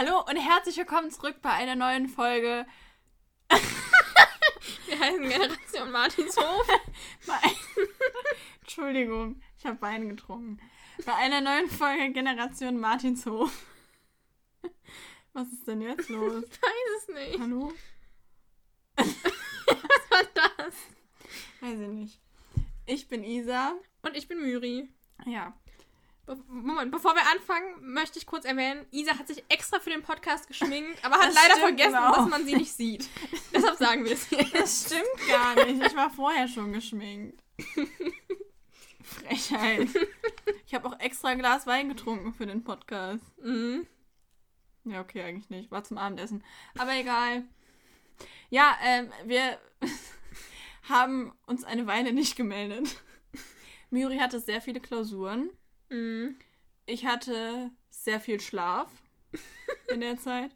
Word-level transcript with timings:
Hallo 0.00 0.22
und 0.28 0.36
herzlich 0.36 0.76
willkommen 0.76 1.10
zurück 1.10 1.42
bei 1.42 1.50
einer 1.50 1.74
neuen 1.74 2.06
Folge. 2.06 2.66
Wir 4.86 4.96
heißen 4.96 5.28
Generation 5.28 5.90
Martinshof. 5.90 6.68
Entschuldigung, 8.60 9.42
ich 9.58 9.66
habe 9.66 9.82
Wein 9.82 10.08
getrunken. 10.08 10.60
Bei 11.04 11.16
einer 11.16 11.40
neuen 11.40 11.68
Folge 11.68 12.12
Generation 12.12 12.78
Martinshof. 12.78 13.50
Was 15.32 15.48
ist 15.48 15.66
denn 15.66 15.80
jetzt 15.80 16.08
los? 16.08 16.44
Ich 16.44 16.62
weiß 16.62 17.00
es 17.00 17.08
nicht. 17.08 17.40
Hallo? 17.40 17.72
Was 18.94 20.10
war 20.10 20.24
das? 20.32 20.74
Weiß 21.60 21.80
ich 21.80 21.88
nicht. 21.88 22.20
Ich 22.86 23.08
bin 23.08 23.24
Isa. 23.24 23.74
Und 24.02 24.16
ich 24.16 24.28
bin 24.28 24.42
Myri. 24.42 24.90
Ja. 25.26 25.58
Moment, 26.48 26.90
bevor 26.90 27.14
wir 27.14 27.22
anfangen, 27.32 27.92
möchte 27.92 28.18
ich 28.18 28.26
kurz 28.26 28.44
erwähnen, 28.44 28.86
Isa 28.90 29.18
hat 29.18 29.26
sich 29.28 29.42
extra 29.48 29.80
für 29.80 29.90
den 29.90 30.02
Podcast 30.02 30.46
geschminkt, 30.46 31.04
aber 31.04 31.16
hat 31.16 31.28
Das 31.28 31.34
leider 31.34 31.56
vergessen, 31.60 31.96
auch. 31.96 32.16
dass 32.16 32.28
man 32.28 32.44
sie 32.46 32.56
nicht 32.56 32.72
sieht. 32.72 33.08
Deshalb 33.54 33.76
sagen 33.78 34.04
wir 34.04 34.12
es 34.12 34.30
jetzt. 34.30 34.54
Das 34.54 34.86
stimmt 34.86 35.28
gar 35.28 35.54
nicht. 35.64 35.86
Ich 35.86 35.96
war 35.96 36.10
vorher 36.10 36.46
schon 36.48 36.72
geschminkt. 36.72 37.42
Frechheit. 39.02 39.88
Ich 40.66 40.74
habe 40.74 40.88
auch 40.88 41.00
extra 41.00 41.28
ein 41.28 41.38
Glas 41.38 41.66
Wein 41.66 41.88
getrunken 41.88 42.34
für 42.34 42.46
den 42.46 42.62
Podcast. 42.62 43.24
Mhm. 43.42 43.86
Ja, 44.84 45.00
okay, 45.00 45.22
eigentlich 45.22 45.48
nicht. 45.50 45.70
War 45.70 45.84
zum 45.84 45.98
Abendessen. 45.98 46.44
Aber 46.78 46.92
egal. 46.94 47.44
Ja, 48.50 48.76
ähm, 48.84 49.10
wir 49.24 49.58
haben 50.88 51.32
uns 51.46 51.64
eine 51.64 51.86
Weile 51.86 52.12
nicht 52.12 52.36
gemeldet. 52.36 53.02
Myri 53.90 54.18
hatte 54.18 54.40
sehr 54.40 54.60
viele 54.60 54.80
Klausuren. 54.80 55.50
Mhm. 55.90 56.36
Ich 56.86 57.06
hatte 57.06 57.70
sehr 57.90 58.20
viel 58.20 58.40
Schlaf 58.40 58.90
in 59.92 60.00
der 60.00 60.16
Zeit. 60.18 60.50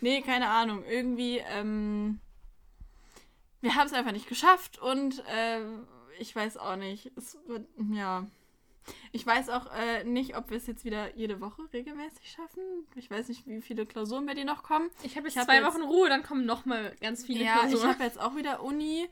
Nee, 0.00 0.20
keine 0.22 0.48
Ahnung. 0.48 0.84
Irgendwie, 0.84 1.38
ähm, 1.38 2.20
wir 3.60 3.74
haben 3.74 3.86
es 3.86 3.92
einfach 3.94 4.12
nicht 4.12 4.28
geschafft 4.28 4.78
und 4.78 5.22
ähm, 5.28 5.86
ich 6.18 6.34
weiß 6.36 6.56
auch 6.58 6.76
nicht. 6.76 7.10
Es 7.16 7.38
wird, 7.46 7.66
ja. 7.92 8.26
Ich 9.12 9.24
weiß 9.26 9.48
auch 9.48 9.72
äh, 9.74 10.04
nicht, 10.04 10.36
ob 10.36 10.50
wir 10.50 10.58
es 10.58 10.66
jetzt 10.66 10.84
wieder 10.84 11.16
jede 11.16 11.40
Woche 11.40 11.62
regelmäßig 11.72 12.30
schaffen. 12.30 12.62
Ich 12.96 13.10
weiß 13.10 13.28
nicht, 13.28 13.46
wie 13.46 13.62
viele 13.62 13.86
Klausuren 13.86 14.26
bei 14.26 14.34
dir 14.34 14.44
noch 14.44 14.62
kommen. 14.62 14.90
Ich 15.02 15.16
habe 15.16 15.26
jetzt 15.26 15.36
Ich 15.36 15.38
hab 15.40 15.46
zwei 15.46 15.56
jetzt- 15.56 15.66
Wochen 15.66 15.82
Ruhe, 15.82 16.10
dann 16.10 16.22
kommen 16.22 16.44
noch 16.44 16.66
mal 16.66 16.94
ganz 17.00 17.24
viele 17.24 17.44
ja, 17.44 17.54
ich 17.62 17.68
Klausuren. 17.70 17.88
habe 17.94 18.04
jetzt 18.04 18.20
auch 18.20 18.36
wieder 18.36 18.62
Uni. 18.62 19.08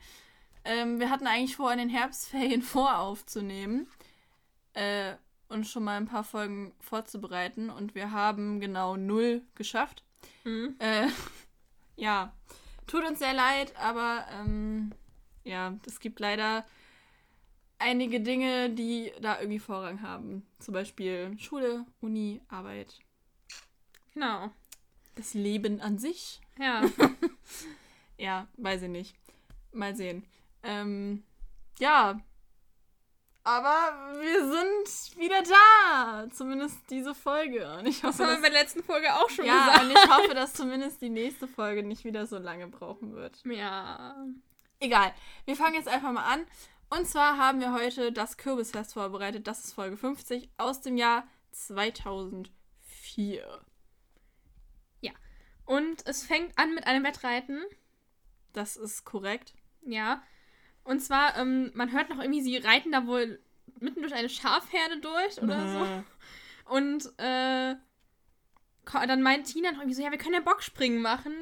Ähm, 0.67 1.01
wir 1.01 1.09
hatten 1.09 1.27
eigentlich 1.27 1.57
vor, 1.57 1.73
in 1.73 1.79
den 1.79 1.89
Herbstferien 1.89 2.61
voraufzunehmen 2.63 3.89
äh, 4.75 5.15
und 5.49 5.67
schon 5.67 5.85
mal 5.85 5.97
ein 5.97 6.07
paar 6.07 6.25
Folgen 6.25 6.73
vorzubereiten. 6.81 7.71
Und 7.71 7.95
wir 7.95 8.11
haben 8.11 8.61
genau 8.61 8.97
null 8.97 9.43
geschafft. 9.55 10.03
Mhm. 10.45 10.77
Äh, 10.79 11.09
ja, 11.97 12.33
tut 12.87 13.05
uns 13.05 13.19
sehr 13.19 13.35
leid, 13.35 13.75
aber 13.77 14.27
ähm, 14.33 14.93
ja, 15.45 15.79
es 15.87 16.01
gibt 16.01 16.21
leider 16.21 16.65
einige 17.79 18.21
Dinge, 18.21 18.71
die 18.71 19.13
da 19.21 19.39
irgendwie 19.41 19.59
Vorrang 19.59 20.03
haben. 20.03 20.47
Zum 20.59 20.73
Beispiel 20.75 21.37
Schule, 21.39 21.85
Uni, 22.01 22.41
Arbeit, 22.49 22.99
Genau. 24.15 24.51
das 25.17 25.35
Leben 25.35 25.81
an 25.81 25.99
sich. 25.99 26.41
Ja. 26.59 26.83
Ja, 28.19 28.47
weiß 28.57 28.83
ich 28.83 28.89
nicht. 28.89 29.17
Mal 29.73 29.97
sehen. 29.97 30.25
Ähm, 30.63 31.25
ja. 31.81 32.21
Aber 33.45 34.21
wir 34.21 34.41
sind 34.41 35.19
wieder 35.19 35.43
da. 35.43 36.27
Zumindest 36.31 36.79
diese 36.91 37.15
Folge. 37.15 37.77
Und 37.79 37.87
ich 37.87 38.01
Das 38.01 38.19
hoffe, 38.19 38.29
haben 38.29 38.37
wir 38.37 38.43
bei 38.43 38.51
der 38.51 38.63
letzten 38.63 38.85
Folge 38.85 39.13
auch 39.15 39.29
schon 39.31 39.45
ja, 39.45 39.67
gesagt. 39.67 39.85
und 39.85 39.91
ich 39.91 40.09
hoffe, 40.09 40.35
dass 40.35 40.55
zumindest 40.55 41.03
die 41.03 41.11
nächste 41.11 41.49
Folge 41.49 41.83
nicht 41.83 42.05
wieder 42.05 42.27
so 42.27 42.39
lange 42.39 42.69
brauchen 42.69 43.15
wird. 43.15 43.41
Ja. 43.45 44.17
Egal. 44.79 45.13
Wir 45.45 45.57
fangen 45.57 45.75
jetzt 45.75 45.89
einfach 45.89 46.13
mal 46.13 46.25
an. 46.25 46.47
Und 46.91 47.09
zwar 47.09 47.39
haben 47.39 47.61
wir 47.61 47.73
heute 47.73 48.13
das 48.13 48.37
Kürbisfest 48.37 48.93
vorbereitet. 48.93 49.47
Das 49.47 49.65
ist 49.65 49.73
Folge 49.73 49.97
50 49.97 50.51
aus 50.59 50.81
dem 50.81 50.97
Jahr 50.97 51.27
2004. 51.53 53.61
Und 55.65 56.07
es 56.07 56.25
fängt 56.25 56.59
an 56.59 56.75
mit 56.75 56.87
einem 56.87 57.05
Wettreiten. 57.05 57.63
Das 58.53 58.77
ist 58.77 59.05
korrekt. 59.05 59.55
Ja. 59.83 60.23
Und 60.85 61.01
zwar, 61.01 61.37
ähm, 61.37 61.71
man 61.75 61.93
hört 61.93 62.11
noch 62.11 62.19
irgendwie, 62.19 62.43
sie 62.43 62.57
reiten 62.57 62.93
da 62.93 63.07
wohl 63.07 63.41
mitten 63.79 64.03
durch 64.03 64.15
eine 64.15 64.29
Schafherde 64.29 65.01
durch 65.01 65.41
oder 65.43 65.69
so. 65.69 66.05
Und 66.75 67.07
äh, 67.19 67.75
dann 68.85 69.23
meint 69.23 69.47
Tina 69.47 69.73
noch 69.73 69.79
irgendwie 69.79 69.95
so, 69.95 70.03
ja, 70.03 70.11
wir 70.11 70.19
können 70.19 70.35
ja 70.35 70.41
Bockspringen 70.41 71.03
machen. 71.03 71.33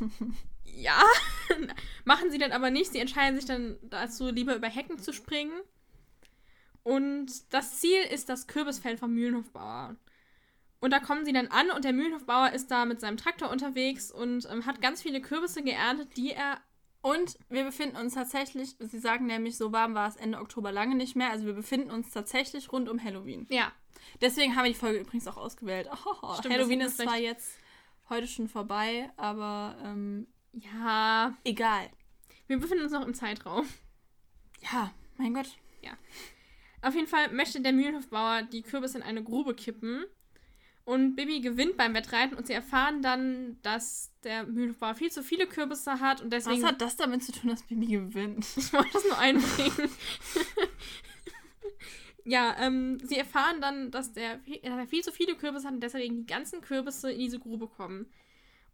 ja, 0.64 1.02
machen 2.04 2.30
sie 2.30 2.38
dann 2.38 2.52
aber 2.52 2.70
nicht. 2.70 2.92
Sie 2.92 2.98
entscheiden 2.98 3.36
sich 3.36 3.46
dann 3.46 3.78
dazu, 3.82 4.30
lieber 4.30 4.54
über 4.54 4.68
Hecken 4.68 4.98
zu 4.98 5.12
springen. 5.12 5.52
Und 6.82 7.52
das 7.52 7.80
Ziel 7.80 8.00
ist 8.02 8.28
das 8.28 8.46
Kürbisfeld 8.46 8.98
vom 8.98 9.14
Mühlenhofbauer. 9.14 9.96
Und 10.80 10.92
da 10.92 11.00
kommen 11.00 11.24
sie 11.24 11.32
dann 11.32 11.48
an 11.48 11.70
und 11.70 11.84
der 11.84 11.92
Mühlenhofbauer 11.92 12.52
ist 12.52 12.70
da 12.70 12.84
mit 12.84 13.00
seinem 13.00 13.16
Traktor 13.16 13.50
unterwegs 13.50 14.12
und 14.12 14.48
ähm, 14.50 14.64
hat 14.64 14.80
ganz 14.80 15.02
viele 15.02 15.20
Kürbisse 15.20 15.62
geerntet, 15.62 16.16
die 16.16 16.30
er 16.30 16.60
Und 17.00 17.38
wir 17.48 17.64
befinden 17.64 17.96
uns 17.96 18.14
tatsächlich, 18.14 18.76
sie 18.78 18.98
sagen 18.98 19.26
nämlich, 19.26 19.56
so 19.56 19.72
warm 19.72 19.94
war 19.94 20.08
es 20.08 20.16
Ende 20.16 20.38
Oktober 20.38 20.72
lange 20.72 20.94
nicht 20.96 21.16
mehr. 21.16 21.30
Also 21.30 21.46
wir 21.46 21.52
befinden 21.54 21.90
uns 21.90 22.10
tatsächlich 22.10 22.72
rund 22.72 22.88
um 22.88 23.02
Halloween. 23.02 23.46
Ja, 23.50 23.72
Deswegen 24.20 24.56
habe 24.56 24.68
ich 24.68 24.74
die 24.74 24.80
Folge 24.80 25.00
übrigens 25.00 25.26
auch 25.26 25.36
ausgewählt. 25.36 25.88
Oh, 26.22 26.34
Stimmt, 26.34 26.54
Halloween 26.54 26.80
ist 26.80 26.98
zwar 26.98 27.16
jetzt 27.16 27.58
heute 28.08 28.26
schon 28.26 28.48
vorbei, 28.48 29.10
aber 29.16 29.76
ähm, 29.84 30.26
ja, 30.52 31.36
egal. 31.44 31.88
wir 32.46 32.58
befinden 32.58 32.84
uns 32.84 32.92
noch 32.92 33.06
im 33.06 33.14
Zeitraum. 33.14 33.66
Ja, 34.72 34.92
mein 35.16 35.34
Gott. 35.34 35.56
Auf 36.80 36.94
jeden 36.94 37.08
Fall 37.08 37.32
möchte 37.32 37.60
der 37.60 37.72
Mühlenhofbauer 37.72 38.42
die 38.42 38.62
Kürbisse 38.62 38.98
in 38.98 39.02
eine 39.02 39.22
Grube 39.22 39.54
kippen. 39.54 40.04
Und 40.88 41.16
Bibi 41.16 41.42
gewinnt 41.42 41.76
beim 41.76 41.92
Wettreiten 41.92 42.34
und 42.34 42.46
sie 42.46 42.54
erfahren 42.54 43.02
dann, 43.02 43.58
dass 43.60 44.10
der 44.24 44.44
Mühlenhofbauer 44.44 44.94
viel 44.94 45.10
zu 45.10 45.22
viele 45.22 45.46
Kürbisse 45.46 46.00
hat 46.00 46.22
und 46.22 46.32
deswegen. 46.32 46.62
Was 46.62 46.66
hat 46.70 46.80
das 46.80 46.96
damit 46.96 47.22
zu 47.22 47.30
tun, 47.30 47.50
dass 47.50 47.62
Bibi 47.62 47.88
gewinnt? 47.88 48.46
ich 48.56 48.72
wollte 48.72 48.88
das 48.94 49.04
nur 49.04 49.18
einbringen. 49.18 49.90
ja, 52.24 52.56
ähm, 52.58 52.98
sie 53.04 53.18
erfahren 53.18 53.60
dann, 53.60 53.90
dass 53.90 54.14
der, 54.14 54.38
dass 54.38 54.78
er 54.78 54.86
viel 54.86 55.02
zu 55.02 55.12
viele 55.12 55.34
Kürbisse 55.34 55.66
hat 55.66 55.74
und 55.74 55.82
deswegen 55.82 56.20
die 56.20 56.26
ganzen 56.26 56.62
Kürbisse 56.62 57.12
in 57.12 57.18
diese 57.18 57.38
Grube 57.38 57.66
kommen. 57.66 58.06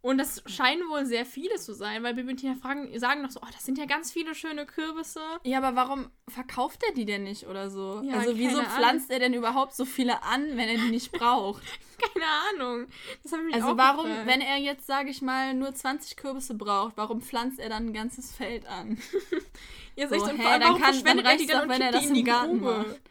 Und 0.05 0.19
das 0.19 0.43
scheinen 0.45 0.87
wohl 0.89 1.03
sehr 1.07 1.25
viele 1.25 1.55
zu 1.55 1.73
sein, 1.73 2.03
weil 2.03 2.13
Bibi 2.13 2.29
und 2.31 2.37
Tina 2.37 2.53
fragen, 2.53 2.97
sagen 2.99 3.23
noch 3.23 3.31
so, 3.31 3.39
oh, 3.41 3.47
das 3.51 3.65
sind 3.65 3.79
ja 3.79 3.85
ganz 3.85 4.11
viele 4.11 4.35
schöne 4.35 4.67
Kürbisse. 4.67 5.19
Ja, 5.43 5.57
aber 5.57 5.75
warum 5.75 6.11
verkauft 6.27 6.83
er 6.87 6.93
die 6.93 7.05
denn 7.05 7.23
nicht 7.23 7.47
oder 7.47 7.71
so? 7.71 8.01
Ja, 8.03 8.19
also 8.19 8.37
wieso 8.37 8.59
Ahnung. 8.59 8.71
pflanzt 8.71 9.09
er 9.09 9.17
denn 9.17 9.33
überhaupt 9.33 9.73
so 9.73 9.83
viele 9.83 10.21
an, 10.21 10.43
wenn 10.57 10.69
er 10.69 10.75
die 10.77 10.91
nicht 10.91 11.11
braucht? 11.11 11.63
Keine 12.13 12.25
Ahnung. 12.53 12.87
Das 13.23 13.31
habe 13.31 13.41
ich 13.41 13.45
mich 13.47 13.55
Also 13.55 13.75
warum, 13.77 14.05
gefragt. 14.05 14.27
wenn 14.27 14.41
er 14.41 14.57
jetzt, 14.57 14.85
sage 14.85 15.09
ich 15.09 15.23
mal, 15.23 15.55
nur 15.55 15.73
20 15.73 16.17
Kürbisse 16.17 16.53
braucht, 16.53 16.97
warum 16.97 17.21
pflanzt 17.21 17.57
er 17.59 17.69
dann 17.69 17.87
ein 17.87 17.93
ganzes 17.93 18.31
Feld 18.31 18.67
an? 18.67 18.99
Ja, 19.95 20.07
So, 20.09 20.15
und 20.15 20.35
vor 20.39 20.45
allem, 20.51 20.61
dann 20.61 20.77
kann- 20.79 21.03
dann 21.03 21.17
er 21.19 21.23
dann 21.23 21.47
doch, 21.47 21.67
wenn 21.69 21.81
er 21.81 21.91
das 21.93 22.05
im 22.05 22.23
Garten 22.25 22.59
Grube? 22.59 22.85
macht. 22.89 23.01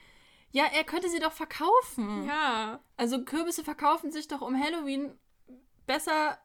Ja, 0.53 0.65
er 0.73 0.85
könnte 0.85 1.09
sie 1.09 1.19
doch 1.19 1.33
verkaufen. 1.33 2.27
Ja. 2.29 2.79
Also 2.99 3.25
Kürbisse 3.25 3.65
verkaufen 3.65 4.13
sich 4.13 4.29
doch 4.29 4.43
um 4.43 4.55
Halloween 4.63 5.19
besser 5.87 6.39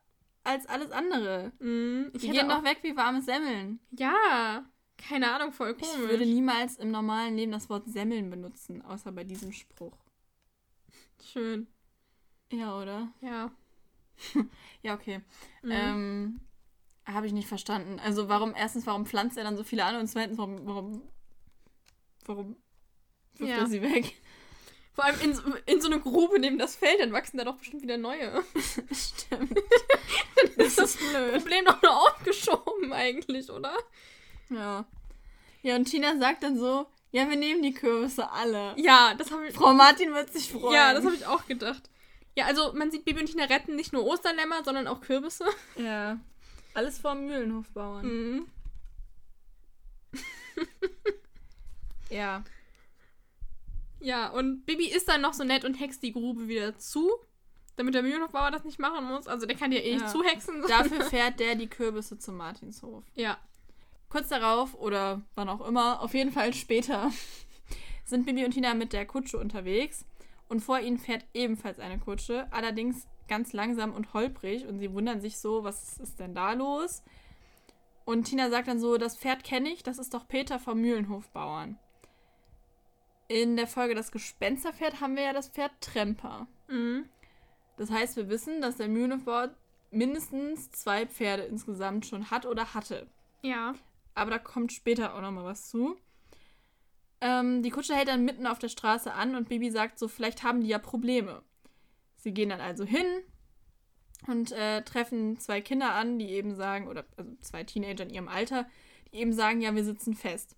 als 0.50 0.66
alles 0.66 0.92
andere. 0.92 1.52
Mhm. 1.60 2.10
Ich 2.14 2.22
Die 2.22 2.28
hätte 2.28 2.40
gehen 2.40 2.52
auch, 2.52 2.58
doch 2.58 2.64
weg 2.64 2.80
wie 2.82 2.96
warme 2.98 3.22
Semmeln. 3.22 3.80
Ja. 3.92 4.66
Keine 4.98 5.32
Ahnung, 5.34 5.54
voll 5.54 5.74
komisch. 5.76 5.94
Ich 5.96 6.10
würde 6.10 6.26
niemals 6.26 6.76
im 6.78 6.92
normalen 6.92 7.36
Leben 7.38 7.52
das 7.54 7.70
Wort 7.70 7.88
Semmeln 7.88 8.30
benutzen, 8.30 8.82
außer 8.82 9.12
bei 9.12 9.24
diesem 9.24 9.54
Spruch. 9.54 9.98
Schön. 11.24 11.68
Ja, 12.52 12.78
oder? 12.80 13.10
Ja. 13.22 13.52
Ja, 14.82 14.94
okay. 14.96 15.22
Mhm. 15.62 15.72
Ähm, 15.72 16.40
habe 17.06 17.28
ich 17.28 17.34
nicht 17.34 17.48
verstanden. 17.48 18.00
Also 18.00 18.30
warum, 18.30 18.54
erstens, 18.56 18.86
warum 18.88 19.06
pflanzt 19.06 19.38
er 19.38 19.44
dann 19.44 19.58
so 19.58 19.64
viele 19.64 19.84
an 19.86 19.96
und 19.98 20.08
zweitens, 20.08 20.38
warum, 20.38 20.66
warum, 20.66 21.02
warum 22.26 22.56
wirft 23.36 23.52
Ja. 23.52 23.58
er 23.60 23.68
sie 23.68 23.82
weg? 23.82 24.16
Vor 25.00 25.06
allem 25.06 25.22
in, 25.22 25.34
so- 25.34 25.44
in 25.66 25.80
so 25.82 25.88
eine 25.88 26.00
Grube 26.02 26.40
neben 26.40 26.58
das 26.58 26.76
Feld, 26.76 27.00
dann 27.00 27.14
wachsen 27.14 27.38
da 27.38 27.46
doch 27.46 27.56
bestimmt 27.56 27.84
wieder 27.84 27.98
neue. 27.98 28.44
Stimmt. 28.92 29.58
ist 30.58 30.78
das 30.78 30.98
blöd. 30.98 31.36
Problem 31.42 31.64
doch 31.66 31.82
nur 31.82 31.96
aufgeschoben 31.96 32.92
eigentlich, 32.92 33.50
oder? 33.50 33.74
Ja. 34.50 34.86
Ja, 35.62 35.76
und 35.78 35.86
Tina 35.86 36.18
sagt 36.18 36.44
dann 36.44 36.58
so, 36.60 36.86
ja, 37.12 37.30
wir 37.30 37.38
nehmen 37.38 37.64
die 37.64 37.74
Kürbisse 37.74 38.30
alle. 38.30 38.74
Ja, 38.78 39.14
das 39.18 39.32
habe 39.32 39.48
ich. 39.48 39.56
Frau 39.56 39.74
Martin 39.74 40.14
wird 40.14 40.34
sich 40.34 40.52
freuen. 40.52 40.74
Ja, 40.74 40.94
das 40.94 41.06
habe 41.06 41.16
ich 41.16 41.26
auch 41.26 41.46
gedacht. 41.48 41.90
Ja, 42.36 42.46
also 42.46 42.74
man 42.74 42.92
sieht, 42.92 43.06
Bibi 43.06 43.22
und 43.22 43.26
Tina 43.28 43.46
retten 43.46 43.76
nicht 43.78 43.94
nur 43.94 44.06
Osterlämmer, 44.06 44.64
sondern 44.66 44.88
auch 44.88 45.00
Kürbisse. 45.02 45.46
Ja. 45.78 46.20
Alles 46.74 47.00
vom 47.00 47.26
Mühlenhofbauern. 47.26 48.06
Mhm. 48.06 48.48
Ja. 52.10 52.44
Ja, 54.00 54.30
und 54.30 54.66
Bibi 54.66 54.86
ist 54.90 55.08
dann 55.10 55.22
noch 55.22 55.34
so 55.34 55.44
nett 55.44 55.66
und 55.66 55.74
hext 55.76 56.02
die 56.04 56.14
Grube 56.14 56.48
wieder 56.48 56.78
zu. 56.78 57.10
damit 57.76 57.94
der 57.96 58.04
Mühlenhofbauer 58.04 58.52
das 58.52 58.66
nicht 58.66 58.78
machen 58.80 59.06
muss. 59.06 59.26
Also 59.28 59.46
der 59.46 59.56
kann 59.56 59.72
ja 59.72 59.80
eh 59.80 59.94
nicht 59.94 60.02
Ja. 60.02 60.08
zuhexen. 60.08 60.62
Dafür 60.68 61.06
fährt 61.06 61.40
der 61.40 61.56
die 61.56 61.68
Kürbisse 61.68 62.18
zum 62.20 62.36
Martinshof. 62.36 63.06
Ja. 63.16 63.38
Kurz 64.10 64.28
darauf, 64.28 64.74
oder 64.76 65.22
wann 65.36 65.48
auch 65.48 65.66
immer, 65.66 66.02
auf 66.02 66.14
jeden 66.14 66.32
Fall 66.34 66.54
später, 66.54 67.10
sind 68.06 68.26
Bibi 68.26 68.44
und 68.44 68.52
Tina 68.52 68.74
mit 68.74 68.92
der 68.92 69.06
Kutsche 69.06 69.38
unterwegs. 69.38 70.04
Und 70.50 70.60
vor 70.62 70.80
ihnen 70.80 70.98
fährt 70.98 71.26
ebenfalls 71.34 71.80
eine 71.80 72.00
Kutsche, 72.00 72.52
allerdings 72.52 73.08
ganz 73.30 73.54
langsam 73.54 73.94
und 73.94 74.14
holprig. 74.14 74.66
Und 74.66 74.80
sie 74.80 74.92
wundern 74.92 75.22
sich 75.22 75.38
so, 75.38 75.64
was 75.64 76.00
ist 76.00 76.20
denn 76.20 76.36
da 76.36 76.52
los? 76.54 77.02
Und 78.04 78.24
Tina 78.26 78.50
sagt 78.50 78.68
dann 78.68 78.80
so, 78.82 78.98
das 78.98 79.16
Pferd 79.18 79.44
kenne 79.46 79.70
ich, 79.70 79.84
das 79.84 80.00
ist 80.00 80.14
doch 80.14 80.28
Peter 80.28 80.60
vom 80.60 80.82
Mühlenhofbauern. 80.82 81.78
In 83.30 83.56
der 83.56 83.68
Folge 83.68 83.94
Das 83.94 84.12
Gespensterpferd 84.12 85.02
haben 85.02 85.16
wir 85.16 85.24
ja 85.24 85.34
das 85.34 85.50
Pferd 85.50 85.72
Tremper. 85.82 86.48
Mhm. 86.68 87.06
Das 87.78 87.92
heißt, 87.92 88.18
wir 88.18 88.28
wissen, 88.28 88.60
dass 88.60 88.78
der 88.78 88.88
Mühlenhofbauer 88.88 89.56
mindestens 89.92 90.72
zwei 90.72 91.06
Pferde 91.06 91.44
insgesamt 91.44 92.08
schon 92.08 92.32
hat 92.32 92.48
oder 92.48 92.74
hatte. 92.74 93.08
Ja. 93.44 93.76
Aber 94.16 94.32
da 94.32 94.40
kommt 94.40 94.74
später 94.74 95.14
auch 95.14 95.22
nochmal 95.22 95.46
was 95.46 95.70
zu. 95.70 95.96
Ähm, 97.22 97.62
die 97.62 97.70
Kutsche 97.70 97.96
hält 97.96 98.08
dann 98.08 98.26
mitten 98.26 98.48
auf 98.48 98.58
der 98.58 98.70
Straße 98.70 99.14
an 99.14 99.36
und 99.36 99.48
Bibi 99.48 99.70
sagt 99.70 100.00
so, 100.00 100.08
vielleicht 100.08 100.42
haben 100.42 100.62
die 100.62 100.70
ja 100.70 100.80
Probleme. 100.80 101.44
Sie 102.18 102.34
gehen 102.34 102.50
dann 102.50 102.62
also 102.62 102.84
hin 102.84 103.06
und 104.26 104.52
äh, 104.54 104.82
treffen 104.82 105.38
zwei 105.40 105.62
Kinder 105.62 105.94
an, 105.94 106.18
die 106.18 106.32
eben 106.32 106.56
sagen, 106.56 106.88
oder 106.88 107.06
also 107.16 107.32
zwei 107.42 107.64
Teenager 107.64 108.04
in 108.04 108.10
ihrem 108.10 108.28
Alter, 108.28 108.68
die 109.12 109.18
eben 109.18 109.34
sagen, 109.34 109.62
ja, 109.62 109.76
wir 109.76 109.84
sitzen 109.84 110.16
fest. 110.16 110.56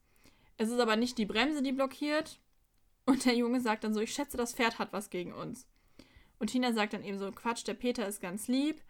Es 0.57 0.69
ist 0.69 0.79
aber 0.79 0.95
nicht 0.95 1.18
die 1.18 1.25
Bremse, 1.25 1.62
die 1.62 1.73
blockiert. 1.73 2.39
Und 3.06 3.25
der 3.25 3.36
Junge 3.36 3.62
sagt 3.62 3.83
dann 3.83 3.94
so, 3.94 4.00
ich 4.00 4.13
schätze, 4.13 4.38
das 4.38 4.53
Pferd 4.53 4.80
hat 4.80 4.94
was 4.94 5.09
gegen 5.09 5.33
uns. 5.33 5.68
Und 6.39 6.48
Tina 6.48 6.74
sagt 6.74 6.94
dann 6.94 7.03
eben 7.03 7.19
so, 7.19 7.31
Quatsch, 7.31 7.65
der 7.68 7.74
Peter 7.74 8.07
ist 8.07 8.21
ganz 8.21 8.48
lieb. 8.48 8.81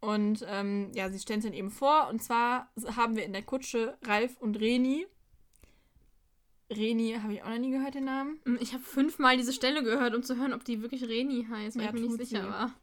Und 0.00 0.44
ähm, 0.48 0.90
ja, 0.94 1.10
sie 1.10 1.18
stellen 1.18 1.40
es 1.40 1.44
dann 1.44 1.52
eben 1.54 1.70
vor. 1.70 2.08
Und 2.08 2.22
zwar 2.22 2.70
haben 2.96 3.16
wir 3.16 3.24
in 3.24 3.32
der 3.32 3.42
Kutsche 3.42 3.98
Ralf 4.02 4.36
und 4.38 4.58
Reni. 4.58 5.06
Reni 6.70 7.18
habe 7.22 7.34
ich 7.34 7.42
auch 7.42 7.48
noch 7.48 7.58
nie 7.58 7.70
gehört, 7.72 7.94
den 7.94 8.04
Namen. 8.04 8.40
Mhm, 8.44 8.58
Ich 8.60 8.72
habe 8.72 8.82
fünfmal 8.82 9.36
diese 9.36 9.52
Stelle 9.52 9.82
gehört, 9.82 10.14
um 10.14 10.22
zu 10.22 10.36
hören, 10.36 10.52
ob 10.54 10.64
die 10.64 10.80
wirklich 10.82 11.04
Reni 11.04 11.46
heißt, 11.50 11.76
weil 11.76 11.84
Ja, 11.84 11.88
ich 11.94 12.00
mir 12.00 12.08
nicht 12.08 12.16
sicher 12.28 12.42
sie. 12.44 12.48
war. 12.48 12.74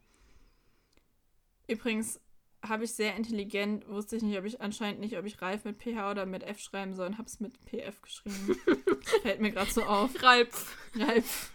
Übrigens 1.68 2.20
habe 2.64 2.84
ich 2.84 2.94
sehr 2.94 3.16
intelligent, 3.16 3.88
wusste 3.88 4.16
ich 4.16 4.24
nicht, 4.24 4.38
ob 4.38 4.46
ich 4.46 4.62
anscheinend 4.62 5.00
nicht, 5.00 5.18
ob 5.18 5.26
ich 5.26 5.42
Ralf 5.42 5.64
mit 5.64 5.82
PH 5.82 6.12
oder 6.12 6.26
mit 6.26 6.44
F 6.44 6.60
schreiben 6.60 6.96
soll 6.96 7.08
und 7.08 7.18
habe 7.18 7.28
es 7.28 7.40
mit 7.40 7.54
PF 7.66 8.02
geschrieben. 8.02 8.60
Fällt 9.22 9.42
mir 9.42 9.52
gerade 9.52 9.72
so 9.72 9.84
auf. 9.84 10.12
Ralpf. 10.22 10.78
Ralf. 10.96 11.52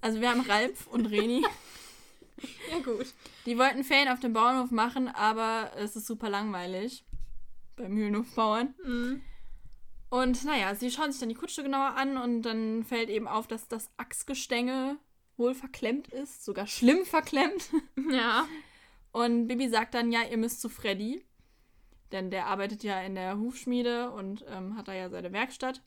Also 0.00 0.20
wir 0.20 0.30
haben 0.30 0.42
Ralf 0.42 0.86
und 0.88 1.06
Reni. 1.06 1.44
Ja, 2.70 2.78
gut. 2.80 3.06
Die 3.46 3.58
wollten 3.58 3.82
Ferien 3.84 4.08
auf 4.08 4.20
dem 4.20 4.32
Bauernhof 4.32 4.70
machen, 4.70 5.08
aber 5.08 5.72
es 5.76 5.96
ist 5.96 6.06
super 6.06 6.28
langweilig. 6.28 7.04
Bei 7.76 7.88
Mühlenhofbauern. 7.88 8.74
Mhm. 8.84 9.22
Und 10.10 10.44
naja, 10.44 10.74
sie 10.74 10.90
schauen 10.90 11.12
sich 11.12 11.20
dann 11.20 11.28
die 11.28 11.34
Kutsche 11.34 11.62
genauer 11.62 11.94
an 11.96 12.16
und 12.16 12.42
dann 12.42 12.84
fällt 12.84 13.10
eben 13.10 13.28
auf, 13.28 13.46
dass 13.46 13.68
das 13.68 13.90
Achsgestänge 13.96 14.98
wohl 15.36 15.54
verklemmt 15.54 16.08
ist, 16.08 16.44
sogar 16.44 16.66
schlimm 16.66 17.04
verklemmt. 17.04 17.70
Ja. 18.10 18.46
Und 19.12 19.46
Bibi 19.48 19.68
sagt 19.68 19.94
dann, 19.94 20.12
ja, 20.12 20.20
ihr 20.30 20.36
müsst 20.36 20.60
zu 20.60 20.68
Freddy, 20.68 21.24
denn 22.12 22.30
der 22.30 22.46
arbeitet 22.46 22.82
ja 22.82 23.00
in 23.02 23.14
der 23.14 23.38
Hufschmiede 23.38 24.10
und 24.10 24.44
ähm, 24.48 24.76
hat 24.76 24.88
da 24.88 24.94
ja 24.94 25.08
seine 25.10 25.32
Werkstatt. 25.32 25.82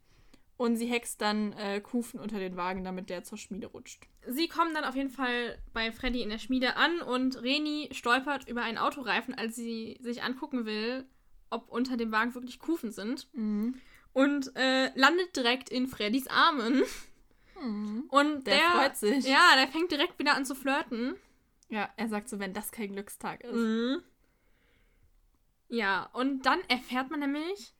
Und 0.58 0.76
sie 0.76 0.86
hext 0.86 1.22
dann 1.22 1.54
äh, 1.54 1.82
Kufen 1.82 2.20
unter 2.20 2.38
den 2.38 2.56
Wagen, 2.56 2.84
damit 2.84 3.10
der 3.10 3.24
zur 3.24 3.40
Schmiede 3.40 3.68
rutscht. 3.68 4.04
Sie 4.28 4.48
kommen 4.48 4.76
dann 4.76 4.84
auf 4.84 4.96
jeden 4.96 5.10
Fall 5.10 5.58
bei 5.74 5.92
Freddy 5.92 6.22
in 6.22 6.30
der 6.30 6.38
Schmiede 6.38 6.76
an 6.76 7.02
und 7.02 7.42
Reni 7.42 7.90
stolpert 7.94 8.48
über 8.48 8.62
einen 8.62 8.78
Autoreifen, 8.78 9.34
als 9.34 9.56
sie 9.56 9.98
sich 10.02 10.22
angucken 10.22 10.66
will, 10.66 11.06
ob 11.50 11.68
unter 11.70 11.98
dem 11.98 12.12
Wagen 12.12 12.36
wirklich 12.36 12.60
Kufen 12.60 12.92
sind. 12.92 13.28
Und 14.14 14.56
äh, 14.56 14.92
landet 14.96 15.36
direkt 15.36 15.70
in 15.70 15.88
Freddys 15.88 16.28
Armen. 16.28 16.84
Und 18.10 18.46
Der 18.46 18.58
der, 18.58 18.72
freut 18.72 18.98
sich. 18.98 19.26
Ja, 19.26 19.56
der 19.56 19.68
fängt 19.68 19.92
direkt 19.92 20.20
wieder 20.20 20.36
an 20.36 20.46
zu 20.46 20.54
flirten. 20.54 21.16
Ja, 21.72 21.90
er 21.98 22.08
sagt 22.10 22.30
so, 22.30 22.38
wenn 22.40 22.54
das 22.54 22.72
kein 22.72 22.92
Glückstag 22.92 23.42
ist. 23.44 23.56
Mhm. 23.56 24.04
Ja, 25.70 26.10
und 26.14 26.46
dann 26.46 26.60
erfährt 26.68 27.10
man 27.10 27.22
nämlich, 27.22 27.74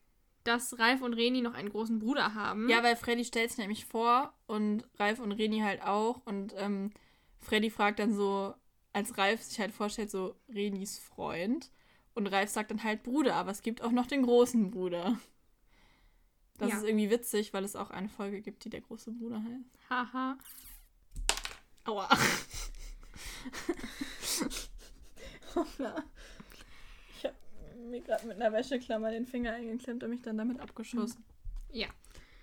dass 0.44 0.78
Ralf 0.78 1.02
und 1.02 1.12
Reni 1.14 1.42
noch 1.42 1.54
einen 1.54 1.68
großen 1.68 1.98
Bruder 1.98 2.34
haben. 2.34 2.68
Ja, 2.68 2.82
weil 2.82 2.96
Freddy 2.96 3.24
stellt 3.24 3.50
sich 3.50 3.58
nämlich 3.58 3.84
vor 3.84 4.32
und 4.46 4.88
Ralf 4.98 5.20
und 5.20 5.32
Reni 5.32 5.60
halt 5.60 5.82
auch. 5.82 6.22
Und 6.24 6.54
ähm, 6.56 6.90
Freddy 7.38 7.68
fragt 7.70 7.98
dann 7.98 8.14
so, 8.14 8.54
als 8.94 9.16
Ralf 9.18 9.42
sich 9.42 9.60
halt 9.60 9.72
vorstellt, 9.72 10.10
so 10.10 10.34
Renis 10.48 10.98
Freund. 10.98 11.70
Und 12.14 12.26
Ralf 12.28 12.48
sagt 12.50 12.70
dann 12.70 12.82
halt 12.82 13.02
Bruder, 13.02 13.34
aber 13.36 13.50
es 13.50 13.62
gibt 13.62 13.82
auch 13.82 13.92
noch 13.92 14.06
den 14.06 14.22
großen 14.22 14.70
Bruder. 14.70 15.18
Das 16.58 16.70
Ja. 16.70 16.76
ist 16.78 16.84
irgendwie 16.84 17.10
witzig, 17.10 17.52
weil 17.52 17.64
es 17.64 17.76
auch 17.76 17.90
eine 17.90 18.08
Folge 18.08 18.40
gibt, 18.40 18.64
die 18.64 18.70
der 18.70 18.80
große 18.80 19.12
Bruder 19.12 19.42
heißt. 19.42 19.90
Haha. 19.90 20.38
Aua. 21.84 22.08
Hoppla. 25.54 26.02
Ich 27.16 27.24
habe 27.24 27.34
mir 27.90 28.00
gerade 28.00 28.26
mit 28.26 28.36
einer 28.40 28.52
Wäscheklammer 28.52 29.10
den 29.10 29.26
Finger 29.26 29.52
eingeklemmt 29.52 30.02
und 30.04 30.10
mich 30.10 30.22
dann 30.22 30.38
damit 30.38 30.60
abgeschossen. 30.60 31.24
Ja. 31.70 31.88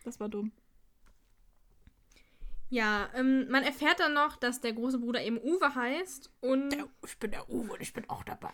Das 0.03 0.19
war 0.19 0.29
dumm. 0.29 0.51
Ja, 2.71 3.09
ähm, 3.15 3.49
man 3.49 3.63
erfährt 3.63 3.99
dann 3.99 4.13
noch, 4.13 4.35
dass 4.35 4.61
der 4.61 4.73
große 4.73 4.99
Bruder 4.99 5.23
eben 5.23 5.39
Uwe 5.39 5.73
heißt. 5.73 6.31
Und 6.41 6.77
ich 7.03 7.17
bin 7.17 7.31
der 7.31 7.49
Uwe 7.49 7.73
und 7.73 7.81
ich 7.81 7.93
bin 7.93 8.07
auch 8.09 8.23
dabei. 8.23 8.51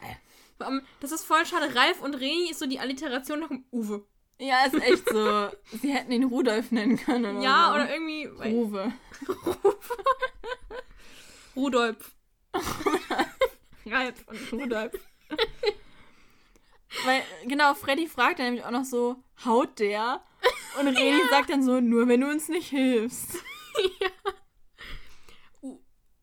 ähm, 0.66 0.82
das 1.02 1.12
ist 1.12 1.26
voll 1.26 1.46
schade. 1.46 1.76
Ralf 1.76 2.02
und 2.02 2.16
Reni 2.16 2.50
ist 2.50 2.60
so 2.60 2.66
die 2.66 2.80
Alliteration 2.80 3.42
nach 3.42 3.50
dem 3.50 3.66
Uwe. 3.74 4.06
Ja, 4.40 4.66
ist 4.66 4.76
echt 4.82 5.10
so. 5.10 5.50
Sie 5.82 5.94
hätten 5.94 6.12
ihn 6.14 6.24
Rudolf 6.26 6.72
nennen 6.72 6.96
können. 6.98 7.38
Oder 7.38 7.44
Ja, 7.46 7.68
so. 7.70 7.76
oder 7.76 7.94
irgendwie. 7.94 8.26
Ruwe. 8.26 8.94
Rudolf. 11.56 12.16
Ralf 13.86 14.24
und 14.28 14.52
Rudolf. 14.62 14.94
Weil, 17.06 17.24
genau, 17.46 17.74
Freddy 17.74 18.08
fragt 18.08 18.40
dann 18.40 18.46
nämlich 18.46 18.64
auch 18.64 18.72
noch 18.72 18.86
so, 18.86 19.18
haut 19.44 19.80
der? 19.80 20.22
Und 20.80 20.88
Reni 20.88 21.22
sagt 21.30 21.50
dann 21.50 21.64
so, 21.64 21.82
nur 21.82 22.08
wenn 22.08 22.22
du 22.22 22.30
uns 22.30 22.48
nicht 22.48 22.70
hilfst. 22.70 23.38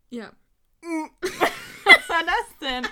Ja. 0.09 0.33
Was 0.81 2.09
war 2.09 2.23
das 2.25 2.59
denn? 2.61 2.87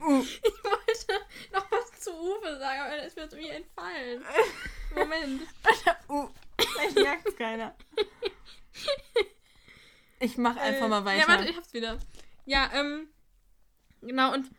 Ich 0.00 0.42
wollte 0.64 1.26
noch 1.52 1.70
was 1.70 2.00
zu 2.00 2.10
Uwe 2.12 2.58
sagen, 2.58 2.80
aber 2.80 3.02
es 3.02 3.14
wird 3.14 3.32
mir 3.34 3.52
entfallen. 3.52 4.24
Moment. 4.94 5.42
Uh, 6.08 6.28
vielleicht 6.58 6.96
merkt's 6.96 7.36
keiner. 7.36 7.74
Ich 10.20 10.36
mach 10.36 10.56
einfach 10.56 10.86
Äh, 10.86 10.88
mal 10.88 11.04
weiter. 11.04 11.20
Ja, 11.20 11.28
warte, 11.28 11.48
ich 11.48 11.56
hab's 11.56 11.72
wieder. 11.72 11.96
Ja, 12.44 12.68
ähm. 12.74 13.08
Genau, 14.00 14.32
und 14.34 14.50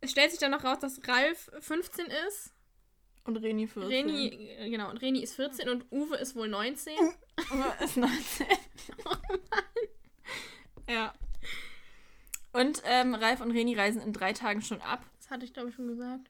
es 0.00 0.10
stellt 0.10 0.30
sich 0.32 0.40
dann 0.40 0.50
noch 0.50 0.64
raus, 0.64 0.78
dass 0.80 1.00
Ralf 1.06 1.48
15 1.60 2.06
ist. 2.28 2.52
und 3.24 3.36
Reni 3.36 3.68
14. 3.68 3.88
Reni, 3.88 4.48
äh, 4.58 4.68
genau, 4.70 4.90
und 4.90 4.96
Reni 4.96 5.22
ist 5.22 5.36
14 5.36 5.68
und 5.68 5.84
Uwe 5.92 6.16
ist 6.16 6.34
wohl 6.34 6.48
19. 6.48 6.92
Uwe 7.52 7.84
ist 7.84 7.96
19. 7.98 8.46
Ja. 10.88 11.14
Und 12.52 12.82
ähm, 12.84 13.14
Ralf 13.14 13.40
und 13.40 13.52
Reni 13.52 13.76
reisen 13.76 14.02
in 14.02 14.12
drei 14.12 14.32
Tagen 14.32 14.60
schon 14.60 14.80
ab. 14.80 15.04
Das 15.18 15.30
hatte 15.30 15.44
ich, 15.44 15.52
glaube 15.52 15.68
ich, 15.68 15.76
schon 15.76 15.86
gesagt. 15.86 16.28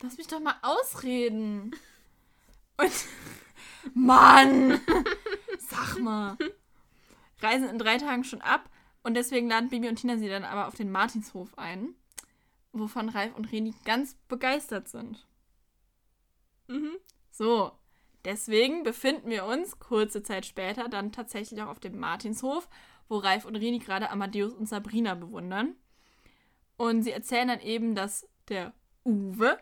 Lass 0.00 0.16
mich 0.16 0.26
doch 0.26 0.40
mal 0.40 0.56
ausreden. 0.62 1.76
Und. 2.78 2.92
Mann! 3.94 4.80
Sag 5.80 5.98
mal. 6.00 6.36
Reisen 7.40 7.68
in 7.68 7.78
drei 7.78 7.98
Tagen 7.98 8.24
schon 8.24 8.42
ab. 8.42 8.68
Und 9.02 9.14
deswegen 9.14 9.48
laden 9.48 9.70
Bibi 9.70 9.88
und 9.88 9.96
Tina 9.96 10.18
sie 10.18 10.28
dann 10.28 10.44
aber 10.44 10.68
auf 10.68 10.74
den 10.74 10.90
Martinshof 10.90 11.56
ein. 11.56 11.94
Wovon 12.72 13.08
Ralf 13.08 13.34
und 13.34 13.50
Reni 13.50 13.74
ganz 13.84 14.14
begeistert 14.28 14.88
sind. 14.88 15.26
Mhm. 16.68 16.92
So. 17.30 17.72
Deswegen 18.24 18.82
befinden 18.82 19.30
wir 19.30 19.46
uns 19.46 19.78
kurze 19.78 20.22
Zeit 20.22 20.44
später 20.44 20.88
dann 20.88 21.10
tatsächlich 21.10 21.62
auch 21.62 21.68
auf 21.68 21.80
dem 21.80 21.98
Martinshof, 21.98 22.68
wo 23.08 23.16
Ralf 23.16 23.46
und 23.46 23.56
Reni 23.56 23.78
gerade 23.78 24.10
Amadeus 24.10 24.52
und 24.52 24.68
Sabrina 24.68 25.14
bewundern. 25.14 25.74
Und 26.76 27.02
sie 27.02 27.12
erzählen 27.12 27.48
dann 27.48 27.60
eben, 27.60 27.94
dass 27.94 28.28
der 28.48 28.74
Uwe 29.04 29.58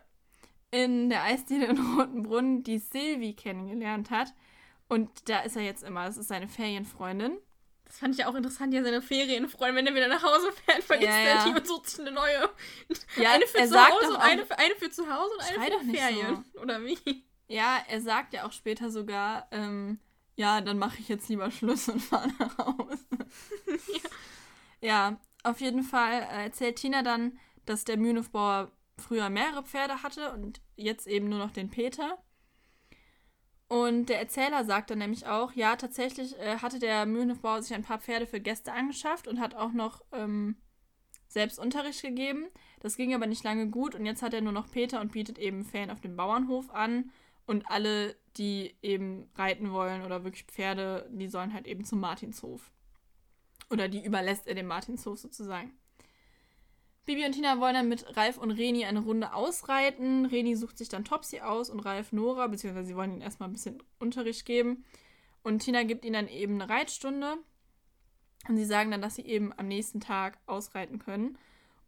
in 0.70 1.08
der 1.08 1.22
Eisdiele 1.22 1.66
in 1.66 1.78
Rotenbrunn 1.78 2.62
die 2.62 2.78
Silvi 2.78 3.34
kennengelernt 3.34 4.10
hat. 4.10 4.34
Und 4.88 5.28
da 5.28 5.40
ist 5.40 5.57
er 5.57 5.62
jetzt 5.62 5.83
immer. 5.85 6.07
Das 6.07 6.16
ist 6.16 6.28
seine 6.28 6.49
Ferienfreundin. 6.49 7.38
Das 7.85 7.99
fand 7.99 8.14
ich 8.14 8.26
auch 8.26 8.35
interessant, 8.35 8.75
ja, 8.75 8.83
seine 8.83 9.00
Ferienfreunde, 9.00 9.76
wenn 9.76 9.87
er 9.87 9.95
wieder 9.95 10.09
nach 10.09 10.23
Hause 10.23 10.52
fährt, 10.52 10.85
vergisst 10.85 11.09
Ja, 11.09 11.16
er 11.16 11.35
ja. 11.37 11.45
die 11.45 11.59
und 11.59 11.66
sucht 11.66 11.88
sich 11.88 12.00
eine 12.00 12.12
neue. 12.12 12.50
Ja, 13.16 13.33
eine 13.33 13.47
für 13.47 13.59
er 13.59 13.68
zu 13.68 13.78
Hause 13.78 14.11
und 14.11 14.16
eine 14.16 14.45
für, 14.45 14.59
eine 14.59 14.75
für 14.75 14.90
zu 14.90 15.11
Hause 15.11 15.33
und 15.35 15.59
eine 15.59 15.78
für 15.78 15.97
Ferien. 15.97 16.45
Oder 16.61 16.85
wie? 16.85 17.25
Ja, 17.49 17.78
er 17.88 18.02
sagt 18.02 18.35
ja 18.35 18.47
auch 18.47 18.52
später 18.52 18.90
sogar, 18.90 19.49
ähm, 19.52 19.99
ja, 20.37 20.61
dann 20.61 20.78
mache 20.78 20.99
ich 21.00 21.09
jetzt 21.09 21.30
lieber 21.30 21.50
Schluss 21.50 21.88
und 21.88 22.00
fahre 22.02 22.28
nach 22.38 22.59
Hause. 22.59 23.07
ja. 23.87 24.11
ja, 24.80 25.21
auf 25.42 25.61
jeden 25.61 25.83
Fall 25.83 26.23
äh, 26.30 26.45
erzählt 26.45 26.76
Tina 26.76 27.02
dann, 27.02 27.38
dass 27.64 27.85
der 27.85 27.97
Mühlenhofbauer 27.97 28.71
früher 28.99 29.30
mehrere 29.30 29.62
Pferde 29.62 30.02
hatte 30.02 30.33
und 30.33 30.61
jetzt 30.76 31.07
eben 31.07 31.28
nur 31.28 31.38
noch 31.38 31.52
den 31.52 31.71
Peter. 31.71 32.18
Und 33.68 34.06
der 34.06 34.18
Erzähler 34.18 34.64
sagt 34.64 34.90
dann 34.90 34.98
nämlich 34.98 35.26
auch, 35.26 35.52
ja, 35.52 35.76
tatsächlich 35.76 36.38
äh, 36.38 36.58
hatte 36.58 36.78
der 36.78 37.04
Mühlenhofbauer 37.04 37.62
sich 37.62 37.75
ein 37.75 37.82
paar 37.82 38.00
Pferde 38.00 38.26
für 38.26 38.40
Gäste 38.40 38.72
angeschafft 38.72 39.28
und 39.28 39.40
hat 39.40 39.54
auch 39.54 39.72
noch 39.72 40.02
ähm, 40.12 40.56
selbst 41.28 41.58
Unterricht 41.58 42.00
gegeben. 42.00 42.46
Das 42.80 42.96
ging 42.96 43.14
aber 43.14 43.26
nicht 43.26 43.44
lange 43.44 43.68
gut 43.68 43.94
und 43.94 44.06
jetzt 44.06 44.22
hat 44.22 44.32
er 44.32 44.40
nur 44.40 44.52
noch 44.52 44.70
Peter 44.70 45.00
und 45.00 45.12
bietet 45.12 45.38
eben 45.38 45.64
Ferien 45.64 45.90
auf 45.90 46.00
dem 46.00 46.16
Bauernhof 46.16 46.70
an. 46.70 47.10
Und 47.44 47.70
alle, 47.70 48.14
die 48.37 48.76
eben 48.82 49.30
reiten 49.34 49.72
wollen 49.72 50.02
oder 50.02 50.25
wirklich 50.25 50.44
Pferde, 50.44 51.08
die 51.10 51.28
sollen 51.28 51.54
halt 51.54 51.66
eben 51.66 51.84
zum 51.84 52.00
Martinshof. 52.00 52.70
Oder 53.70 53.88
die 53.88 54.04
überlässt 54.04 54.46
er 54.46 54.54
dem 54.54 54.66
Martinshof 54.66 55.18
sozusagen. 55.18 55.72
Bibi 57.08 57.24
und 57.24 57.32
Tina 57.32 57.58
wollen 57.58 57.72
dann 57.72 57.88
mit 57.88 58.18
Ralf 58.18 58.36
und 58.36 58.50
Reni 58.50 58.84
eine 58.84 59.00
Runde 59.00 59.32
ausreiten. 59.32 60.26
Reni 60.26 60.54
sucht 60.56 60.76
sich 60.76 60.90
dann 60.90 61.06
Topsy 61.06 61.40
aus 61.40 61.70
und 61.70 61.80
Ralf 61.80 62.12
Nora, 62.12 62.48
beziehungsweise 62.48 62.88
sie 62.88 62.96
wollen 62.96 63.12
ihnen 63.12 63.22
erstmal 63.22 63.48
ein 63.48 63.54
bisschen 63.54 63.82
Unterricht 63.98 64.44
geben. 64.44 64.84
Und 65.42 65.60
Tina 65.60 65.84
gibt 65.84 66.04
ihnen 66.04 66.12
dann 66.12 66.28
eben 66.28 66.60
eine 66.60 66.68
Reitstunde. 66.68 67.38
Und 68.46 68.58
sie 68.58 68.66
sagen 68.66 68.90
dann, 68.90 69.00
dass 69.00 69.14
sie 69.14 69.24
eben 69.24 69.54
am 69.56 69.68
nächsten 69.68 70.00
Tag 70.00 70.38
ausreiten 70.44 70.98
können. 70.98 71.38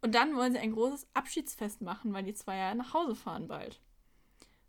Und 0.01 0.15
dann 0.15 0.35
wollen 0.35 0.53
sie 0.53 0.57
ein 0.57 0.71
großes 0.73 1.05
Abschiedsfest 1.13 1.83
machen, 1.83 2.13
weil 2.13 2.23
die 2.23 2.33
zwei 2.33 2.57
ja 2.57 2.73
nach 2.73 2.95
Hause 2.95 3.13
fahren 3.13 3.47
bald. 3.47 3.79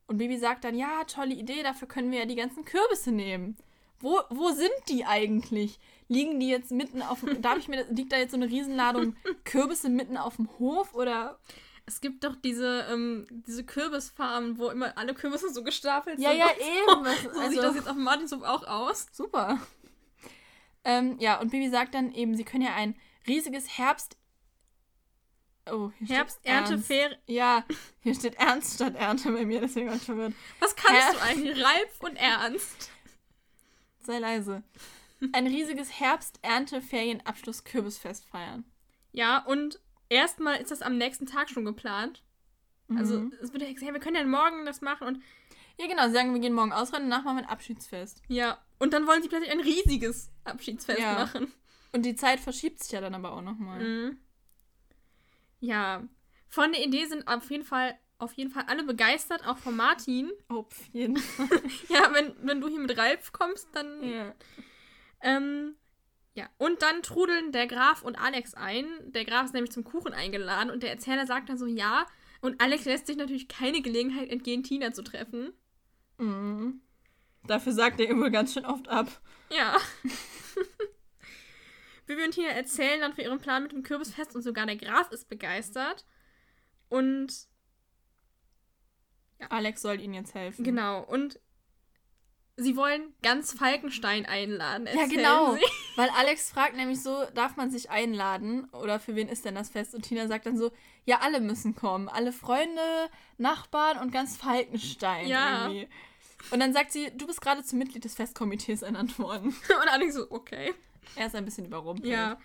Und 0.06 0.18
Bibi 0.18 0.36
sagt 0.36 0.64
dann, 0.64 0.76
ja, 0.76 1.04
tolle 1.04 1.32
Idee, 1.32 1.62
dafür 1.62 1.88
können 1.88 2.12
wir 2.12 2.18
ja 2.18 2.26
die 2.26 2.36
ganzen 2.36 2.66
Kürbisse 2.66 3.10
nehmen. 3.10 3.56
Wo, 4.02 4.20
wo 4.30 4.50
sind 4.50 4.70
die 4.88 5.04
eigentlich? 5.04 5.78
Liegen 6.08 6.40
die 6.40 6.48
jetzt 6.48 6.70
mitten 6.70 7.02
auf 7.02 7.20
dem. 7.20 7.40
Darf 7.40 7.58
ich 7.58 7.68
mir. 7.68 7.86
Liegt 7.90 8.12
da 8.12 8.16
jetzt 8.16 8.32
so 8.32 8.36
eine 8.36 8.48
Riesenladung 8.48 9.16
Kürbisse 9.44 9.88
mitten 9.88 10.16
auf 10.16 10.36
dem 10.36 10.48
Hof 10.58 10.94
oder. 10.94 11.38
Es 11.84 12.00
gibt 12.00 12.22
doch 12.22 12.36
diese, 12.36 12.86
ähm, 12.92 13.26
diese 13.28 13.64
Kürbisfarmen, 13.64 14.56
wo 14.56 14.68
immer 14.68 14.96
alle 14.96 15.14
Kürbisse 15.14 15.52
so 15.52 15.64
gestapelt 15.64 16.20
ja, 16.20 16.30
sind. 16.30 16.38
Ja, 16.38 16.46
ja, 16.46 16.52
eben. 16.52 17.04
So, 17.24 17.32
so 17.32 17.40
also, 17.40 17.50
sieht 17.50 17.62
das 17.62 17.74
jetzt 17.74 17.88
auf 17.88 17.96
dem 17.96 18.04
Martinshof 18.04 18.42
auch 18.42 18.62
aus. 18.64 19.06
Super. 19.12 19.58
Ähm, 20.84 21.16
ja, 21.18 21.40
und 21.40 21.50
Bibi 21.50 21.70
sagt 21.70 21.94
dann 21.94 22.12
eben, 22.12 22.36
sie 22.36 22.44
können 22.44 22.62
ja 22.62 22.74
ein 22.74 22.94
riesiges 23.26 23.78
Herbst. 23.78 24.16
Oh, 25.70 25.90
Herbst, 26.04 26.40
Ernte, 26.42 26.78
Ferien. 26.78 27.16
Ja, 27.26 27.64
hier 28.02 28.14
steht 28.14 28.34
Ernst 28.34 28.74
statt 28.74 28.96
Ernte 28.96 29.30
bei 29.30 29.44
mir, 29.44 29.60
deswegen 29.60 29.88
war 29.88 29.96
ich 29.96 30.02
verwirrt. 30.02 30.34
Was 30.58 30.74
kannst 30.74 31.00
Her 31.00 31.12
du 31.12 31.22
eigentlich? 31.22 31.64
Ralf 31.64 32.00
und 32.00 32.16
Ernst. 32.16 32.90
Sei 34.02 34.18
leise. 34.18 34.62
Ein 35.32 35.46
riesiges 35.46 36.00
Herbst-Ernte-Ferien-Abschluss-Kürbisfest 36.00 38.26
feiern. 38.26 38.64
Ja, 39.12 39.44
und 39.44 39.80
erstmal 40.08 40.60
ist 40.60 40.70
das 40.70 40.82
am 40.82 40.98
nächsten 40.98 41.26
Tag 41.26 41.50
schon 41.50 41.64
geplant. 41.64 42.22
Also, 42.96 43.20
mhm. 43.20 43.32
es 43.40 43.52
wird 43.52 43.62
ja 43.62 43.68
gesagt, 43.68 43.86
hey, 43.86 43.94
wir 43.94 44.00
können 44.00 44.16
ja 44.16 44.24
morgen 44.24 44.66
das 44.66 44.80
machen 44.80 45.06
und. 45.06 45.22
Ja, 45.78 45.86
genau, 45.86 46.06
sie 46.06 46.12
sagen, 46.12 46.34
wir 46.34 46.40
gehen 46.40 46.52
morgen 46.52 46.72
ausrennen 46.72 47.04
und 47.04 47.10
danach 47.10 47.24
machen 47.24 47.38
wir 47.38 47.44
ein 47.44 47.48
Abschiedsfest. 47.48 48.22
Ja, 48.28 48.58
und 48.78 48.92
dann 48.92 49.06
wollen 49.06 49.22
sie 49.22 49.28
plötzlich 49.28 49.50
ein 49.50 49.60
riesiges 49.60 50.30
Abschiedsfest 50.44 51.00
ja. 51.00 51.14
machen. 51.14 51.52
Und 51.92 52.04
die 52.04 52.14
Zeit 52.14 52.40
verschiebt 52.40 52.82
sich 52.82 52.92
ja 52.92 53.00
dann 53.00 53.14
aber 53.14 53.32
auch 53.32 53.42
nochmal. 53.42 53.80
Mhm. 53.80 54.18
Ja, 55.60 56.06
von 56.48 56.72
der 56.72 56.84
Idee 56.84 57.06
sind 57.06 57.28
auf 57.28 57.50
jeden 57.50 57.64
Fall 57.64 57.98
auf 58.22 58.32
jeden 58.34 58.50
Fall 58.50 58.64
alle 58.68 58.84
begeistert, 58.84 59.46
auch 59.46 59.58
von 59.58 59.76
Martin. 59.76 60.30
Auf 60.48 60.66
jeden 60.92 61.16
Fall. 61.16 61.48
ja, 61.88 62.12
wenn, 62.12 62.34
wenn 62.42 62.60
du 62.60 62.68
hier 62.68 62.80
mit 62.80 62.96
Ralf 62.96 63.32
kommst, 63.32 63.68
dann. 63.74 64.02
Ja. 64.02 64.34
Ähm, 65.20 65.76
ja, 66.34 66.48
und 66.56 66.82
dann 66.82 67.02
trudeln 67.02 67.52
der 67.52 67.66
Graf 67.66 68.02
und 68.02 68.16
Alex 68.16 68.54
ein. 68.54 68.86
Der 69.12 69.24
Graf 69.24 69.46
ist 69.46 69.54
nämlich 69.54 69.72
zum 69.72 69.84
Kuchen 69.84 70.14
eingeladen 70.14 70.70
und 70.70 70.82
der 70.82 70.90
Erzähler 70.90 71.26
sagt 71.26 71.50
dann 71.50 71.58
so, 71.58 71.66
ja. 71.66 72.06
Und 72.40 72.60
Alex 72.60 72.86
lässt 72.86 73.06
sich 73.06 73.16
natürlich 73.16 73.48
keine 73.48 73.82
Gelegenheit 73.82 74.30
entgehen, 74.30 74.62
Tina 74.62 74.92
zu 74.92 75.02
treffen. 75.02 75.52
Mhm. 76.18 76.80
Dafür 77.46 77.72
sagt 77.72 78.00
er 78.00 78.16
wohl 78.16 78.30
ganz 78.30 78.54
schön 78.54 78.64
oft 78.64 78.88
ab. 78.88 79.20
Ja. 79.50 79.76
Bibi 82.06 82.24
und 82.24 82.32
Tina 82.32 82.48
erzählen 82.48 83.00
dann 83.00 83.12
für 83.12 83.22
ihren 83.22 83.38
Plan 83.38 83.62
mit 83.62 83.72
dem 83.72 83.82
Kürbisfest 83.82 84.34
und 84.34 84.42
sogar 84.42 84.66
der 84.66 84.76
Graf 84.76 85.10
ist 85.12 85.28
begeistert. 85.28 86.04
Und. 86.88 87.51
Alex 89.50 89.82
soll 89.82 90.00
ihnen 90.00 90.14
jetzt 90.14 90.34
helfen. 90.34 90.64
Genau. 90.64 91.02
Und 91.02 91.38
sie 92.56 92.76
wollen 92.76 93.14
ganz 93.22 93.52
Falkenstein 93.52 94.26
einladen. 94.26 94.86
Ja, 94.94 95.06
genau. 95.06 95.54
Sie. 95.54 95.60
Weil 95.96 96.10
Alex 96.10 96.50
fragt 96.50 96.76
nämlich 96.76 97.02
so, 97.02 97.24
darf 97.34 97.56
man 97.56 97.70
sich 97.70 97.90
einladen? 97.90 98.68
Oder 98.70 99.00
für 99.00 99.14
wen 99.14 99.28
ist 99.28 99.44
denn 99.44 99.54
das 99.54 99.70
Fest? 99.70 99.94
Und 99.94 100.02
Tina 100.02 100.28
sagt 100.28 100.46
dann 100.46 100.56
so, 100.56 100.70
ja, 101.04 101.20
alle 101.20 101.40
müssen 101.40 101.74
kommen. 101.74 102.08
Alle 102.08 102.32
Freunde, 102.32 103.10
Nachbarn 103.38 103.98
und 103.98 104.12
ganz 104.12 104.36
Falkenstein 104.36 105.26
ja. 105.26 105.68
irgendwie. 105.68 105.88
Und 106.50 106.60
dann 106.60 106.72
sagt 106.72 106.92
sie, 106.92 107.10
du 107.16 107.26
bist 107.26 107.40
gerade 107.40 107.62
zum 107.62 107.78
Mitglied 107.78 108.04
des 108.04 108.14
Festkomitees 108.14 108.82
ernannt 108.82 109.18
worden. 109.18 109.48
und 109.82 109.88
Alex 109.88 110.14
so, 110.14 110.30
okay. 110.30 110.74
Er 111.16 111.26
ist 111.26 111.34
ein 111.34 111.44
bisschen 111.44 111.66
überrumpelt. 111.66 112.12
Ja. 112.12 112.38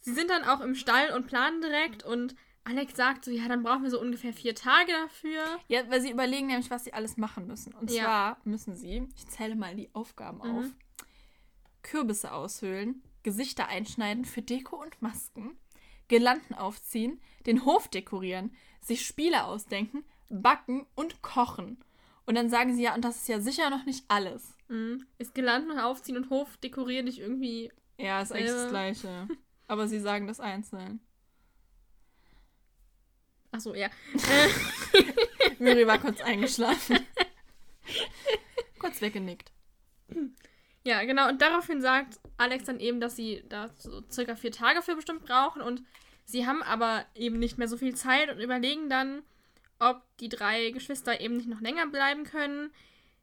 Sie 0.00 0.12
sind 0.12 0.30
dann 0.30 0.44
auch 0.44 0.60
im 0.60 0.74
Stall 0.74 1.12
und 1.12 1.26
planen 1.26 1.60
direkt 1.60 2.02
und 2.04 2.34
Alex 2.64 2.96
sagt 2.96 3.24
so, 3.24 3.30
ja, 3.30 3.48
dann 3.48 3.62
brauchen 3.62 3.82
wir 3.82 3.90
so 3.90 4.00
ungefähr 4.00 4.32
vier 4.32 4.54
Tage 4.54 4.92
dafür. 4.92 5.42
Ja, 5.68 5.88
weil 5.90 6.02
sie 6.02 6.10
überlegen 6.10 6.48
nämlich, 6.48 6.70
was 6.70 6.84
sie 6.84 6.92
alles 6.92 7.16
machen 7.16 7.46
müssen. 7.46 7.72
Und 7.74 7.90
ja. 7.90 8.04
zwar 8.04 8.40
müssen 8.44 8.76
sie, 8.76 9.08
ich 9.16 9.26
zähle 9.28 9.56
mal 9.56 9.74
die 9.74 9.88
Aufgaben 9.94 10.38
mhm. 10.38 10.58
auf, 10.58 10.66
Kürbisse 11.82 12.32
aushöhlen, 12.32 13.02
Gesichter 13.22 13.68
einschneiden 13.68 14.24
für 14.24 14.42
Deko 14.42 14.76
und 14.82 15.00
Masken, 15.00 15.56
Girlanden 16.08 16.54
aufziehen, 16.54 17.20
den 17.46 17.64
Hof 17.64 17.88
dekorieren, 17.88 18.54
sich 18.80 19.06
Spiele 19.06 19.44
ausdenken, 19.44 20.04
backen 20.28 20.86
und 20.94 21.22
kochen. 21.22 21.82
Und 22.26 22.34
dann 22.34 22.50
sagen 22.50 22.74
sie 22.74 22.82
ja, 22.82 22.94
und 22.94 23.04
das 23.04 23.16
ist 23.16 23.28
ja 23.28 23.40
sicher 23.40 23.70
noch 23.70 23.86
nicht 23.86 24.04
alles. 24.08 24.54
Mhm. 24.68 25.06
Ist 25.16 25.34
Girlanden 25.34 25.78
aufziehen 25.78 26.16
und 26.16 26.30
Hof 26.30 26.58
dekorieren 26.58 27.06
nicht 27.06 27.18
irgendwie. 27.18 27.72
Ja, 27.96 28.20
ist 28.20 28.32
eigentlich 28.32 28.50
das 28.50 28.68
Gleiche. 28.68 29.28
Aber 29.66 29.88
sie 29.88 30.00
sagen 30.00 30.26
das 30.26 30.40
einzeln. 30.40 31.00
Achso, 33.58 33.74
ja. 33.74 33.88
Miri 35.58 35.84
war 35.84 35.98
kurz 35.98 36.20
eingeschlafen. 36.20 37.00
kurz 38.78 39.00
weggenickt. 39.00 39.50
Ja, 40.84 41.02
genau. 41.02 41.28
Und 41.28 41.42
daraufhin 41.42 41.82
sagt 41.82 42.20
Alex 42.36 42.66
dann 42.66 42.78
eben, 42.78 43.00
dass 43.00 43.16
sie 43.16 43.42
da 43.48 43.68
so 43.76 44.00
circa 44.12 44.36
vier 44.36 44.52
Tage 44.52 44.80
für 44.80 44.94
bestimmt 44.94 45.24
brauchen 45.24 45.60
und 45.60 45.82
sie 46.24 46.46
haben 46.46 46.62
aber 46.62 47.04
eben 47.16 47.40
nicht 47.40 47.58
mehr 47.58 47.66
so 47.66 47.76
viel 47.76 47.96
Zeit 47.96 48.30
und 48.30 48.38
überlegen 48.38 48.88
dann, 48.88 49.24
ob 49.80 50.02
die 50.20 50.28
drei 50.28 50.70
Geschwister 50.70 51.20
eben 51.20 51.36
nicht 51.36 51.48
noch 51.48 51.60
länger 51.60 51.88
bleiben 51.88 52.22
können. 52.22 52.70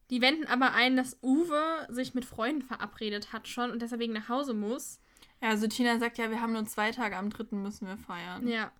Die 0.10 0.22
wenden 0.22 0.48
aber 0.48 0.74
ein, 0.74 0.98
dass 0.98 1.18
Uwe 1.24 1.88
sich 1.88 2.14
mit 2.14 2.26
Freunden 2.26 2.62
verabredet 2.62 3.32
hat 3.32 3.48
schon 3.48 3.72
und 3.72 3.82
deswegen 3.82 4.12
nach 4.12 4.28
Hause 4.28 4.54
muss. 4.54 5.00
Ja, 5.42 5.52
also 5.52 5.66
Tina 5.68 5.98
sagt 5.98 6.18
ja, 6.18 6.30
wir 6.30 6.42
haben 6.42 6.52
nur 6.52 6.66
zwei 6.66 6.92
Tage, 6.92 7.16
am 7.16 7.30
dritten 7.30 7.64
müssen 7.64 7.88
wir 7.88 7.96
feiern. 7.96 8.46
Ja. 8.46 8.74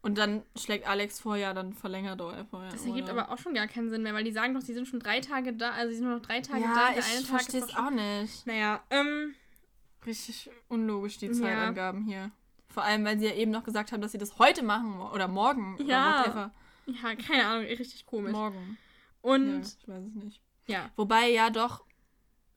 Und 0.00 0.16
dann 0.16 0.42
schlägt 0.56 0.86
Alex 0.86 1.20
vor, 1.20 1.36
ja, 1.36 1.52
dann 1.52 1.72
verlängert 1.72 2.20
doch 2.20 2.32
einfach. 2.32 2.62
Ja, 2.62 2.70
das 2.70 2.86
ergibt 2.86 3.10
oder? 3.10 3.22
aber 3.22 3.32
auch 3.32 3.38
schon 3.38 3.54
gar 3.54 3.66
keinen 3.66 3.90
Sinn 3.90 4.02
mehr, 4.02 4.14
weil 4.14 4.24
die 4.24 4.32
sagen 4.32 4.54
doch, 4.54 4.60
sie 4.60 4.72
sind 4.72 4.86
schon 4.86 5.00
drei 5.00 5.20
Tage 5.20 5.52
da, 5.52 5.70
also 5.70 5.90
sie 5.90 5.96
sind 5.96 6.06
nur 6.06 6.16
noch 6.16 6.24
drei 6.24 6.40
Tage 6.40 6.62
ja, 6.62 6.74
da. 6.74 6.92
Ja, 6.92 6.98
ich 6.98 7.26
verstehe 7.26 7.62
es 7.62 7.74
auch 7.74 7.90
nicht. 7.90 8.46
Naja, 8.46 8.82
ähm. 8.90 9.34
Richtig 10.06 10.50
unlogisch, 10.68 11.18
die 11.18 11.32
Zeitangaben 11.32 12.08
ja. 12.08 12.14
hier. 12.14 12.30
Vor 12.68 12.84
allem, 12.84 13.04
weil 13.04 13.18
sie 13.18 13.26
ja 13.26 13.34
eben 13.34 13.50
noch 13.50 13.64
gesagt 13.64 13.90
haben, 13.90 14.00
dass 14.00 14.12
sie 14.12 14.18
das 14.18 14.38
heute 14.38 14.62
machen 14.62 15.00
oder 15.00 15.26
morgen. 15.26 15.76
Ja. 15.84 16.22
Oder 16.22 16.52
ja, 16.86 17.14
keine 17.16 17.46
Ahnung, 17.46 17.64
richtig 17.66 18.06
komisch. 18.06 18.32
Morgen. 18.32 18.78
Und. 19.20 19.50
Ja, 19.50 19.58
ich 19.60 19.88
weiß 19.88 20.04
es 20.04 20.14
nicht. 20.14 20.40
Ja. 20.66 20.90
Wobei 20.96 21.30
ja 21.30 21.50
doch, 21.50 21.84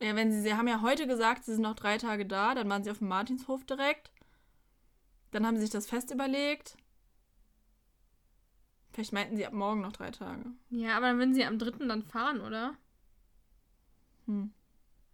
ja, 0.00 0.14
wenn 0.14 0.30
sie, 0.30 0.42
sie 0.42 0.54
haben 0.54 0.68
ja 0.68 0.80
heute 0.80 1.06
gesagt, 1.06 1.44
sie 1.44 1.52
sind 1.52 1.62
noch 1.62 1.74
drei 1.74 1.98
Tage 1.98 2.24
da, 2.24 2.54
dann 2.54 2.68
waren 2.68 2.84
sie 2.84 2.90
auf 2.90 2.98
dem 2.98 3.08
Martinshof 3.08 3.64
direkt. 3.64 4.12
Dann 5.32 5.46
haben 5.46 5.56
sie 5.56 5.62
sich 5.62 5.70
das 5.70 5.86
fest 5.86 6.10
überlegt. 6.12 6.76
Vielleicht 8.92 9.12
meinten 9.12 9.36
sie 9.36 9.46
ab 9.46 9.52
morgen 9.52 9.80
noch 9.80 9.92
drei 9.92 10.10
Tage. 10.10 10.44
Ja, 10.70 10.96
aber 10.96 11.06
dann 11.06 11.18
würden 11.18 11.34
sie 11.34 11.44
am 11.44 11.58
dritten 11.58 11.88
dann 11.88 12.02
fahren, 12.02 12.40
oder? 12.40 12.74
Hm. 14.26 14.52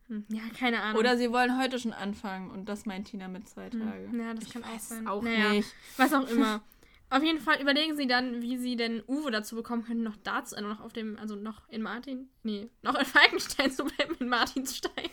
hm. 0.08 0.25
Ja, 0.28 0.42
keine 0.58 0.82
Ahnung. 0.82 0.99
Oder 0.99 1.16
sie 1.16 1.32
wollen 1.32 1.58
heute 1.58 1.78
schon 1.78 1.92
anfangen 1.92 2.50
und 2.50 2.68
das 2.68 2.87
meint 2.87 3.08
Tina 3.08 3.28
mit 3.28 3.49
zwei 3.49 3.70
hm. 3.70 3.80
Tage. 3.80 4.11
Ja, 4.18 4.35
das 4.35 4.44
ich 4.44 4.52
kann 4.52 4.64
auch 4.64 4.78
sein. 4.78 5.06
Auch 5.06 5.23
naja, 5.23 5.50
nicht. 5.50 5.73
Was 5.97 6.12
auch 6.12 6.28
immer. 6.28 6.62
Auf 7.11 7.23
jeden 7.23 7.40
Fall 7.40 7.61
überlegen 7.61 7.97
sie 7.97 8.06
dann, 8.06 8.42
wie 8.42 8.58
sie 8.58 8.76
denn 8.76 9.02
Uwe 9.06 9.30
dazu 9.30 9.56
bekommen 9.56 9.82
können, 9.82 10.02
noch 10.02 10.16
dazu, 10.16 10.54
also 10.54 10.68
noch 10.68 10.80
auf 10.80 10.92
dem, 10.92 11.18
also 11.18 11.37
noch 11.37 11.66
in 11.70 11.80
Martin, 11.80 12.28
nee, 12.42 12.68
noch 12.82 12.94
in 12.97 13.06
Falkenstein 13.06 13.70
zu 13.70 13.85
bleiben, 13.85 14.14
in 14.20 14.28
Martinsstein. 14.28 15.08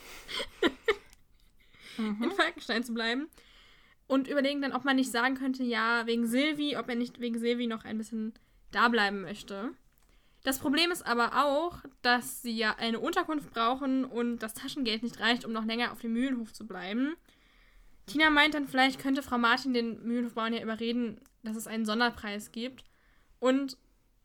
mhm. 1.98 2.22
In 2.22 2.31
Falkenstein 2.31 2.84
zu 2.84 2.93
bleiben. 2.93 3.29
Und 4.07 4.27
überlegen 4.27 4.62
dann, 4.62 4.74
ob 4.74 4.84
man 4.84 4.98
nicht 4.98 5.10
sagen 5.10 5.36
könnte, 5.36 5.63
ja, 5.63 6.05
wegen 6.05 6.27
Silvi, 6.27 6.75
ob 6.75 6.89
er 6.89 6.95
nicht 6.95 7.22
wegen 7.22 7.39
Silvi 7.39 7.65
noch 7.65 7.86
ein 7.86 7.98
bisschen 7.98 8.34
da 8.72 8.88
bleiben 8.89 9.22
möchte. 9.22 9.72
Das 10.43 10.60
Problem 10.60 10.91
ist 10.91 11.05
aber 11.05 11.43
auch, 11.43 11.79
dass 12.03 12.43
sie 12.43 12.55
ja 12.55 12.75
eine 12.77 13.00
Unterkunft 13.00 13.51
brauchen 13.51 14.05
und 14.05 14.39
das 14.39 14.53
Taschengeld 14.53 15.01
nicht 15.01 15.19
reicht, 15.19 15.43
um 15.43 15.51
noch 15.51 15.65
länger 15.65 15.91
auf 15.91 16.01
dem 16.01 16.13
Mühlenhof 16.13 16.53
zu 16.53 16.67
bleiben. 16.67 17.15
Tina 18.05 18.29
meint 18.29 18.53
dann, 18.53 18.67
vielleicht 18.67 19.00
könnte 19.00 19.24
Frau 19.24 19.39
Martin 19.39 19.74
den 19.74 20.03
Mühlenhofbauern 20.03 20.53
ja 20.53 20.62
überreden, 20.62 21.19
dass 21.41 21.55
es 21.55 21.65
einen 21.65 21.86
Sonderpreis 21.86 22.51
gibt. 22.51 22.84
Und 23.39 23.77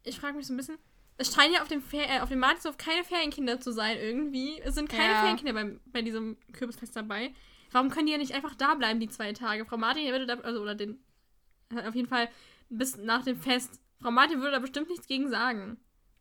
ich 0.04 0.20
frage 0.20 0.36
mich 0.36 0.46
so 0.46 0.52
ein 0.52 0.58
bisschen, 0.58 0.78
es 1.16 1.34
scheinen 1.34 1.54
ja 1.54 1.62
auf 1.62 1.68
dem, 1.68 1.82
Fer 1.82 2.08
äh, 2.08 2.20
auf 2.20 2.28
dem 2.28 2.38
Martinshof 2.38 2.76
keine 2.76 3.04
Ferienkinder 3.04 3.60
zu 3.60 3.72
sein 3.72 3.96
irgendwie. 3.98 4.60
Es 4.60 4.74
sind 4.74 4.88
keine 4.88 5.12
Ja. 5.12 5.20
Ferienkinder 5.20 5.52
bei, 5.54 5.78
bei 5.86 6.02
diesem 6.02 6.36
Kürbisfest 6.52 6.96
dabei. 6.96 7.34
Warum 7.72 7.90
können 7.90 8.06
die 8.06 8.12
ja 8.12 8.18
nicht 8.18 8.34
einfach 8.34 8.54
da 8.54 8.74
bleiben, 8.74 9.00
die 9.00 9.08
zwei 9.08 9.32
Tage? 9.32 9.64
Frau 9.64 9.76
Martin 9.76 10.10
würde 10.10 10.26
da, 10.26 10.34
also 10.40 10.60
oder 10.60 10.74
den, 10.74 10.98
auf 11.74 11.94
jeden 11.94 12.08
Fall 12.08 12.28
bis 12.68 12.96
nach 12.96 13.24
dem 13.24 13.38
Fest. 13.38 13.80
Frau 14.00 14.10
Martin 14.10 14.38
würde 14.38 14.52
da 14.52 14.58
bestimmt 14.58 14.88
nichts 14.88 15.06
gegen 15.06 15.28
sagen. 15.28 15.78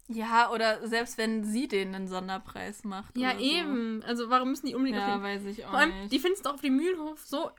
Ja, 0.07 0.49
oder 0.51 0.87
selbst 0.87 1.17
wenn 1.17 1.43
sie 1.43 1.67
denen 1.67 1.93
einen 1.93 2.07
Sonderpreis 2.07 2.83
macht. 2.83 3.15
Ja, 3.15 3.33
so. 3.33 3.39
eben. 3.39 4.03
Also 4.03 4.29
warum 4.29 4.49
müssen 4.49 4.65
die 4.65 4.73
unbedingt 4.73 4.97
Ja, 4.99 5.15
den... 5.15 5.23
weiß 5.23 5.45
ich 5.45 5.65
auch 5.65 5.69
Vor 5.69 5.79
allem, 5.79 5.99
nicht. 6.01 6.11
die 6.11 6.19
finden 6.19 6.35
es 6.35 6.41
doch 6.41 6.55
auf 6.55 6.61
dem 6.61 6.75
Mühlenhof 6.75 7.23
so 7.25 7.51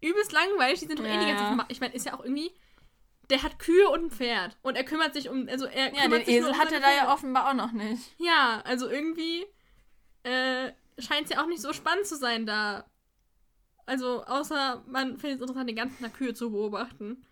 übelst 0.00 0.32
langweilig. 0.32 0.80
Die 0.80 0.86
sind 0.86 0.98
doch 0.98 1.04
eh 1.04 1.18
die 1.18 1.26
ganze 1.26 1.44
Ja. 1.44 1.56
Zeit... 1.56 1.66
Ich 1.68 1.80
meine, 1.80 1.94
ist 1.94 2.06
ja 2.06 2.14
auch 2.14 2.24
irgendwie... 2.24 2.50
Der 3.28 3.42
hat 3.42 3.58
Kühe 3.58 3.90
und 3.90 4.04
ein 4.06 4.10
Pferd. 4.10 4.56
Und 4.62 4.76
er 4.76 4.84
kümmert 4.84 5.12
sich 5.12 5.28
um... 5.28 5.46
Also 5.48 5.66
er 5.66 5.94
ja, 5.94 6.08
den 6.08 6.26
Esel 6.26 6.52
um 6.52 6.58
hat 6.58 6.72
er 6.72 6.80
da 6.80 6.90
ja 6.96 7.12
offenbar 7.12 7.50
auch 7.50 7.54
noch 7.54 7.72
nicht. 7.72 8.14
Ja, 8.16 8.62
also 8.64 8.88
irgendwie 8.88 9.44
äh, 10.22 10.72
scheint 10.98 11.24
es 11.24 11.30
ja 11.30 11.42
auch 11.42 11.46
nicht 11.46 11.60
so 11.60 11.74
spannend 11.74 12.06
zu 12.06 12.16
sein 12.16 12.46
da. 12.46 12.86
Also 13.84 14.24
außer 14.24 14.82
man 14.86 15.18
findet 15.18 15.36
es 15.36 15.42
interessant, 15.42 15.68
den 15.68 15.76
ganzen 15.76 16.02
Tag 16.02 16.14
Kühe 16.14 16.32
zu 16.32 16.50
beobachten. 16.50 17.22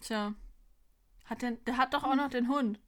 Tja. 0.00 0.34
Hat 1.26 1.42
der, 1.42 1.52
der 1.52 1.76
hat 1.76 1.92
doch 1.94 2.04
auch 2.04 2.14
noch 2.14 2.28
den 2.30 2.48
Hund. 2.48 2.78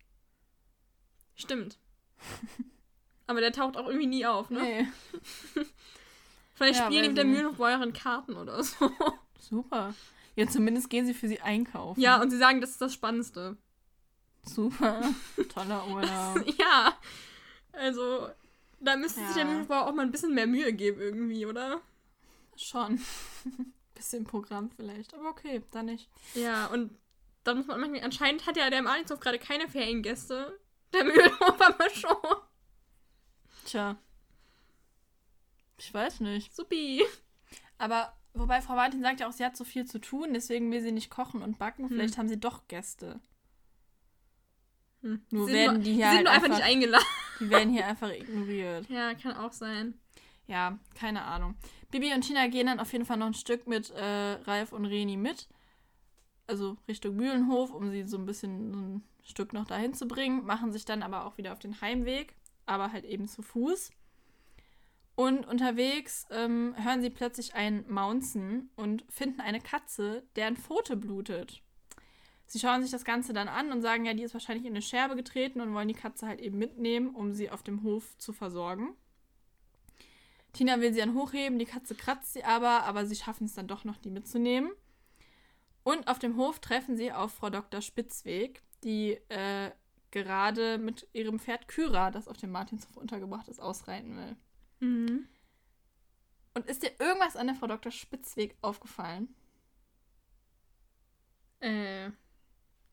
Stimmt. 1.35 1.79
Aber 3.27 3.41
der 3.41 3.53
taucht 3.53 3.77
auch 3.77 3.87
irgendwie 3.87 4.07
nie 4.07 4.27
auf, 4.27 4.49
ne? 4.51 4.61
Nee. 4.63 4.89
Vielleicht 6.55 6.81
Ja, 6.81 6.87
spielen 6.87 7.03
die 7.03 7.09
mit 7.11 7.19
der. 7.19 7.25
Mühlenhofbäuerin 7.25 7.93
Karten 7.93 8.35
oder 8.35 8.63
so. 8.65 8.91
Super. 9.39 9.95
Ja, 10.35 10.47
zumindest 10.49 10.89
gehen 10.91 11.07
sie 11.07 11.15
für 11.15 11.29
sie 11.29 11.41
einkaufen. 11.41 12.01
ja, 12.01 12.21
und 12.21 12.31
sie 12.31 12.39
sagen, 12.39 12.61
das 12.61 12.71
ist 12.71 12.81
das 12.81 12.95
Spannendste. 12.95 13.57
Super. 14.45 15.03
Toller 15.53 15.87
Urlaub. 15.89 16.45
Ja. 16.59 16.97
Also, 17.73 18.29
da 18.81 18.97
müsste 18.97 19.21
sich 19.21 19.35
der 19.35 19.43
Ja. 19.43 19.45
Mühlenhofbauer 19.45 19.87
auch 19.89 19.95
mal 19.95 20.03
ein 20.03 20.11
bisschen 20.13 20.35
mehr 20.35 20.47
Mühe 20.47 20.73
geben 20.73 21.01
irgendwie, 21.01 21.45
oder? 21.45 21.81
Schon. 22.57 23.01
Bisschen 23.95 24.25
Programm 24.25 24.71
vielleicht. 24.71 25.15
Aber 25.15 25.29
okay, 25.29 25.63
dann 25.71 25.87
nicht. 25.87 26.09
Ja, 26.35 26.67
und 26.69 26.97
dann 27.49 27.57
muss 27.59 27.67
man 27.67 27.81
manchmal, 27.81 28.03
anscheinend 28.03 28.47
hat 28.47 28.57
ja 28.57 28.71
der 28.71 28.83
Martinshof 28.83 29.21
gerade 29.21 29.39
keine 29.39 29.69
Feriengäste. 29.69 30.59
Der 30.93 31.05
Mühlenhof 31.05 31.61
aber 31.61 31.91
schon. 31.91 32.17
Tja. 33.65 33.97
Ich 35.79 35.93
weiß 35.93 36.21
nicht. 36.21 36.55
Supi. 36.55 37.05
Aber 37.79 38.13
wobei 38.35 38.61
Frau 38.63 38.75
Martin 38.75 39.03
sagt 39.03 39.21
ja 39.21 39.29
auch, 39.29 39.33
sie 39.33 39.45
hat 39.45 39.57
so 39.57 39.65
viel 39.65 39.85
zu 39.87 39.99
tun, 40.01 40.33
deswegen 40.35 40.71
will 40.73 40.81
sie 40.83 40.93
nicht 40.93 41.11
kochen 41.11 41.43
und 41.43 41.59
backen. 41.59 41.85
Hm. 41.85 41.89
Vielleicht 41.91 42.19
haben 42.19 42.29
sie 42.29 42.41
doch 42.41 42.67
Gäste. 42.69 43.21
Hm. 45.03 45.23
Nur 45.31 45.47
Sie 45.47 45.53
werden 45.53 45.77
sind 45.77 45.87
die 45.87 45.93
nur, 45.93 45.99
hier 45.99 46.11
sie 46.11 46.17
sind 46.17 46.17
halt 46.17 46.25
nur 46.25 46.33
einfach 46.33 46.45
einfach- 46.47 46.59
nicht 46.59 46.67
eingeladen. 46.67 47.07
Die 47.41 47.51
werden 47.51 47.71
hier 47.73 47.87
einfach 47.87 48.11
ignoriert. 48.11 48.87
Ja, 48.91 49.15
kann 49.15 49.33
auch 49.37 49.53
sein. 49.53 49.99
Ja, 50.47 50.79
keine 50.95 51.23
Ahnung. 51.23 51.55
Bibi 51.91 52.13
und 52.15 52.23
Tina 52.23 52.47
gehen 52.49 52.67
dann 52.67 52.81
auf 52.81 52.93
jeden 52.93 53.05
Fall 53.05 53.19
noch 53.19 53.27
ein 53.27 53.35
Stück 53.35 53.67
mit 53.67 53.91
äh, 53.91 54.03
Ralf 54.45 54.73
und 54.73 54.87
Reni 54.87 55.17
mit. 55.17 55.47
Also 56.49 56.77
Richtung 56.89 57.15
Mühlenhof, 57.15 57.73
um 57.73 57.91
sie 57.91 58.03
so 58.03 58.17
ein 58.17 58.27
bisschen 58.27 58.73
so 58.73 58.81
ein 58.81 59.03
Stück 59.23 59.53
noch 59.53 59.67
dahin 59.67 59.95
zu 59.95 60.09
bringen. 60.09 60.45
Machen 60.45 60.73
sich 60.73 60.85
dann 60.85 61.05
aber 61.05 61.25
auch 61.27 61.39
wieder 61.39 61.53
auf 61.53 61.61
den 61.61 61.81
Heimweg, 61.81 62.35
aber 62.67 62.91
halt 62.91 63.05
eben 63.05 63.29
zu 63.29 63.43
Fuß. 63.43 63.91
Und 65.15 65.47
unterwegs 65.47 66.27
ähm, 66.31 66.75
hören 66.77 67.03
sie 67.03 67.11
plötzlich 67.11 67.55
ein 67.55 67.85
Maunzen 67.89 68.71
und 68.77 69.05
finden 69.09 69.41
eine 69.41 69.61
Katze, 69.61 70.23
deren 70.37 70.57
Pfote 70.57 70.97
blutet. 70.97 71.63
Sie 72.47 72.59
schauen 72.59 72.83
sich 72.83 72.91
das 72.91 73.05
Ganze 73.05 73.35
dann 73.35 73.49
an 73.49 73.71
und 73.71 73.83
sagen, 73.83 74.07
ja, 74.07 74.15
die 74.15 74.23
ist 74.23 74.33
wahrscheinlich 74.33 74.65
in 74.65 74.73
eine 74.73 74.81
Scherbe 74.81 75.17
getreten 75.17 75.61
und 75.61 75.75
wollen 75.75 75.89
die 75.89 75.95
Katze 75.95 76.27
halt 76.27 76.41
eben 76.41 76.57
mitnehmen, 76.57 77.15
um 77.15 77.35
sie 77.35 77.51
auf 77.51 77.63
dem 77.63 77.83
Hof 77.83 78.17
zu 78.17 78.33
versorgen. 78.33 78.95
Tina 80.55 80.81
will 80.81 80.95
sie 80.95 81.01
dann 81.01 81.15
hochheben, 81.15 81.59
die 81.59 81.67
Katze 81.67 81.95
kratzt 81.95 82.33
sie 82.33 82.45
aber, 82.45 82.85
aber 82.85 83.05
sie 83.05 83.17
schaffen 83.17 83.45
es 83.45 83.55
dann 83.55 83.69
doch 83.69 83.85
noch, 83.85 83.99
die 83.99 84.11
mitzunehmen. 84.11 84.71
Und 85.89 86.07
auf 86.07 86.19
dem 86.19 86.37
Hof 86.37 86.59
treffen 86.59 86.99
sie 86.99 87.13
auf 87.13 87.33
Frau 87.33 87.49
Dr. 87.49 87.81
Spitzweg, 87.81 88.61
die 88.85 89.13
äh, 89.31 89.71
gerade 90.11 90.77
mit 90.77 91.09
ihrem 91.15 91.39
Pferd 91.39 91.67
Kyra, 91.67 92.11
das 92.11 92.29
auf 92.29 92.37
dem 92.37 92.51
Martinshof 92.51 92.95
untergebracht 92.99 93.49
ist, 93.49 93.59
ausreiten 93.59 94.15
will. 94.19 94.37
Mhm. 94.81 95.29
Und 96.53 96.67
ist 96.67 96.83
dir 96.83 96.93
irgendwas 96.99 97.37
an 97.37 97.47
der 97.47 97.57
Frau 97.57 97.67
Dr. 97.69 97.91
Spitzweg 97.91 98.55
aufgefallen? 98.61 99.35
Äh, 101.61 102.11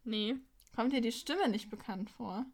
nee. 0.06 0.38
Kommt 0.74 0.94
dir 0.94 1.02
die 1.02 1.12
Stimme 1.12 1.50
nicht 1.50 1.70
bekannt 1.70 2.10
vor? 2.12 2.46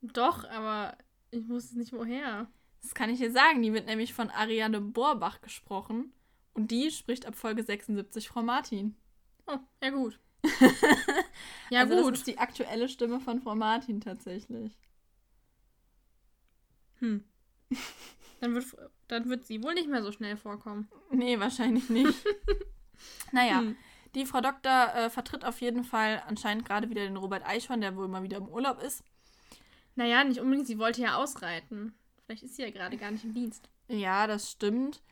Doch, 0.00 0.48
aber 0.48 0.96
ich 1.30 1.46
wusste 1.50 1.76
nicht 1.76 1.92
woher. 1.92 2.50
Das 2.80 2.94
kann 2.94 3.10
ich 3.10 3.18
dir 3.18 3.30
sagen. 3.30 3.60
Die 3.60 3.74
wird 3.74 3.84
nämlich 3.84 4.14
von 4.14 4.30
Ariane 4.30 4.80
Borbach 4.80 5.42
gesprochen. 5.42 6.14
Und 6.54 6.70
die 6.70 6.90
spricht 6.90 7.26
ab 7.26 7.34
Folge 7.34 7.62
76 7.62 8.30
Frau 8.30 8.40
Martin. 8.40 8.96
Oh, 9.46 9.58
ja 9.82 9.90
gut. 9.90 10.18
ja 11.70 11.80
also 11.80 12.02
gut. 12.02 12.12
das 12.12 12.18
ist 12.20 12.26
die 12.26 12.38
aktuelle 12.38 12.88
Stimme 12.88 13.20
von 13.20 13.40
Frau 13.40 13.54
Martin 13.54 14.00
tatsächlich. 14.00 14.78
Hm. 17.00 17.24
Dann 18.40 18.54
wird, 18.54 18.64
dann 19.06 19.28
wird 19.28 19.44
sie 19.46 19.62
wohl 19.62 19.72
nicht 19.74 19.88
mehr 19.88 20.02
so 20.02 20.10
schnell 20.10 20.36
vorkommen. 20.36 20.88
Nee, 21.12 21.38
wahrscheinlich 21.38 21.88
nicht. 21.90 22.24
naja, 23.32 23.60
Hm. 23.60 23.76
die 24.16 24.26
Frau 24.26 24.40
Doktor 24.40 24.92
äh, 24.96 25.10
vertritt 25.10 25.44
auf 25.44 25.60
jeden 25.60 25.84
Fall 25.84 26.20
anscheinend 26.26 26.64
gerade 26.64 26.90
wieder 26.90 27.02
den 27.04 27.16
Robert 27.16 27.46
Eichhorn, 27.46 27.80
der 27.80 27.94
wohl 27.94 28.08
mal 28.08 28.24
wieder 28.24 28.38
im 28.38 28.48
Urlaub 28.48 28.82
ist. 28.82 29.04
Naja, 29.94 30.24
nicht 30.24 30.40
unbedingt. 30.40 30.66
Sie 30.66 30.80
wollte 30.80 31.02
ja 31.02 31.18
ausreiten. 31.22 31.94
Vielleicht 32.24 32.42
ist 32.42 32.56
sie 32.56 32.62
ja 32.62 32.70
gerade 32.72 32.96
gar 32.96 33.12
nicht 33.12 33.22
im 33.22 33.32
Dienst. 33.32 33.68
Ja, 33.86 34.26
das 34.26 34.50
stimmt. 34.50 35.02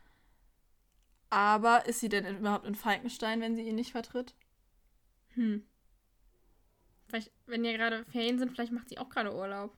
Aber 1.31 1.87
ist 1.87 2.01
sie 2.01 2.09
denn 2.09 2.39
überhaupt 2.39 2.67
in 2.67 2.75
Falkenstein, 2.75 3.41
wenn 3.41 3.55
sie 3.57 3.63
ihn 3.63 3.77
nicht 3.77 3.93
vertritt? 3.93 4.35
Hm. 5.35 5.65
Vielleicht, 7.09 7.31
wenn 7.47 7.65
ja 7.65 7.73
gerade 7.73 8.05
Ferien 8.07 8.39
sind, 8.39 8.53
vielleicht 8.53 8.73
macht 8.73 8.89
sie 8.89 8.99
auch 8.99 9.09
gerade 9.09 9.35
Urlaub. 9.35 9.77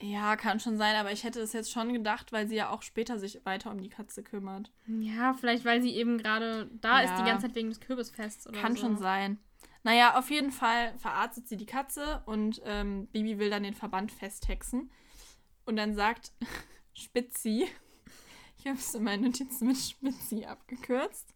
Ja, 0.00 0.36
kann 0.36 0.60
schon 0.60 0.76
sein, 0.78 0.94
aber 0.94 1.10
ich 1.12 1.24
hätte 1.24 1.40
es 1.40 1.52
jetzt 1.52 1.72
schon 1.72 1.92
gedacht, 1.92 2.30
weil 2.30 2.46
sie 2.46 2.54
ja 2.54 2.70
auch 2.70 2.82
später 2.82 3.18
sich 3.18 3.44
weiter 3.44 3.70
um 3.72 3.80
die 3.82 3.88
Katze 3.88 4.22
kümmert. 4.22 4.70
Ja, 4.86 5.34
vielleicht, 5.34 5.64
weil 5.64 5.82
sie 5.82 5.94
eben 5.96 6.18
gerade 6.18 6.70
da 6.80 7.00
ist, 7.00 7.10
Ja. 7.10 7.18
die 7.18 7.24
ganze 7.28 7.46
Zeit 7.46 7.56
wegen 7.56 7.68
des 7.70 7.80
Kürbisfests 7.80 8.46
oder 8.46 8.60
Kann 8.60 8.76
so. 8.76 8.82
schon 8.82 8.96
sein. 8.96 9.38
Naja, 9.82 10.16
auf 10.18 10.30
jeden 10.30 10.52
Fall 10.52 10.96
verarztet 10.98 11.48
sie 11.48 11.56
die 11.56 11.66
Katze 11.66 12.22
und 12.26 12.60
ähm, 12.64 13.06
Bibi 13.08 13.38
will 13.38 13.50
dann 13.50 13.62
den 13.64 13.74
Verband 13.74 14.12
festhexen. 14.12 14.90
Und 15.64 15.76
dann 15.76 15.94
sagt 15.94 16.32
Spitzi, 16.94 17.66
ich 18.58 18.66
habe 18.66 18.78
es 18.78 18.94
in 18.94 19.04
meinen 19.04 19.24
Notizen 19.24 19.68
mit 19.68 19.76
Spitzi 19.76 20.44
abgekürzt, 20.44 21.34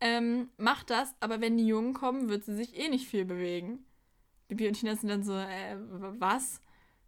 ähm, 0.00 0.50
macht 0.56 0.90
das, 0.90 1.14
aber 1.20 1.40
wenn 1.40 1.56
die 1.56 1.66
Jungen 1.66 1.94
kommen, 1.94 2.28
wird 2.28 2.44
sie 2.44 2.56
sich 2.56 2.76
eh 2.76 2.88
nicht 2.88 3.06
viel 3.06 3.24
bewegen. 3.24 3.84
Bibi 4.48 4.66
und 4.66 4.74
Tina 4.74 4.96
sind 4.96 5.08
dann 5.08 5.22
so, 5.22 5.34
äh, 5.34 5.76
was? 6.18 6.60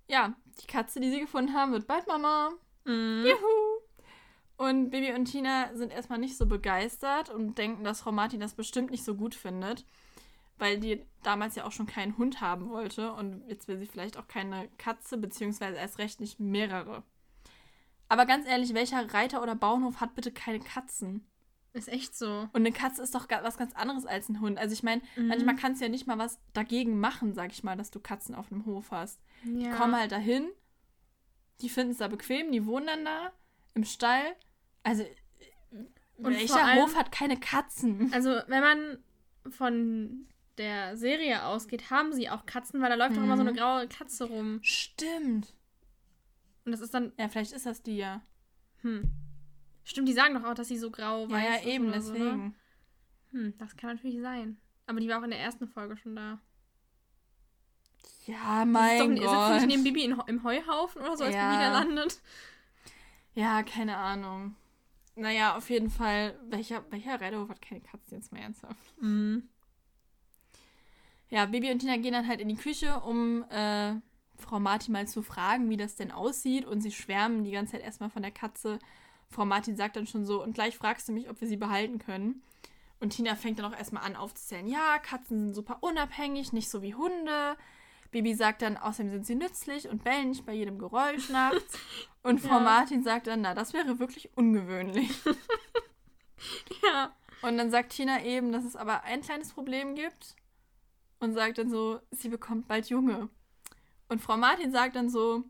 Ja, 0.09 0.35
die 0.63 0.67
Katze, 0.67 1.01
die 1.01 1.11
sie 1.11 1.21
gefunden 1.21 1.55
haben, 1.55 1.73
wird 1.73 1.87
bald 1.87 2.07
Mama. 2.07 2.51
Mhm. 2.85 3.25
Juhu! 3.27 3.75
Und 4.57 4.91
Bibi 4.91 5.13
und 5.13 5.25
Tina 5.25 5.75
sind 5.75 5.93
erstmal 5.93 6.21
nicht 6.21 6.37
so 6.37 6.47
begeistert 6.47 7.31
und 7.31 7.59
denken, 7.59 7.83
dass 7.83 8.03
Frau 8.03 8.13
Martin 8.13 8.41
das 8.41 8.55
bestimmt 8.55 8.93
nicht 8.93 9.05
so 9.05 9.17
gut 9.17 9.35
findet, 9.35 9.85
weil 10.59 10.79
die 10.79 11.05
damals 11.25 11.57
ja 11.57 11.65
auch 11.65 11.73
schon 11.73 11.87
keinen 11.87 12.17
Hund 12.17 12.41
haben 12.41 12.71
wollte 12.71 13.13
und 13.13 13.43
jetzt 13.49 13.67
will 13.67 13.79
sie 13.79 13.87
vielleicht 13.87 14.17
auch 14.17 14.29
keine 14.29 14.69
Katze, 14.79 15.19
beziehungsweise 15.19 15.79
erst 15.79 15.99
recht 15.99 16.21
nicht 16.21 16.39
mehrere. 16.39 17.03
Aber 18.09 18.27
ganz 18.27 18.47
ehrlich, 18.47 18.75
welcher 18.75 19.13
Reiter 19.13 19.43
oder 19.43 19.55
Bauernhof 19.55 20.01
hat 20.01 20.15
bitte 20.15 20.31
keine 20.33 20.61
Katzen? 20.61 21.27
Ist 21.73 21.89
echt 21.89 22.17
so. 22.17 22.49
Und 22.53 22.57
eine 22.57 22.71
Katze 22.73 23.03
ist 23.03 23.15
doch 23.17 23.27
was 23.29 23.59
ganz 23.59 23.75
anderes 23.75 24.07
als 24.07 24.29
ein 24.29 24.41
Hund. 24.41 24.59
Also 24.59 24.73
ich 24.75 24.83
meine, 24.85 25.03
Mhm. 25.17 25.27
manchmal 25.29 25.57
kannst 25.57 25.81
du 25.81 25.87
ja 25.87 25.91
nicht 25.91 26.07
mal 26.07 26.19
was 26.19 26.39
dagegen 26.53 27.01
machen, 27.01 27.35
sag 27.35 27.51
ich 27.51 27.65
mal, 27.65 27.77
dass 27.77 27.91
du 27.91 27.99
Katzen 27.99 28.35
auf 28.37 28.49
dem 28.49 28.65
Hof 28.67 28.91
hast. 28.93 29.21
Ja. 29.45 29.71
Die 29.71 29.77
kommen 29.77 29.97
halt 29.97 30.13
dahin, 30.13 30.47
die 31.61 31.69
finden 31.69 31.93
es 31.93 31.99
da 31.99 32.07
bequem, 32.09 32.53
die 32.53 32.65
wohnen 32.67 32.87
dann 32.87 33.05
da 33.05 33.33
im 33.75 33.85
Stall. 33.85 34.37
Also, 34.85 35.05
Und 36.19 36.27
welcher 36.37 36.65
allem- 36.65 36.83
Hof 36.85 36.95
hat 36.95 37.11
keine 37.11 37.41
Katzen? 37.41 38.13
Also, 38.13 38.31
wenn 38.47 38.61
man 38.61 38.99
von 39.51 40.29
der 40.59 40.97
Serie 40.97 41.45
ausgeht, 41.45 41.91
haben 41.91 42.13
sie 42.13 42.31
auch 42.31 42.47
Katzen, 42.47 42.81
weil 42.81 42.89
da 42.91 42.95
läuft 42.95 43.17
doch 43.17 43.23
immer 43.23 43.37
so 43.37 43.41
eine 43.43 43.51
Mhm. 43.51 43.57
graue 43.57 43.89
Katze 43.89 44.25
rum. 44.27 44.61
Stimmt. 44.63 45.53
Und 46.65 46.73
das 46.73 46.81
ist 46.81 46.95
dann, 46.95 47.13
Ja, 47.19 47.29
vielleicht 47.29 47.53
ist 47.53 47.67
das 47.67 47.83
die 47.83 47.97
ja. 47.97 48.23
hm. 48.83 49.11
Stimmt, 49.87 50.09
die 50.09 50.15
sagen 50.15 50.35
doch 50.35 50.45
auch, 50.45 50.55
dass 50.55 50.69
sie 50.69 50.79
so 50.79 50.91
grau 50.91 51.27
Ja, 51.27 51.31
weiß 51.31 51.45
ja, 51.45 51.55
ist 51.57 51.67
eben, 51.67 51.85
so, 51.85 51.91
ne? 51.91 51.97
deswegen. 51.97 52.55
Hm, 53.33 53.55
das 53.59 53.77
kann 53.77 53.95
natürlich 53.97 54.21
sein. 54.21 54.57
Aber 54.87 55.01
die 55.01 55.09
war 55.09 55.19
auch 55.21 55.25
in 55.25 55.31
der 55.31 55.41
ersten 55.41 55.67
Folge 55.69 55.97
schon 55.97 56.17
da. 56.17 56.41
Ja, 58.27 58.65
mein 58.65 59.17
doch, 59.17 59.23
Gott. 59.25 59.57
Ist 59.57 59.67
nicht 59.67 59.77
neben 59.77 59.85
Bibi 59.85 60.05
in, 60.05 60.19
im 60.27 60.43
Heuhaufen 60.43 61.03
oder 61.03 61.17
so, 61.17 61.25
als 61.25 61.35
Ja. 61.35 61.51
Bibi 61.51 61.63
da 61.63 61.73
landet? 61.73 62.21
Ja, 63.35 63.63
keine 63.63 63.97
Ahnung. 63.97 64.55
Naja, 65.17 65.57
auf 65.57 65.69
jeden 65.71 65.91
Fall, 65.91 66.39
welcher, 66.49 66.85
welcher 66.91 67.21
Redhof 67.21 67.49
hat 67.49 67.61
keine 67.61 67.81
Katzen 67.81 68.17
jetzt 68.19 68.33
mal 68.33 68.41
ernsthaft? 68.41 69.01
Mhm. 69.01 69.49
Ja, 71.29 71.47
Bibi 71.47 71.71
und 71.71 71.81
Tina 71.81 71.97
gehen 71.97 72.13
dann 72.13 72.27
halt 72.29 72.41
in 72.41 72.49
die 72.49 72.57
Küche, 72.57 73.01
um 73.01 73.45
äh, 73.51 73.95
Frau 74.45 74.61
Martin 74.61 74.93
mal 74.93 75.09
zu 75.09 75.23
fragen, 75.23 75.71
wie 75.71 75.77
das 75.77 75.97
denn 75.97 76.13
aussieht. 76.13 76.65
Und 76.65 76.81
sie 76.81 76.93
schwärmen 76.93 77.45
die 77.45 77.51
ganze 77.51 77.73
Zeit 77.73 77.83
erstmal 77.83 78.11
von 78.11 78.23
der 78.23 78.31
Katze. 78.31 78.79
Frau 79.31 79.45
Martin 79.45 79.77
sagt 79.77 79.97
dann 79.97 80.07
schon 80.07 80.25
so, 80.25 80.43
und 80.43 80.55
gleich 80.55 80.77
fragst 80.77 81.09
du 81.09 81.13
mich, 81.13 81.29
ob 81.29 81.41
wir 81.41 81.49
sie 81.49 81.57
behalten 81.57 81.99
können. 81.99 82.43
Und 83.01 83.11
Tina 83.11 83.35
fängt 83.35 83.59
dann 83.59 83.73
auch 83.73 83.77
erstmal 83.77 84.05
an 84.05 84.17
aufzuzählen, 84.17 84.67
ja, 84.67 84.99
Katzen 84.99 85.39
sind 85.47 85.55
super 85.55 85.79
unabhängig, 85.81 86.53
nicht 86.53 86.71
so 86.71 86.81
wie 86.83 86.95
Hunde. 86.95 87.57
Bibi 88.13 88.35
sagt 88.35 88.63
dann, 88.63 88.77
außerdem 88.77 89.11
sind 89.11 89.27
sie 89.27 89.35
nützlich 89.35 89.89
und 89.89 90.05
bellen 90.05 90.29
nicht 90.29 90.47
bei 90.47 90.53
jedem 90.53 90.79
Geräusch 90.79 91.31
nachts. 91.31 91.79
Und 92.23 92.41
Frau 92.41 92.55
Ja. 92.55 92.61
Martin 92.61 93.03
sagt 93.03 93.27
dann, 93.27 93.43
na, 93.43 93.53
das 93.53 93.75
wäre 93.75 93.99
wirklich 93.99 94.31
ungewöhnlich. 94.37 95.11
Ja. 96.83 97.15
Und 97.43 97.57
dann 97.59 97.71
sagt 97.71 97.93
Tina 97.93 98.23
eben, 98.23 98.53
dass 98.53 98.65
es 98.65 98.77
aber 98.77 99.05
ein 99.05 99.23
kleines 99.23 99.53
Problem 99.53 99.95
gibt 99.95 100.37
und 101.21 101.35
sagt 101.35 101.59
dann 101.59 101.71
so, 101.71 102.01
sie 102.11 102.29
bekommt 102.29 102.69
bald 102.69 102.89
Junge. 102.89 103.29
Und 104.15 104.21
Frau 104.21 104.37
Martin 104.37 104.71
sagt 104.71 104.95
dann 104.95 105.11
so, 105.11 105.43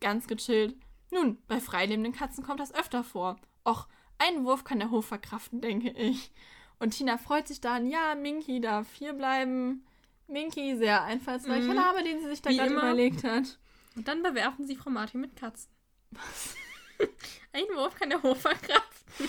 ganz 0.00 0.26
gechillt, 0.26 0.74
nun, 1.10 1.36
bei 1.48 1.60
freilebenden 1.60 2.14
Katzen 2.14 2.42
kommt 2.42 2.58
das 2.58 2.72
öfter 2.74 3.04
vor. 3.04 3.36
Och, 3.68 3.88
einen 4.16 4.46
Wurf 4.46 4.64
kann 4.64 4.78
der 4.78 4.90
Hof 4.90 5.04
verkraften, 5.04 5.60
denke 5.60 5.90
ich. 5.90 6.32
Und 6.78 6.92
Tina 6.92 7.18
freut 7.18 7.46
sich 7.46 7.60
dann, 7.60 7.86
ja, 7.86 8.14
Minky 8.14 8.58
darf 8.62 8.86
hier 8.94 9.12
bleiben. 9.12 9.84
Minky, 10.28 10.78
sehr 10.78 11.02
einfallsreicher 11.02 11.68
Mhm. 11.68 11.74
Name, 11.74 12.02
den 12.02 12.20
sie 12.20 12.28
sich 12.28 12.40
da 12.40 12.50
gerade 12.52 12.72
überlegt 12.72 13.22
hat. 13.22 13.58
Und 13.96 14.08
dann 14.08 14.22
bewerfen 14.22 14.66
sie 14.66 14.76
Frau 14.76 14.88
Martin 14.88 15.20
mit 15.20 15.36
Katzen. 15.36 15.70
Ein 17.52 17.64
Wurf 17.74 17.96
kann 17.96 18.08
der 18.08 18.22
Hof 18.22 18.40
verkraften. 18.40 19.28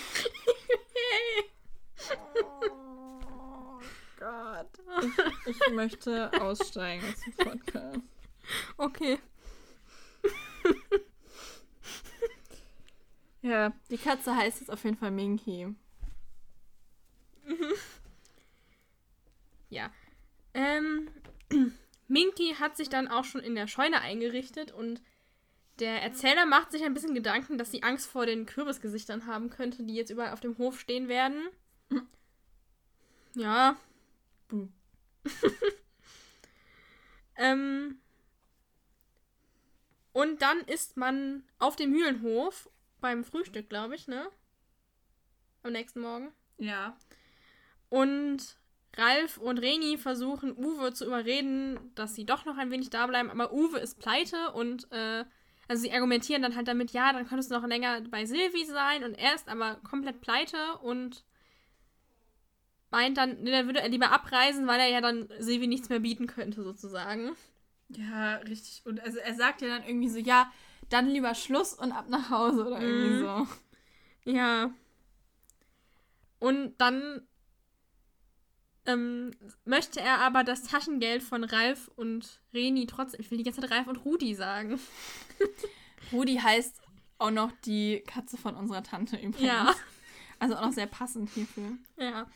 Oh 2.34 3.78
Gott. 4.18 4.68
Ich, 5.46 5.60
ich 5.60 5.72
möchte 5.72 6.32
aussteigen 6.40 7.04
aus 7.12 7.20
dem 7.20 7.34
Podcast. 7.34 8.00
Okay. 8.76 9.18
Ja, 13.42 13.72
die 13.90 13.98
Katze 13.98 14.36
heißt 14.36 14.60
jetzt 14.60 14.70
auf 14.70 14.84
jeden 14.84 14.96
Fall 14.96 15.10
Minky. 15.10 15.74
Ja. 19.68 19.90
Ähm, 20.52 21.08
Minky 22.06 22.56
hat 22.60 22.76
sich 22.76 22.90
dann 22.90 23.08
auch 23.08 23.24
schon 23.24 23.40
in 23.40 23.54
der 23.54 23.66
Scheune 23.66 24.02
eingerichtet 24.02 24.70
und 24.70 25.00
der 25.78 26.02
Erzähler 26.02 26.44
macht 26.44 26.72
sich 26.72 26.84
ein 26.84 26.92
bisschen 26.92 27.14
Gedanken, 27.14 27.56
dass 27.56 27.70
sie 27.70 27.82
Angst 27.82 28.06
vor 28.06 28.26
den 28.26 28.44
Kürbisgesichtern 28.44 29.26
haben 29.26 29.48
könnte, 29.48 29.82
die 29.82 29.94
jetzt 29.94 30.10
überall 30.10 30.34
auf 30.34 30.40
dem 30.40 30.58
Hof 30.58 30.78
stehen 30.78 31.08
werden. 31.08 31.48
Ja. 33.34 33.76
Buh. 34.48 34.68
ähm, 37.36 37.98
und 40.12 40.42
dann 40.42 40.60
ist 40.60 40.96
man 40.96 41.44
auf 41.58 41.76
dem 41.76 41.90
Mühlenhof 41.90 42.70
beim 43.00 43.24
Frühstück, 43.24 43.68
glaube 43.68 43.94
ich, 43.94 44.08
ne? 44.08 44.26
Am 45.62 45.72
nächsten 45.72 46.00
Morgen. 46.00 46.32
Ja. 46.58 46.96
Und 47.88 48.58
Ralf 48.96 49.38
und 49.38 49.58
Reni 49.58 49.96
versuchen 49.96 50.56
Uwe 50.56 50.92
zu 50.92 51.06
überreden, 51.06 51.92
dass 51.94 52.14
sie 52.14 52.26
doch 52.26 52.44
noch 52.44 52.58
ein 52.58 52.70
wenig 52.70 52.90
da 52.90 53.06
bleiben, 53.06 53.30
aber 53.30 53.52
Uwe 53.52 53.78
ist 53.78 53.98
pleite 53.98 54.52
und 54.52 54.90
äh, 54.92 55.24
also 55.68 55.82
sie 55.82 55.92
argumentieren 55.92 56.42
dann 56.42 56.56
halt 56.56 56.68
damit, 56.68 56.90
ja, 56.92 57.12
dann 57.12 57.26
könntest 57.26 57.50
du 57.50 57.54
noch 57.54 57.66
länger 57.66 58.02
bei 58.02 58.26
Silvi 58.26 58.64
sein 58.66 59.04
und 59.04 59.14
er 59.14 59.34
ist 59.34 59.48
aber 59.48 59.76
komplett 59.76 60.20
pleite 60.20 60.78
und 60.82 61.24
meint 62.90 63.16
dann, 63.16 63.42
nee, 63.42 63.50
dann 63.50 63.66
würde 63.66 63.80
er 63.80 63.88
lieber 63.88 64.12
abreisen, 64.12 64.66
weil 64.66 64.80
er 64.80 64.88
ja 64.88 65.00
dann 65.00 65.28
Silvi 65.38 65.66
nichts 65.66 65.88
mehr 65.88 66.00
bieten 66.00 66.26
könnte, 66.26 66.62
sozusagen. 66.62 67.34
Ja, 67.96 68.36
richtig. 68.36 68.82
Und 68.84 69.00
also 69.00 69.18
er 69.18 69.34
sagt 69.34 69.62
ja 69.62 69.68
dann 69.68 69.84
irgendwie 69.86 70.08
so, 70.08 70.18
ja, 70.18 70.50
dann 70.88 71.08
lieber 71.08 71.34
Schluss 71.34 71.74
und 71.74 71.92
ab 71.92 72.06
nach 72.08 72.30
Hause 72.30 72.66
oder 72.66 72.80
irgendwie 72.80 73.16
Mhm. 73.16 73.20
so. 73.20 74.30
Ja. 74.32 74.70
Und 76.38 76.74
dann 76.78 77.22
ähm, 78.86 79.30
möchte 79.64 80.00
er 80.00 80.18
aber 80.18 80.42
das 80.44 80.64
Taschengeld 80.64 81.22
von 81.22 81.44
Ralf 81.44 81.88
und 81.96 82.40
Reni 82.52 82.86
trotzdem. 82.86 83.20
Ich 83.20 83.30
will 83.30 83.38
die 83.38 83.44
ganze 83.44 83.60
Zeit 83.60 83.70
Ralf 83.70 83.86
und 83.86 84.04
Rudi 84.04 84.34
sagen. 84.34 84.78
Rudi 86.12 86.36
heißt 86.36 86.80
auch 87.18 87.30
noch 87.30 87.52
die 87.64 88.00
Katze 88.06 88.36
von 88.36 88.56
unserer 88.56 88.82
Tante 88.82 89.16
übrigens. 89.16 89.40
Ja. 89.42 89.74
Also 90.40 90.56
auch 90.56 90.62
noch 90.62 90.72
sehr 90.72 90.86
passend 90.86 91.30
hierfür. 91.30 91.70
Ja. 91.96 92.26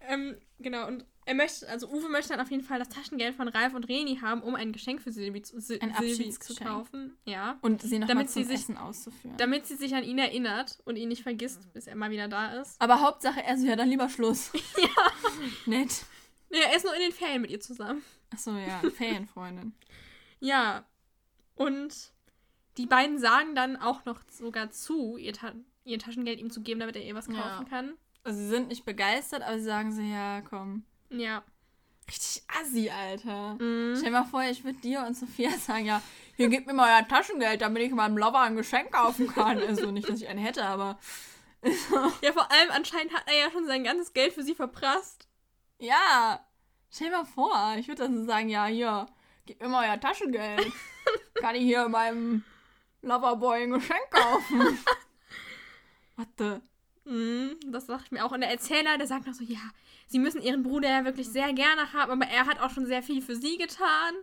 Ähm, 0.00 0.36
genau, 0.60 0.86
und 0.86 1.04
er 1.26 1.34
möchte, 1.34 1.68
also 1.68 1.88
Uwe 1.88 2.08
möchte 2.08 2.30
dann 2.30 2.40
auf 2.40 2.50
jeden 2.50 2.62
Fall 2.62 2.78
das 2.78 2.88
Taschengeld 2.88 3.34
von 3.34 3.48
Ralf 3.48 3.74
und 3.74 3.84
Reni 3.84 4.16
haben, 4.22 4.42
um 4.42 4.54
ein 4.54 4.72
Geschenk 4.72 5.02
für 5.02 5.12
Silvi 5.12 5.42
zu, 5.42 5.60
Sil 5.60 5.78
Ein 5.82 5.92
Silvi 6.00 6.30
zu 6.30 6.54
kaufen. 6.54 7.16
Ja. 7.24 7.58
Und 7.62 7.82
sie 7.82 7.98
noch 7.98 8.06
Damit 8.08 8.26
mal 8.28 8.32
zum 8.32 8.42
sie 8.44 8.48
sich- 8.48 8.60
Essen 8.60 8.76
auszuführen. 8.78 9.36
Damit 9.36 9.66
sie 9.66 9.74
sich 9.76 9.94
an 9.94 10.04
ihn 10.04 10.18
erinnert 10.18 10.78
und 10.84 10.96
ihn 10.96 11.08
nicht 11.08 11.22
vergisst, 11.22 11.72
bis 11.74 11.86
er 11.86 11.96
mal 11.96 12.10
wieder 12.10 12.28
da 12.28 12.54
ist. 12.60 12.80
Aber 12.80 13.00
Hauptsache 13.02 13.42
er 13.42 13.58
so, 13.58 13.66
ja, 13.66 13.76
dann 13.76 13.88
lieber 13.90 14.08
Schluss. 14.08 14.52
Ja. 14.78 15.12
Nett. 15.66 16.04
Ja, 16.50 16.60
er 16.70 16.76
ist 16.76 16.84
nur 16.84 16.94
in 16.94 17.00
den 17.02 17.12
Ferien 17.12 17.42
mit 17.42 17.50
ihr 17.50 17.60
zusammen. 17.60 18.02
Achso, 18.32 18.56
ja, 18.56 18.80
Ferienfreundin. 18.90 19.74
Ja. 20.40 20.84
Und 21.54 22.12
die 22.76 22.86
beiden 22.86 23.18
sagen 23.18 23.54
dann 23.54 23.76
auch 23.76 24.04
noch 24.04 24.20
sogar 24.30 24.70
zu, 24.70 25.16
ihr, 25.16 25.32
Ta 25.32 25.52
ihr 25.84 25.98
Taschengeld 25.98 26.38
ihm 26.38 26.50
zu 26.50 26.60
geben, 26.62 26.78
damit 26.80 26.94
er 26.96 27.02
ihr 27.02 27.14
was 27.14 27.26
kaufen 27.26 27.38
Ja. 27.40 27.64
kann. 27.68 27.94
Also 28.22 28.38
sie 28.38 28.48
sind 28.48 28.68
nicht 28.68 28.84
begeistert, 28.84 29.42
aber 29.42 29.58
sie 29.58 29.64
sagen 29.64 29.92
so, 29.92 30.02
ja, 30.02 30.40
komm. 30.42 30.84
Ja. 31.10 31.42
Richtig 32.08 32.42
assi, 32.60 32.88
Alter. 32.90 33.54
Mhm. 33.54 33.94
Stell 33.96 34.10
dir 34.12 34.18
mal 34.18 34.24
vor, 34.24 34.42
ich 34.42 34.62
würde 34.64 34.78
dir 34.78 35.04
und 35.06 35.16
Sophia 35.16 35.50
sagen, 35.58 35.86
ja, 35.86 36.00
hier 36.36 36.48
gib 36.48 36.66
mir 36.66 36.72
mal 36.74 36.96
euer 37.00 37.08
Taschengeld, 37.08 37.60
damit 37.60 37.82
ich 37.82 37.92
meinem 37.92 38.16
Lover 38.16 38.40
ein 38.40 38.56
Geschenk 38.56 38.92
kaufen 38.92 39.26
kann. 39.28 39.58
Also 39.58 39.90
nicht, 39.90 40.08
dass 40.08 40.20
ich 40.20 40.28
einen 40.28 40.38
hätte, 40.38 40.64
aber 40.64 40.98
Ja, 42.22 42.32
vor 42.32 42.50
allem 42.50 42.70
anscheinend 42.70 43.12
hat 43.12 43.24
er 43.26 43.38
ja 43.38 43.50
schon 43.50 43.66
sein 43.66 43.84
ganzes 43.84 44.12
Geld 44.12 44.32
für 44.32 44.42
sie 44.42 44.54
verprasst. 44.54 45.28
ja. 45.78 46.40
Stell 46.88 47.10
dir 47.10 47.16
mal 47.16 47.24
vor, 47.24 47.74
ich 47.78 47.88
würde 47.88 48.04
dann 48.04 48.16
so 48.16 48.24
sagen, 48.24 48.48
ja, 48.48 48.66
hier, 48.66 49.06
gib 49.44 49.60
mir 49.60 49.68
mal 49.68 49.86
euer 49.88 50.00
Taschengeld. 50.00 50.72
kann 51.34 51.56
ich 51.56 51.62
hier 51.62 51.88
meinem 51.88 52.44
Loverboy 53.02 53.64
ein 53.64 53.72
Geschenk 53.72 54.08
kaufen. 54.10 54.78
Warte. 56.16 56.54
Mhm, 56.54 56.62
das 57.70 57.86
dachte 57.86 58.04
ich 58.06 58.10
mir 58.12 58.24
auch. 58.24 58.32
Und 58.32 58.40
der 58.40 58.50
Erzähler, 58.50 58.98
der 58.98 59.06
sagt 59.06 59.26
noch 59.26 59.34
so, 59.34 59.44
ja, 59.44 59.60
sie 60.06 60.18
müssen 60.18 60.42
ihren 60.42 60.62
Bruder 60.62 60.88
ja 60.88 61.04
wirklich 61.04 61.28
sehr 61.28 61.52
gerne 61.52 61.92
haben, 61.92 62.10
aber 62.10 62.30
er 62.30 62.46
hat 62.46 62.60
auch 62.60 62.70
schon 62.70 62.86
sehr 62.86 63.02
viel 63.02 63.22
für 63.22 63.36
sie 63.36 63.56
getan. 63.58 64.14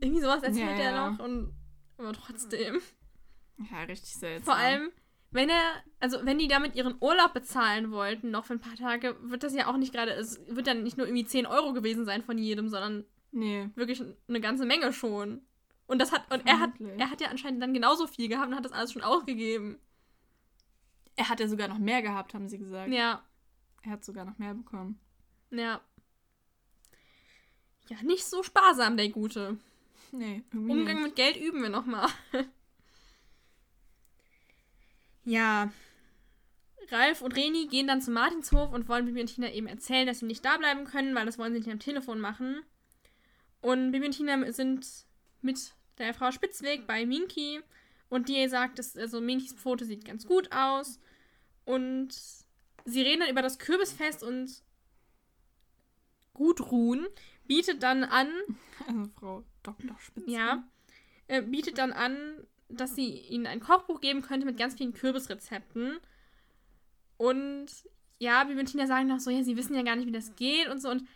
Irgendwie 0.00 0.20
sowas 0.22 0.42
erzählt 0.42 0.78
Ja, 0.78 0.84
er 0.84 0.92
ja. 0.92 1.10
noch 1.10 1.18
und 1.24 1.52
aber 1.96 2.12
trotzdem. 2.12 2.80
Ja, 3.70 3.82
richtig 3.82 4.14
seltsam. 4.14 4.44
Vor 4.44 4.54
allem, 4.54 4.90
wenn 5.30 5.48
er, 5.48 5.62
also 5.98 6.18
wenn 6.24 6.38
die 6.38 6.46
damit 6.48 6.76
ihren 6.76 6.94
Urlaub 7.00 7.32
bezahlen 7.34 7.90
wollten, 7.90 8.30
noch 8.30 8.44
für 8.44 8.52
ein 8.54 8.60
paar 8.60 8.76
Tage, 8.76 9.16
wird 9.22 9.42
das 9.42 9.54
ja 9.54 9.66
auch 9.66 9.76
nicht 9.76 9.92
gerade, 9.92 10.12
es 10.12 10.40
wird 10.48 10.66
dann 10.66 10.84
nicht 10.84 10.96
nur 10.96 11.06
irgendwie 11.06 11.24
10 11.24 11.46
Euro 11.46 11.72
gewesen 11.72 12.04
sein 12.04 12.22
von 12.22 12.38
jedem, 12.38 12.68
sondern 12.68 13.04
Nee. 13.32 13.68
wirklich 13.74 14.02
eine 14.28 14.40
ganze 14.40 14.64
Menge 14.64 14.92
schon. 14.92 15.42
Und 15.86 16.00
das 16.00 16.12
hat, 16.12 16.30
und 16.32 16.46
er 16.46 16.60
hat, 16.60 16.70
er 16.98 17.10
hat 17.10 17.20
ja 17.20 17.28
anscheinend 17.28 17.62
dann 17.62 17.74
genauso 17.74 18.06
viel 18.06 18.28
gehabt 18.28 18.48
und 18.48 18.54
hat 18.56 18.64
das 18.64 18.72
alles 18.72 18.92
schon 18.92 19.02
ausgegeben. 19.02 19.78
Er 21.18 21.28
hat 21.28 21.40
ja 21.40 21.48
sogar 21.48 21.66
noch 21.68 21.78
mehr 21.78 22.00
gehabt, 22.00 22.32
haben 22.32 22.48
sie 22.48 22.58
gesagt. 22.58 22.92
Ja, 22.92 23.24
Er 23.82 23.90
hat 23.90 24.04
sogar 24.04 24.24
noch 24.24 24.38
mehr 24.38 24.54
bekommen. 24.54 24.98
ja. 25.50 25.80
Ja, 27.88 28.02
nicht 28.02 28.24
so 28.26 28.42
sparsam, 28.42 28.98
der 28.98 29.08
Gute. 29.08 29.56
Nee, 30.12 30.42
Umgang 30.52 30.96
nicht. 30.96 31.02
mit 31.06 31.16
Geld 31.16 31.38
üben 31.38 31.62
wir 31.62 31.70
nochmal. 31.70 32.06
ja. 35.24 35.70
Ralf 36.90 37.20
und 37.22 37.34
Reni 37.36 37.66
gehen 37.66 37.86
dann 37.86 38.00
zu 38.00 38.10
Martinshof 38.10 38.72
und 38.72 38.88
wollen 38.88 39.06
Bibi 39.06 39.20
und 39.22 39.34
Tina 39.34 39.50
eben 39.52 39.66
erzählen, 39.66 40.06
dass 40.06 40.20
sie 40.20 40.26
nicht 40.26 40.44
da 40.44 40.56
bleiben 40.56 40.84
können, 40.84 41.14
weil 41.14 41.26
das 41.26 41.38
wollen 41.38 41.52
sie 41.52 41.58
nicht 41.60 41.70
am 41.70 41.78
Telefon 41.80 42.20
machen. 42.20 42.62
Und 43.60 43.90
Bibi 43.92 44.06
und 44.06 44.12
Tina 44.12 44.50
sind 44.52 44.86
mit 45.42 45.74
der 45.98 46.14
Frau 46.14 46.30
Spitzweg 46.30 46.86
bei 46.86 47.04
Minky 47.04 47.60
und 48.08 48.28
die 48.28 48.46
sagt, 48.48 48.78
dass 48.78 48.96
also 48.96 49.20
Minkys 49.20 49.54
Pfote 49.54 49.84
sieht 49.84 50.04
ganz 50.04 50.26
gut 50.26 50.52
aus. 50.52 51.00
Und 51.68 52.08
sie 52.86 53.02
reden 53.02 53.20
dann 53.20 53.28
über 53.30 53.42
das 53.42 53.58
Kürbisfest 53.58 54.22
und 54.22 54.62
Gudrun 56.32 57.06
bietet 57.46 57.82
dann 57.82 58.04
an, 58.04 58.30
Also 58.86 59.04
Frau 59.18 59.44
Dr. 59.62 59.98
Spitz. 59.98 60.24
ja, 60.28 60.64
äh, 61.26 61.42
bietet 61.42 61.76
dann 61.76 61.92
an, 61.92 62.16
dass 62.70 62.94
sie 62.94 63.10
ihnen 63.10 63.46
ein 63.46 63.60
Kochbuch 63.60 64.00
geben 64.00 64.22
könnte 64.22 64.46
mit 64.46 64.56
ganz 64.56 64.76
vielen 64.76 64.94
Kürbisrezepten. 64.94 65.98
Und 67.18 67.66
ja, 68.18 68.44
Bibi 68.44 68.60
und 68.60 68.66
Tina 68.66 68.86
sagen 68.86 69.08
noch 69.08 69.20
so, 69.20 69.30
ja, 69.30 69.42
sie 69.42 69.58
wissen 69.58 69.74
ja 69.74 69.82
gar 69.82 69.96
nicht, 69.96 70.06
wie 70.06 70.12
das 70.12 70.36
geht 70.36 70.68
und 70.68 70.80
so. 70.80 70.88
Und 70.88 71.06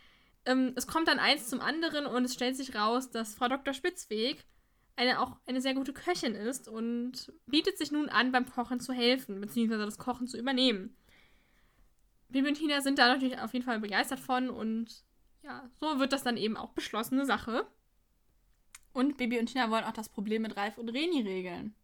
ähm, 0.45 0.73
es 0.75 0.85
kommt 0.85 1.07
dann 1.07 1.17
eins 1.17 1.47
zum 1.47 1.61
anderen 1.61 2.05
und 2.05 2.25
es 2.25 2.33
stellt 2.35 2.57
sich 2.57 2.75
raus, 2.75 3.09
dass 3.09 3.33
Frau 3.33 3.47
Dr. 3.47 3.73
Spitzweg 3.73 4.45
eine, 4.95 5.19
auch 5.19 5.37
eine 5.47 5.61
sehr 5.61 5.73
gute 5.73 5.93
Köchin 5.93 6.35
ist 6.35 6.67
und 6.67 7.31
bietet 7.47 7.77
sich 7.77 7.91
nun 7.91 8.09
an, 8.09 8.31
beim 8.31 8.45
Kochen 8.45 8.79
zu 8.79 8.93
helfen, 8.93 9.41
beziehungsweise 9.41 9.85
das 9.85 9.97
Kochen 9.97 10.27
zu 10.27 10.37
übernehmen. 10.37 10.95
Bibi 12.29 12.49
und 12.49 12.55
Tina 12.55 12.81
sind 12.81 12.99
da 12.99 13.07
natürlich 13.07 13.39
auf 13.39 13.53
jeden 13.53 13.65
Fall 13.65 13.79
begeistert 13.79 14.19
von 14.19 14.49
und 14.49 15.03
ja, 15.43 15.69
so 15.79 15.99
wird 15.99 16.13
das 16.13 16.23
dann 16.23 16.37
eben 16.37 16.57
auch 16.57 16.71
beschlossene 16.71 17.25
Sache. 17.25 17.67
Und 18.93 19.17
Bibi 19.17 19.39
und 19.39 19.47
Tina 19.47 19.69
wollen 19.69 19.83
auch 19.83 19.93
das 19.93 20.09
Problem 20.09 20.43
mit 20.43 20.55
Ralf 20.55 20.77
und 20.77 20.89
Reni 20.89 21.21
regeln. 21.21 21.75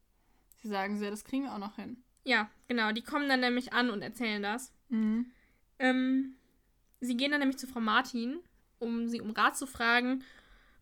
Sie 0.57 0.67
sagen 0.67 0.97
so, 0.97 1.03
ja, 1.03 1.09
das 1.09 1.23
kriegen 1.23 1.43
wir 1.43 1.53
auch 1.53 1.59
noch 1.59 1.75
hin. 1.75 2.03
Ja, 2.23 2.49
genau, 2.67 2.91
die 2.91 3.03
kommen 3.03 3.29
dann 3.29 3.39
nämlich 3.39 3.73
an 3.73 3.89
und 3.89 4.01
erzählen 4.01 4.43
das. 4.43 4.73
Mhm. 4.89 5.31
Ähm, 5.79 6.35
sie 6.99 7.17
gehen 7.17 7.31
dann 7.31 7.39
nämlich 7.39 7.57
zu 7.57 7.67
Frau 7.67 7.79
Martin, 7.79 8.39
um 8.77 9.07
sie 9.07 9.21
um 9.21 9.31
Rat 9.31 9.57
zu 9.57 9.65
fragen. 9.65 10.23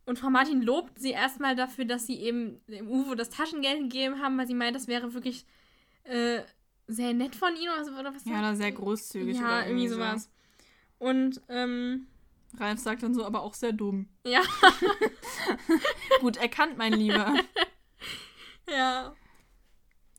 Und 0.08 0.18
Frau 0.18 0.30
Martin 0.30 0.62
lobt 0.62 0.98
sie 0.98 1.10
erstmal 1.10 1.54
dafür, 1.54 1.84
dass 1.84 2.06
sie 2.06 2.16
eben 2.18 2.60
dem 2.66 2.88
Uwe 2.88 3.14
das 3.14 3.28
Taschengeld 3.28 3.80
gegeben 3.82 4.22
haben, 4.22 4.38
weil 4.38 4.46
sie 4.46 4.54
meint, 4.54 4.74
das 4.74 4.88
wäre 4.88 5.12
wirklich 5.12 5.44
äh, 6.04 6.40
sehr 6.86 7.12
nett 7.12 7.36
von 7.36 7.54
ihnen 7.56 7.74
oder, 7.74 7.84
so, 7.84 7.92
oder 7.92 8.14
was. 8.14 8.24
Ja, 8.24 8.38
oder 8.38 8.56
sehr 8.56 8.72
großzügig. 8.72 9.36
Ja, 9.36 9.42
oder 9.44 9.66
irgendwie 9.66 9.88
sowas. 9.88 10.30
Und 10.98 11.42
ähm, 11.50 12.06
So. 12.52 12.58
Ralf 12.58 12.80
sagt 12.80 13.02
dann 13.02 13.12
so, 13.12 13.26
aber 13.26 13.42
auch 13.42 13.52
sehr 13.52 13.72
dumm. 13.72 14.08
ja, 14.24 14.40
Gut 16.20 16.38
erkannt, 16.38 16.78
mein 16.78 16.94
Lieber. 16.94 17.34
ja. 18.68 19.14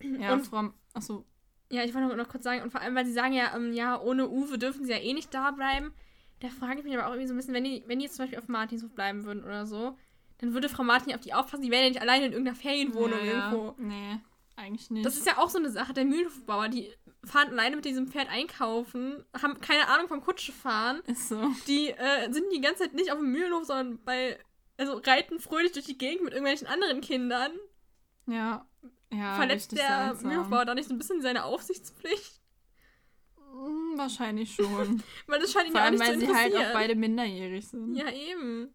Ja, 0.02 0.34
Und- 0.34 0.46
Frau. 0.46 0.70
Achso. 0.94 1.26
Ja, 1.72 1.84
ich 1.84 1.94
wollte 1.94 2.08
noch, 2.08 2.16
noch 2.16 2.30
kurz 2.30 2.44
sagen, 2.44 2.62
und 2.64 2.72
vor 2.72 2.82
allem, 2.82 2.96
weil 2.96 3.06
sie 3.06 3.14
sagen 3.14 3.34
ja, 3.34 3.56
ähm, 3.56 3.74
ja, 3.74 4.00
ohne 4.00 4.28
Uwe 4.30 4.58
dürfen 4.58 4.86
sie 4.86 4.92
ja 4.92 4.98
eh 4.98 5.14
nicht 5.14 5.34
da 5.34 5.52
bleiben. 5.52 5.94
Da 6.40 6.48
frage 6.50 6.80
ich 6.80 6.86
mich 6.86 6.96
aber 6.98 7.08
auch 7.08 7.12
irgendwie 7.12 7.28
so 7.28 7.34
ein 7.34 7.38
bisschen, 7.38 7.54
wenn 7.54 7.64
die, 7.64 7.84
wenn 7.88 8.00
die 8.00 8.06
jetzt 8.06 8.16
zum 8.16 8.24
Beispiel 8.24 8.40
auf 8.40 8.48
Martinshof 8.48 8.92
bleiben 8.92 9.26
würden 9.26 9.44
oder 9.44 9.66
so, 9.66 9.98
dann 10.40 10.54
würde 10.54 10.70
Frau 10.70 10.84
Martin 10.84 11.14
auf 11.14 11.22
die 11.22 11.34
aufpassen, 11.34 11.64
die 11.64 11.72
wären 11.72 11.84
ja 11.84 11.90
nicht 11.90 12.02
alleine 12.02 12.28
in 12.28 12.32
irgendeiner 12.32 12.56
Ferienwohnung 12.58 13.20
ja, 13.26 13.52
irgendwo. 13.52 13.76
Nee, 13.78 14.20
eigentlich 14.56 14.90
nicht. 14.90 15.06
Das 15.06 15.18
ist 15.18 15.28
ja 15.28 15.38
auch 15.38 15.50
so 15.50 15.58
eine 15.58 15.70
Sache, 15.70 15.94
der 15.94 16.06
Mühlenhofbauer, 16.06 16.70
die 16.70 16.94
fahren 17.26 17.50
alleine 17.50 17.76
mit 17.76 17.84
diesem 17.86 18.08
Pferd 18.08 18.30
einkaufen, 18.30 19.26
haben 19.42 19.60
keine 19.60 19.90
Ahnung 19.90 20.08
vom 20.08 20.22
Kutschefahren, 20.22 21.02
Ist 21.08 21.28
so. 21.30 21.52
die 21.68 21.90
äh, 21.90 22.32
sind 22.32 22.46
die 22.54 22.62
ganze 22.62 22.84
Zeit 22.84 22.94
nicht 22.94 23.12
auf 23.12 23.20
dem 23.20 23.32
Mühlenhof, 23.32 23.66
sondern 23.66 24.00
bei, 24.06 24.40
also 24.78 25.02
reiten 25.06 25.40
fröhlich 25.40 25.74
durch 25.74 25.86
die 25.86 25.98
Gegend 25.98 26.24
mit 26.24 26.34
irgendwelchen 26.34 26.68
anderen 26.68 27.02
Kindern. 27.02 27.52
Ja. 28.28 28.66
Ja, 29.12 29.36
Verletzt 29.36 29.72
der 29.72 30.06
seltsam. 30.06 30.28
Mühlenhofbauer 30.28 30.66
da 30.66 30.76
nicht 30.76 30.88
so 30.88 30.94
ein 30.94 31.00
bisschen 31.00 31.22
seine 31.22 31.44
Aufsichtspflicht? 31.44 32.39
Hm, 33.52 33.98
Wahrscheinlich 33.98 34.54
schon. 34.56 35.04
Weil 35.28 35.40
das 35.40 35.52
scheint 35.52 35.68
ihn 35.68 35.72
Vor 35.74 35.82
ja 35.82 35.88
auch 35.88 35.92
allem, 35.92 36.00
nicht 36.00 36.06
zu 36.06 36.20
weil 36.20 36.28
sie 36.28 36.34
halt 36.36 36.56
auch 36.56 36.74
beide 36.74 36.96
minderjährig 36.96 37.68
sind. 37.68 37.96
Ja, 37.96 38.10
eben. 38.12 38.74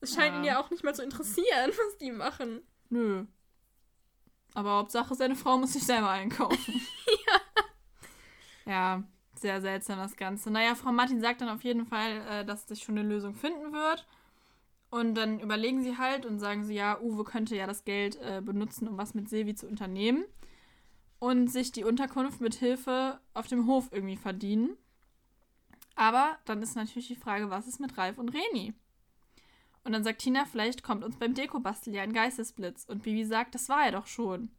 Es 0.00 0.14
scheint 0.14 0.34
Ja. 0.34 0.38
ihn 0.40 0.44
ja 0.44 0.60
auch 0.60 0.70
nicht 0.70 0.84
mal 0.84 0.94
zu 0.94 1.02
interessieren, 1.02 1.70
was 1.86 1.98
die 1.98 2.12
machen. 2.12 2.60
Nö. 2.90 3.24
Aber 4.54 4.70
Hauptsache, 4.76 5.14
seine 5.14 5.34
Frau 5.36 5.58
muss 5.58 5.72
sich 5.74 5.84
selber 5.84 6.10
einkaufen. 6.10 6.80
ja. 7.26 7.40
Ja, 8.66 9.02
sehr 9.34 9.60
seltsam 9.60 9.98
das 9.98 10.16
Ganze. 10.16 10.50
Naja, 10.50 10.74
Frau 10.74 10.92
Martin 10.92 11.20
sagt 11.20 11.40
dann 11.40 11.48
auf 11.48 11.62
jeden 11.64 11.86
Fall, 11.86 12.22
äh, 12.28 12.44
dass 12.44 12.66
sich 12.68 12.82
schon 12.82 12.98
eine 12.98 13.08
Lösung 13.08 13.34
finden 13.34 13.72
wird. 13.72 14.06
Und 14.90 15.14
dann 15.16 15.38
überlegen 15.40 15.82
sie 15.82 15.98
halt 15.98 16.24
und 16.26 16.38
sagen 16.38 16.64
sie, 16.64 16.74
ja, 16.74 16.98
Uwe 17.00 17.24
könnte 17.24 17.54
ja 17.56 17.66
das 17.66 17.84
Geld 17.84 18.16
äh, 18.16 18.40
benutzen, 18.42 18.88
um 18.88 18.96
was 18.96 19.14
mit 19.14 19.28
Silvi 19.28 19.54
zu 19.54 19.66
unternehmen. 19.66 20.24
Und 21.18 21.48
sich 21.48 21.72
die 21.72 21.84
Unterkunft 21.84 22.40
mit 22.40 22.54
Hilfe 22.54 23.20
auf 23.34 23.48
dem 23.48 23.66
Hof 23.66 23.88
irgendwie 23.90 24.16
verdienen. 24.16 24.76
Aber 25.96 26.38
dann 26.44 26.62
ist 26.62 26.76
natürlich 26.76 27.08
die 27.08 27.16
Frage, 27.16 27.50
was 27.50 27.66
ist 27.66 27.80
mit 27.80 27.98
Ralf 27.98 28.18
und 28.18 28.28
Reni? 28.28 28.72
Und 29.82 29.92
dann 29.92 30.04
sagt 30.04 30.20
Tina, 30.20 30.44
vielleicht 30.44 30.82
kommt 30.82 31.02
uns 31.02 31.16
beim 31.16 31.34
Dekobastel 31.34 31.94
ja 31.94 32.02
ein 32.02 32.12
Geistesblitz. 32.12 32.84
Und 32.84 33.02
Bibi 33.02 33.24
sagt, 33.24 33.54
das 33.54 33.68
war 33.68 33.84
er 33.84 33.92
doch 33.92 34.06
schon. 34.06 34.50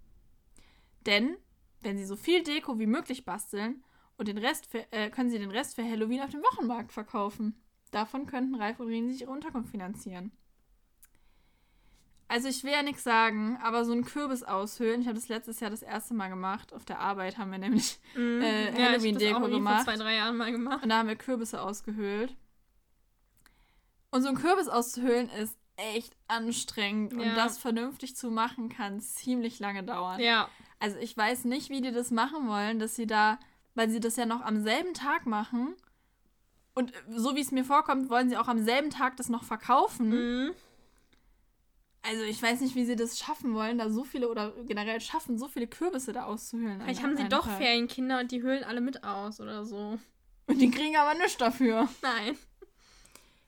Denn, 1.05 1.37
wenn 1.81 1.97
sie 1.97 2.05
so 2.05 2.15
viel 2.15 2.43
Deko 2.43 2.79
wie 2.79 2.87
möglich 2.87 3.25
basteln 3.25 3.83
und 4.17 4.27
den 4.27 4.37
Rest 4.37 4.65
für, 4.65 4.91
äh, 4.91 5.09
können 5.09 5.29
sie 5.29 5.39
den 5.39 5.51
Rest 5.51 5.75
für 5.75 5.83
Halloween 5.83 6.21
auf 6.21 6.31
dem 6.31 6.41
Wochenmarkt 6.41 6.91
verkaufen. 6.91 7.55
Davon 7.91 8.25
könnten 8.25 8.55
Ralf 8.55 8.79
und 8.79 8.87
Reni 8.87 9.11
sich 9.11 9.21
ihre 9.21 9.31
Unterkunft 9.31 9.71
finanzieren. 9.71 10.31
Also 12.31 12.47
ich 12.47 12.63
will 12.63 12.71
ja 12.71 12.83
nichts 12.83 13.03
sagen, 13.03 13.57
aber 13.63 13.83
so 13.85 13.91
einen 13.91 14.05
Kürbis 14.05 14.43
aushöhlen, 14.43 15.01
ich 15.01 15.07
habe 15.07 15.17
das 15.19 15.27
letztes 15.29 15.59
Jahr 15.59 15.71
das 15.71 15.81
erste 15.81 16.13
Mal 16.13 16.29
gemacht. 16.29 16.73
Auf 16.73 16.85
der 16.85 16.99
Arbeit 16.99 17.37
haben 17.39 17.51
wir 17.51 17.57
nämlich 17.57 17.99
Mhm. 18.15 18.41
Äh, 18.41 18.71
ja, 18.79 18.89
Halloween-Deko 18.89 19.31
irgendwie 19.39 19.53
gemacht. 19.55 19.83
vor 19.85 19.93
zwei, 19.95 19.97
drei 20.03 20.15
Jahren 20.15 20.37
mal 20.37 20.51
gemacht. 20.51 20.83
und 20.83 20.89
da 20.89 20.99
haben 20.99 21.07
wir 21.09 21.15
Kürbisse 21.15 21.59
ausgehöhlt. 21.61 22.35
Und 24.11 24.21
so 24.21 24.27
einen 24.29 24.37
Kürbis 24.37 24.67
auszuhöhlen 24.67 25.29
ist 25.41 25.57
echt 25.75 26.15
anstrengend. 26.27 27.13
Und 27.13 27.21
Ja. 27.21 27.35
das 27.35 27.57
vernünftig 27.57 28.15
zu 28.15 28.29
machen 28.31 28.69
kann 28.69 28.99
ziemlich 28.99 29.59
lange 29.59 29.83
dauern. 29.83 30.19
Ja. 30.19 30.49
Also 30.79 30.97
ich 30.97 31.15
weiß 31.15 31.45
nicht, 31.45 31.69
wie 31.69 31.81
die 31.81 31.91
das 31.91 32.11
machen 32.11 32.47
wollen, 32.47 32.79
dass 32.79 32.95
sie 32.95 33.07
da, 33.07 33.39
weil 33.75 33.89
sie 33.89 33.99
das 33.99 34.15
ja 34.15 34.25
noch 34.25 34.41
am 34.41 34.61
selben 34.61 34.93
Tag 34.93 35.25
machen. 35.25 35.75
Und 36.73 36.93
so 37.09 37.35
wie 37.35 37.41
es 37.41 37.51
mir 37.51 37.65
vorkommt, 37.65 38.09
wollen 38.09 38.29
sie 38.29 38.37
auch 38.37 38.47
am 38.47 38.63
selben 38.63 38.89
Tag 38.89 39.17
das 39.17 39.29
noch 39.29 39.43
verkaufen. 39.43 40.09
Mhm. 40.09 40.51
Also 42.01 42.23
ich 42.23 42.41
weiß 42.41 42.61
nicht, 42.61 42.75
wie 42.75 42.85
sie 42.85 42.95
das 42.95 43.19
schaffen 43.19 43.53
wollen, 43.53 43.77
da 43.77 43.89
so 43.89 44.03
viele 44.03 44.29
oder 44.29 44.53
generell 44.65 45.01
schaffen, 45.01 45.37
so 45.37 45.47
viele 45.47 45.67
Kürbisse 45.67 46.13
da 46.13 46.25
auszuhöhlen. 46.25 46.81
Vielleicht 46.81 47.03
haben 47.03 47.17
sie 47.17 47.27
doch 47.27 47.45
Tag. 47.45 47.57
Ferienkinder 47.57 48.19
und 48.19 48.31
die 48.31 48.41
höhlen 48.41 48.63
alle 48.63 48.81
mit 48.81 49.03
aus 49.03 49.39
oder 49.41 49.65
so. 49.65 49.99
Und 50.47 50.61
die 50.61 50.71
kriegen 50.71 50.95
aber 50.95 51.13
nichts 51.17 51.37
dafür. 51.37 51.89
Nein. 52.01 52.37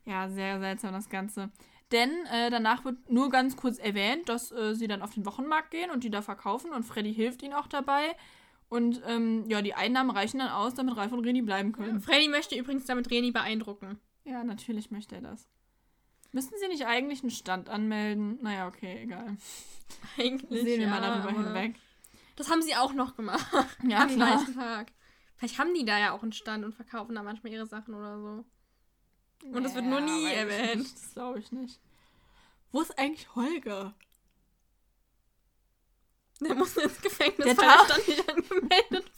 Ja, 0.06 0.30
sehr 0.30 0.60
seltsam 0.60 0.94
das 0.94 1.10
Ganze. 1.10 1.50
Denn 1.92 2.10
äh, 2.32 2.50
danach 2.50 2.86
wird 2.86 3.10
nur 3.10 3.30
ganz 3.30 3.58
kurz 3.58 3.78
erwähnt, 3.78 4.30
dass 4.30 4.52
äh, 4.52 4.76
sie 4.76 4.88
dann 4.88 5.02
auf 5.02 5.14
den 5.14 5.26
Wochenmarkt 5.26 5.72
gehen 5.72 5.92
und 5.92 6.04
die 6.04 6.10
da 6.10 6.22
verkaufen 6.22 6.72
und 6.72 6.84
Freddy 6.84 7.14
hilft 7.14 7.44
ihnen 7.44 7.54
auch 7.54 7.68
dabei. 7.68 8.16
Und 8.70 9.02
ähm, 9.06 9.44
ja, 9.50 9.62
die 9.62 9.74
Einnahmen 9.74 10.12
reichen 10.12 10.40
dann 10.40 10.50
aus, 10.50 10.74
damit 10.74 10.96
Ralf 10.96 11.12
und 11.12 11.26
Reni 11.26 11.42
bleiben 11.42 11.74
können. 11.74 12.00
Freddy 12.00 12.30
möchte 12.30 12.56
übrigens 12.56 12.86
damit 12.86 13.12
Reni 13.12 13.32
beeindrucken. 13.32 14.00
Ja, 14.24 14.44
natürlich 14.44 14.92
möchte 14.92 15.16
er 15.16 15.22
das. 15.22 15.50
Müssten 16.32 16.56
sie 16.60 16.68
nicht 16.70 16.86
eigentlich 16.86 17.22
einen 17.22 17.32
Stand 17.32 17.70
anmelden? 17.70 18.40
Naja, 18.42 18.68
okay, 18.68 19.04
egal. 19.04 19.36
Eigentlich. 20.18 20.64
Sehen 20.64 20.80
wir 20.80 20.88
ja, 20.88 20.90
mal 20.90 21.02
darüber 21.02 21.32
hinweg. 21.32 21.76
Das 22.38 22.50
haben 22.50 22.62
sie 22.62 22.76
auch 22.76 22.94
noch 22.94 23.16
gemacht. 23.16 23.46
Ja, 23.88 24.04
am 24.04 24.08
klar. 24.10 24.38
gleichen 24.38 24.54
Tag. 24.56 24.92
Vielleicht 25.36 25.58
haben 25.60 25.74
die 25.74 25.86
da 25.86 26.00
ja 26.00 26.12
auch 26.12 26.24
einen 26.24 26.32
Stand 26.34 26.64
und 26.64 26.74
verkaufen 26.74 27.16
da 27.16 27.24
manchmal 27.24 27.52
ihre 27.52 27.66
Sachen 27.66 27.94
oder 27.94 28.20
so. 28.20 28.46
Und 29.48 29.64
das 29.64 29.74
wird 29.76 29.86
nur 29.86 30.00
nie 30.02 30.26
erwähnt. 30.32 30.84
nicht, 30.84 30.96
Das 30.96 31.14
glaube 31.14 31.40
ich 31.40 31.52
nicht. 31.52 31.80
Wo 32.72 32.80
ist 32.82 32.98
eigentlich 32.98 33.34
Holger? 33.36 33.96
Der 36.40 36.56
muss 36.56 36.78
ins 36.78 37.02
Gefängnis, 37.02 37.46
Der 37.46 37.58
weil 37.58 37.86
Stand 37.86 38.08
nicht 38.08 38.30
angemeldet. 38.30 39.11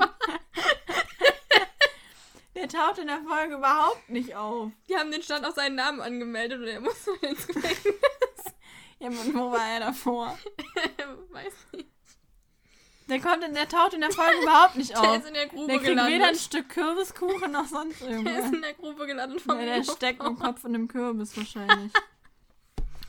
Der 2.64 2.70
taucht 2.70 2.98
in 3.00 3.08
der 3.08 3.20
Folge 3.24 3.56
überhaupt 3.56 4.10
nicht 4.10 4.36
auf. 4.36 4.72
Die 4.88 4.96
haben 4.96 5.12
den 5.12 5.22
Stand 5.22 5.46
auf 5.46 5.54
seinen 5.54 5.76
Namen 5.76 6.00
angemeldet 6.00 6.62
und 6.62 6.68
er 6.68 6.80
muss 6.80 6.96
ins 7.22 7.46
Gefängnis. 7.48 7.76
Ja, 9.00 9.10
und 9.10 9.34
wo 9.36 9.52
war 9.52 9.68
er 9.68 9.82
davor? 9.82 10.40
Weiß 11.32 11.52
nicht. 11.74 11.90
Der 13.10 13.20
kommt 13.20 13.44
in 13.44 13.54
der 13.54 13.68
taucht 13.68 13.94
in 13.94 14.00
der 14.00 14.12
Folge 14.14 14.42
überhaupt 14.44 14.78
nicht 14.78 14.92
Der 14.92 15.02
auf. 15.02 15.18
ist 15.18 15.28
in 15.28 15.34
der 15.34 15.48
Grube 15.48 15.68
Der 15.68 15.76
kriegt 15.80 15.92
weder 15.92 16.04
ein 16.06 16.14
gelandet. 16.14 16.40
Stück 16.42 16.70
Kürbiskuchen 16.70 17.52
noch 17.52 17.66
sonst 17.68 18.00
Der 18.00 18.08
ist 18.12 18.16
irgendwas. 18.16 18.46
in 18.54 18.62
der 18.62 18.74
Grube 18.76 19.06
gelandet 19.06 19.42
vom 19.42 19.60
Ja, 19.60 19.66
der 19.66 19.84
steckt 19.84 20.24
im 20.24 20.40
Kopf 20.40 20.64
in 20.64 20.72
dem 20.72 20.88
Kürbis 20.88 21.36
wahrscheinlich. 21.36 21.92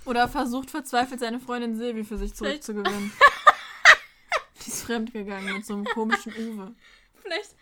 Oder 0.04 0.26
versucht 0.28 0.72
verzweifelt 0.72 1.20
seine 1.20 1.38
Freundin 1.38 1.76
Silvi 1.76 2.02
für 2.02 2.18
sich 2.18 2.34
zurückzugewinnen. 2.34 3.12
Die 4.64 4.70
ist 4.70 4.82
fremdgegangen 4.82 5.54
mit 5.54 5.64
so 5.64 5.74
einem 5.74 5.84
komischen 5.84 6.32
Uwe. 6.32 6.74
Vielleicht. 7.22 7.54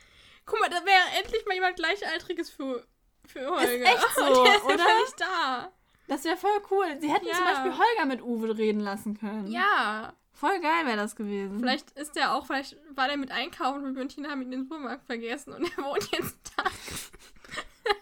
Guck 0.44 0.60
mal, 0.60 0.68
da 0.70 0.84
wäre 0.84 1.18
endlich 1.22 1.44
mal 1.46 1.54
jemand 1.54 1.76
Gleichaltriges 1.76 2.50
für, 2.50 2.86
für 3.26 3.48
Holger. 3.48 3.84
echt 3.84 4.06
so, 4.16 4.24
Und 4.24 4.46
der 4.46 4.56
ist 4.56 4.64
oder? 4.64 4.72
einfach 4.74 5.00
nicht 5.00 5.20
da. 5.20 5.72
Das 6.08 6.24
wäre 6.24 6.36
voll 6.36 6.60
cool. 6.70 6.86
Sie 7.00 7.10
hätten 7.10 7.26
Ja. 7.26 7.34
zum 7.34 7.44
Beispiel 7.44 7.72
Holger 7.72 8.06
mit 8.06 8.22
Uwe 8.22 8.56
reden 8.58 8.80
lassen 8.80 9.18
können. 9.18 9.46
Ja. 9.50 10.12
Voll 10.34 10.60
geil 10.60 10.86
wäre 10.86 10.96
das 10.96 11.14
gewesen. 11.14 11.58
Vielleicht 11.60 11.92
ist 11.92 12.16
der 12.16 12.34
auch, 12.34 12.46
vielleicht 12.46 12.76
war 12.96 13.06
der 13.06 13.16
mit 13.16 13.30
einkaufen 13.30 13.84
und 13.84 13.94
wir 13.94 14.02
und 14.02 14.08
Tina 14.08 14.30
haben 14.30 14.40
ihn 14.42 14.46
in 14.46 14.50
den 14.52 14.62
Supermarkt 14.64 15.04
vergessen 15.04 15.52
und 15.52 15.62
er 15.78 15.84
wohnt 15.84 16.10
jetzt 16.10 16.36
da. 16.56 16.64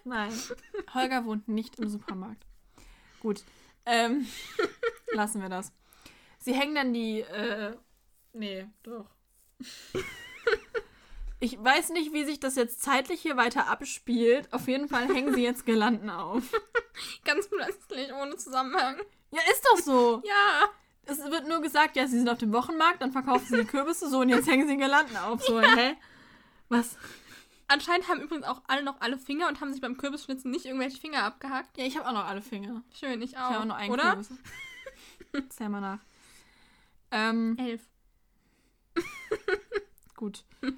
Nein. 0.05 0.33
Holger 0.95 1.25
wohnt 1.25 1.49
nicht 1.49 1.79
im 1.79 1.89
Supermarkt. 1.89 2.45
Gut. 3.21 3.43
Ähm, 3.85 4.27
lassen 5.13 5.43
wir 5.43 5.49
das. 5.49 5.73
Sie 6.39 6.55
hängen 6.55 6.75
dann 6.75 6.93
die. 6.95 7.21
Äh, 7.21 7.77
nee, 8.33 8.67
doch. 8.83 9.07
Ich 11.43 11.57
weiß 11.63 11.91
nicht, 11.91 12.13
wie 12.13 12.25
sich 12.25 12.39
das 12.39 12.55
jetzt 12.55 12.83
zeitlich 12.83 13.23
hier 13.23 13.37
weiter 13.39 13.69
abspielt. 13.69 14.53
Auf 14.53 14.69
jeden 14.69 14.89
Fall 14.89 15.09
hängen 15.09 15.35
sie 15.35 15.43
jetzt 15.43 15.65
Girlanden 15.65 16.11
auf. 16.11 16.43
Ganz 17.25 17.49
plötzlich, 17.49 18.13
ohne 18.13 18.37
Zusammenhang. 18.37 18.97
Ja, 19.31 19.41
ist 19.51 19.65
doch 19.73 19.79
so. 19.79 20.23
Ja. 20.25 20.69
Es 21.05 21.19
wird 21.19 21.49
nur 21.49 21.63
gesagt, 21.63 21.97
ja, 21.97 22.07
sie 22.07 22.19
sind 22.19 22.29
auf 22.29 22.39
dem 22.39 22.53
Wochenmarkt, 22.53 23.01
dann 23.01 23.11
verkaufen 23.11 23.47
sie 23.49 23.57
die 23.57 23.65
Kürbisse 23.65 24.09
so 24.11 24.21
und 24.21 24.29
jetzt 24.29 24.49
hängen 24.49 24.69
sie 24.69 24.77
Girlanden 24.77 25.17
auf. 25.17 25.43
So, 25.43 25.61
hä? 25.61 25.97
Was? 26.69 26.97
Anscheinend 27.69 28.09
haben 28.09 28.21
übrigens 28.21 28.47
auch 28.47 28.61
alle 28.69 28.83
noch 28.83 29.01
alle 29.01 29.17
Finger 29.17 29.49
und 29.49 29.61
haben 29.61 29.73
sich 29.73 29.81
beim 29.81 29.97
Kürbisschnitzen 29.97 30.51
nicht 30.51 30.67
irgendwelche 30.67 30.99
Finger 31.01 31.23
abgehackt. 31.25 31.79
Ja, 31.79 31.85
ich 31.87 31.97
habe 31.97 32.07
auch 32.09 32.13
noch 32.13 32.27
alle 32.27 32.43
Finger. 32.43 32.83
Schön, 32.93 33.23
ich 33.23 33.31
Ich 33.33 33.37
auch. 33.39 33.43
habe 33.43 33.61
auch 33.61 33.65
noch 33.65 33.77
einen 33.77 33.93
Oder? 33.93 34.03
Kürbis. 34.13 34.29
Zähl 35.49 35.69
mal 35.71 35.81
nach. 35.81 36.01
Ähm, 37.13 37.57
Elf. 37.59 37.81
gut. 40.17 40.45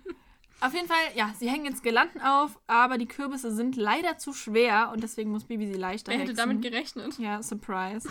Auf 0.63 0.75
jeden 0.75 0.87
Fall, 0.87 0.97
ja, 1.17 1.35
sie 1.39 1.51
hängen 1.51 1.65
jetzt 1.65 1.83
Girlanden 1.83 2.21
auf, 2.21 2.59
aber 2.69 2.97
die 2.97 3.07
Kürbisse 3.09 3.51
sind 3.53 3.77
leider 3.77 4.19
zu 4.19 4.33
schwer 4.33 4.91
und 4.93 5.03
deswegen 5.03 5.31
muss 5.31 5.45
Bibi 5.45 5.67
sie 5.67 5.75
leichter 5.75 6.13
Wer 6.13 6.19
hätte 6.21 6.31
hexen. 6.31 6.49
damit 6.49 6.63
gerechnet? 6.63 7.19
Ja, 7.19 7.43
Surprise. 7.43 8.09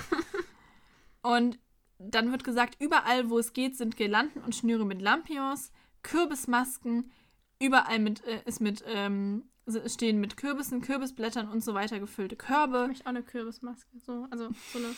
und 1.22 1.60
dann 1.98 2.32
wird 2.32 2.44
gesagt, 2.44 2.76
überall, 2.80 3.30
wo 3.30 3.40
es 3.40 3.54
geht, 3.54 3.78
sind 3.78 3.96
Girlanden 3.96 4.42
und 4.44 4.56
Schnüre 4.56 4.86
mit 4.86 5.02
Lampions, 5.02 5.72
Kürbismasken, 6.04 7.12
überall 7.60 8.00
mit, 8.00 8.24
äh, 8.26 8.42
ist 8.46 8.60
mit, 8.60 8.84
ähm, 8.88 9.44
stehen 9.86 10.20
mit 10.20 10.36
Kürbissen, 10.36 10.82
Kürbisblättern 10.82 11.48
und 11.48 11.64
so 11.64 11.74
weiter 11.74 12.00
gefüllte 12.00 12.36
Körbe. 12.36 12.90
Ich 12.92 13.04
auch 13.04 13.10
eine 13.10 13.24
Kürbismaske. 13.24 13.88
So, 14.06 14.28
also 14.30 14.50
so 14.74 14.80
eine 14.80 14.96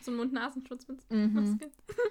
so 0.00 0.12
Mund-Nasenschutz 0.12 0.86
mit 0.88 1.10
Mhm. 1.10 1.58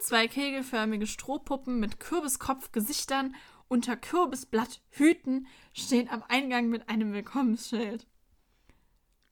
Zwei 0.01 0.27
kegelförmige 0.27 1.07
Strohpuppen 1.07 1.79
mit 1.79 1.99
Kürbiskopfgesichtern 1.99 3.33
unter 3.67 3.95
Kürbisblatthüten 3.95 5.47
stehen 5.73 6.09
am 6.09 6.23
Eingang 6.27 6.69
mit 6.69 6.89
einem 6.89 7.13
Willkommensschild. 7.13 8.07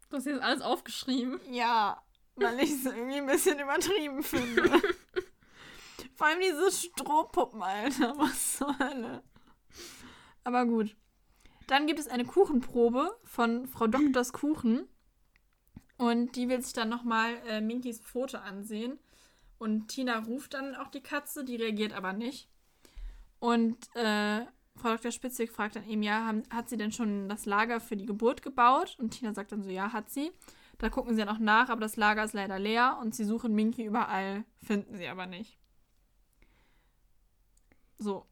Du 0.09 0.17
hast 0.17 0.25
jetzt 0.25 0.41
alles 0.41 0.61
aufgeschrieben. 0.61 1.39
Ja, 1.51 2.01
weil 2.35 2.59
ich 2.59 2.71
es 2.71 2.85
irgendwie 2.85 3.17
ein 3.17 3.25
bisschen 3.25 3.59
übertrieben 3.59 4.23
finde. 4.23 4.63
Vor 6.15 6.27
allem 6.27 6.39
diese 6.39 6.71
Strohpuppen, 6.71 7.61
Alter. 7.61 8.17
Was 8.17 8.57
zur 8.57 8.77
Hölle. 8.79 9.23
Aber 10.43 10.65
gut. 10.65 10.95
Dann 11.67 11.87
gibt 11.87 11.99
es 11.99 12.07
eine 12.07 12.25
Kuchenprobe 12.25 13.17
von 13.23 13.67
Frau 13.67 13.87
Doktors 13.87 14.31
Kuchen. 14.31 14.87
Und 15.97 16.35
die 16.35 16.47
will 16.47 16.61
sich 16.61 16.73
dann 16.73 16.89
nochmal 16.89 17.35
äh, 17.47 17.61
Minkys 17.61 17.99
Pfote 17.99 18.41
ansehen. 18.41 18.99
Und 19.57 19.87
Tina 19.87 20.19
ruft 20.19 20.53
dann 20.53 20.75
auch 20.75 20.89
die 20.89 21.01
Katze, 21.01 21.43
die 21.43 21.55
reagiert 21.55 21.93
aber 21.93 22.13
nicht. 22.13 22.49
Und 23.45 23.77
äh, 23.95 24.43
Frau 24.75 24.89
Dr. 24.89 25.11
Spitzig 25.11 25.51
fragt 25.51 25.75
dann 25.75 25.87
eben, 25.87 26.01
ja, 26.01 26.25
haben, 26.25 26.41
hat 26.49 26.67
sie 26.67 26.77
denn 26.77 26.91
schon 26.91 27.29
das 27.29 27.45
Lager 27.45 27.79
für 27.79 27.95
die 27.95 28.07
Geburt 28.07 28.41
gebaut? 28.41 28.97
Und 28.99 29.11
Tina 29.11 29.35
sagt 29.35 29.51
dann 29.51 29.61
so, 29.61 29.69
ja, 29.69 29.93
hat 29.93 30.09
sie. 30.09 30.31
Da 30.79 30.89
gucken 30.89 31.13
sie 31.13 31.19
ja 31.19 31.27
noch 31.27 31.37
nach, 31.37 31.69
aber 31.69 31.81
das 31.81 31.95
Lager 31.95 32.23
ist 32.23 32.33
leider 32.33 32.57
leer 32.57 32.97
und 32.99 33.13
sie 33.13 33.23
suchen 33.23 33.53
Minky 33.53 33.85
überall, 33.85 34.45
finden 34.63 34.97
sie 34.97 35.07
aber 35.07 35.27
nicht. 35.27 35.59
So. 37.99 38.25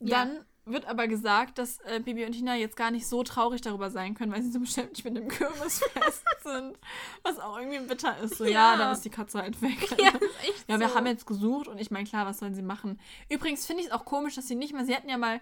Ja. 0.00 0.24
Dann 0.24 0.44
wird 0.70 0.86
aber 0.86 1.06
gesagt, 1.08 1.58
dass 1.58 1.78
äh, 1.80 2.00
Bibi 2.04 2.24
und 2.24 2.32
Tina 2.32 2.54
jetzt 2.56 2.76
gar 2.76 2.90
nicht 2.90 3.06
so 3.06 3.22
traurig 3.22 3.60
darüber 3.60 3.90
sein 3.90 4.14
können, 4.14 4.32
weil 4.32 4.42
sie 4.42 4.50
so 4.50 4.60
beschäftigt 4.60 5.04
mit 5.04 5.16
dem 5.16 5.28
Kürbisfest 5.28 6.24
sind. 6.42 6.78
Was 7.22 7.38
auch 7.38 7.58
irgendwie 7.58 7.80
bitter 7.80 8.18
ist. 8.18 8.36
So, 8.38 8.44
ja, 8.44 8.50
Ja. 8.72 8.76
dann 8.76 8.92
ist 8.92 9.04
die 9.04 9.10
Katze 9.10 9.40
halt 9.40 9.60
weg. 9.62 9.90
Ja, 10.00 10.12
Ja, 10.68 10.78
wir 10.80 10.88
so. 10.88 10.94
haben 10.94 11.06
jetzt 11.06 11.26
gesucht 11.26 11.68
und 11.68 11.78
ich 11.78 11.90
meine, 11.90 12.06
klar, 12.08 12.26
was 12.26 12.38
sollen 12.38 12.54
sie 12.54 12.62
machen? 12.62 13.00
Übrigens 13.28 13.66
finde 13.66 13.82
ich 13.82 13.88
es 13.88 13.92
auch 13.94 14.04
komisch, 14.04 14.34
dass 14.34 14.48
sie 14.48 14.54
nicht 14.54 14.72
mal, 14.74 14.84
sie 14.84 14.94
hatten 14.94 15.08
ja 15.08 15.16
mal, 15.18 15.40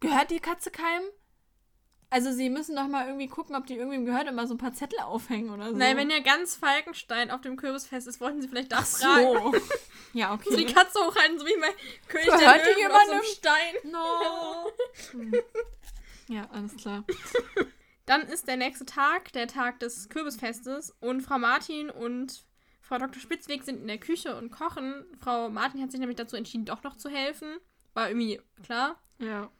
gehört 0.00 0.30
die 0.30 0.40
Katze 0.40 0.70
keinem? 0.70 1.04
Also 2.14 2.30
sie 2.30 2.48
müssen 2.48 2.76
doch 2.76 2.86
mal 2.86 3.08
irgendwie 3.08 3.26
gucken, 3.26 3.56
ob 3.56 3.66
die 3.66 3.74
irgendwem 3.74 4.04
gehört 4.04 4.28
und 4.28 4.36
mal 4.36 4.46
so 4.46 4.54
ein 4.54 4.58
paar 4.58 4.72
Zettel 4.72 5.00
aufhängen 5.00 5.50
oder 5.50 5.70
so. 5.70 5.76
Nein, 5.76 5.96
wenn 5.96 6.10
ja 6.10 6.20
ganz 6.20 6.54
Falkenstein 6.54 7.32
auf 7.32 7.40
dem 7.40 7.56
Kürbisfest 7.56 8.06
ist, 8.06 8.20
wollten 8.20 8.40
sie 8.40 8.46
vielleicht 8.46 8.72
Ach 8.72 8.78
das 8.78 9.02
fragen. 9.02 9.24
so. 9.24 9.52
ja, 10.12 10.38
So 10.44 10.56
die 10.56 10.62
okay. 10.62 10.74
Katze 10.74 11.00
hochhalten, 11.00 11.40
so 11.40 11.44
wie 11.44 11.60
bei 11.60 11.74
König 12.06 12.26
Gehört 12.26 12.64
der 12.64 12.76
Löwen 12.76 12.92
auf 12.92 13.02
so 13.06 13.12
einem? 13.14 13.22
Stein. 13.24 13.74
No. 13.90 14.70
Hm. 15.10 15.34
Ja, 16.28 16.48
alles 16.52 16.76
klar. 16.76 17.02
Dann 18.06 18.22
ist 18.22 18.46
der 18.46 18.58
nächste 18.58 18.86
Tag, 18.86 19.32
der 19.32 19.48
Tag 19.48 19.80
des 19.80 20.08
Kürbisfestes 20.08 20.94
und 21.00 21.20
Frau 21.20 21.40
Martin 21.40 21.90
und 21.90 22.44
Frau 22.80 22.98
Dr. 22.98 23.20
Spitzweg 23.20 23.64
sind 23.64 23.80
in 23.80 23.88
der 23.88 23.98
Küche 23.98 24.36
und 24.36 24.52
kochen. 24.52 25.04
Frau 25.18 25.48
Martin 25.48 25.82
hat 25.82 25.90
sich 25.90 25.98
nämlich 25.98 26.16
dazu 26.16 26.36
entschieden, 26.36 26.64
doch 26.64 26.84
noch 26.84 26.96
zu 26.96 27.08
helfen. 27.08 27.56
War 27.92 28.06
irgendwie 28.06 28.40
klar. 28.62 29.00
Ja. 29.18 29.50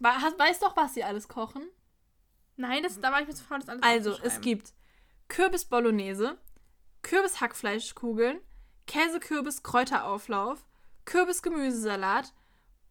Weißt 0.00 0.62
doch, 0.62 0.76
was 0.76 0.94
sie 0.94 1.04
alles 1.04 1.28
kochen? 1.28 1.62
Nein, 2.56 2.82
das, 2.82 3.00
da 3.00 3.12
war 3.12 3.20
ich 3.20 3.28
mir 3.28 3.34
zu 3.34 3.44
faul, 3.44 3.58
das 3.58 3.68
alles 3.68 3.82
Also, 3.82 4.16
es 4.22 4.40
gibt 4.40 4.74
Kürbis-Bolognese, 5.28 6.38
Kürbis-Hackfleischkugeln, 7.02 8.40
Käse-Kürbis-Kräuterauflauf, 8.86 10.66
Kürbis-Gemüsesalat 11.04 12.34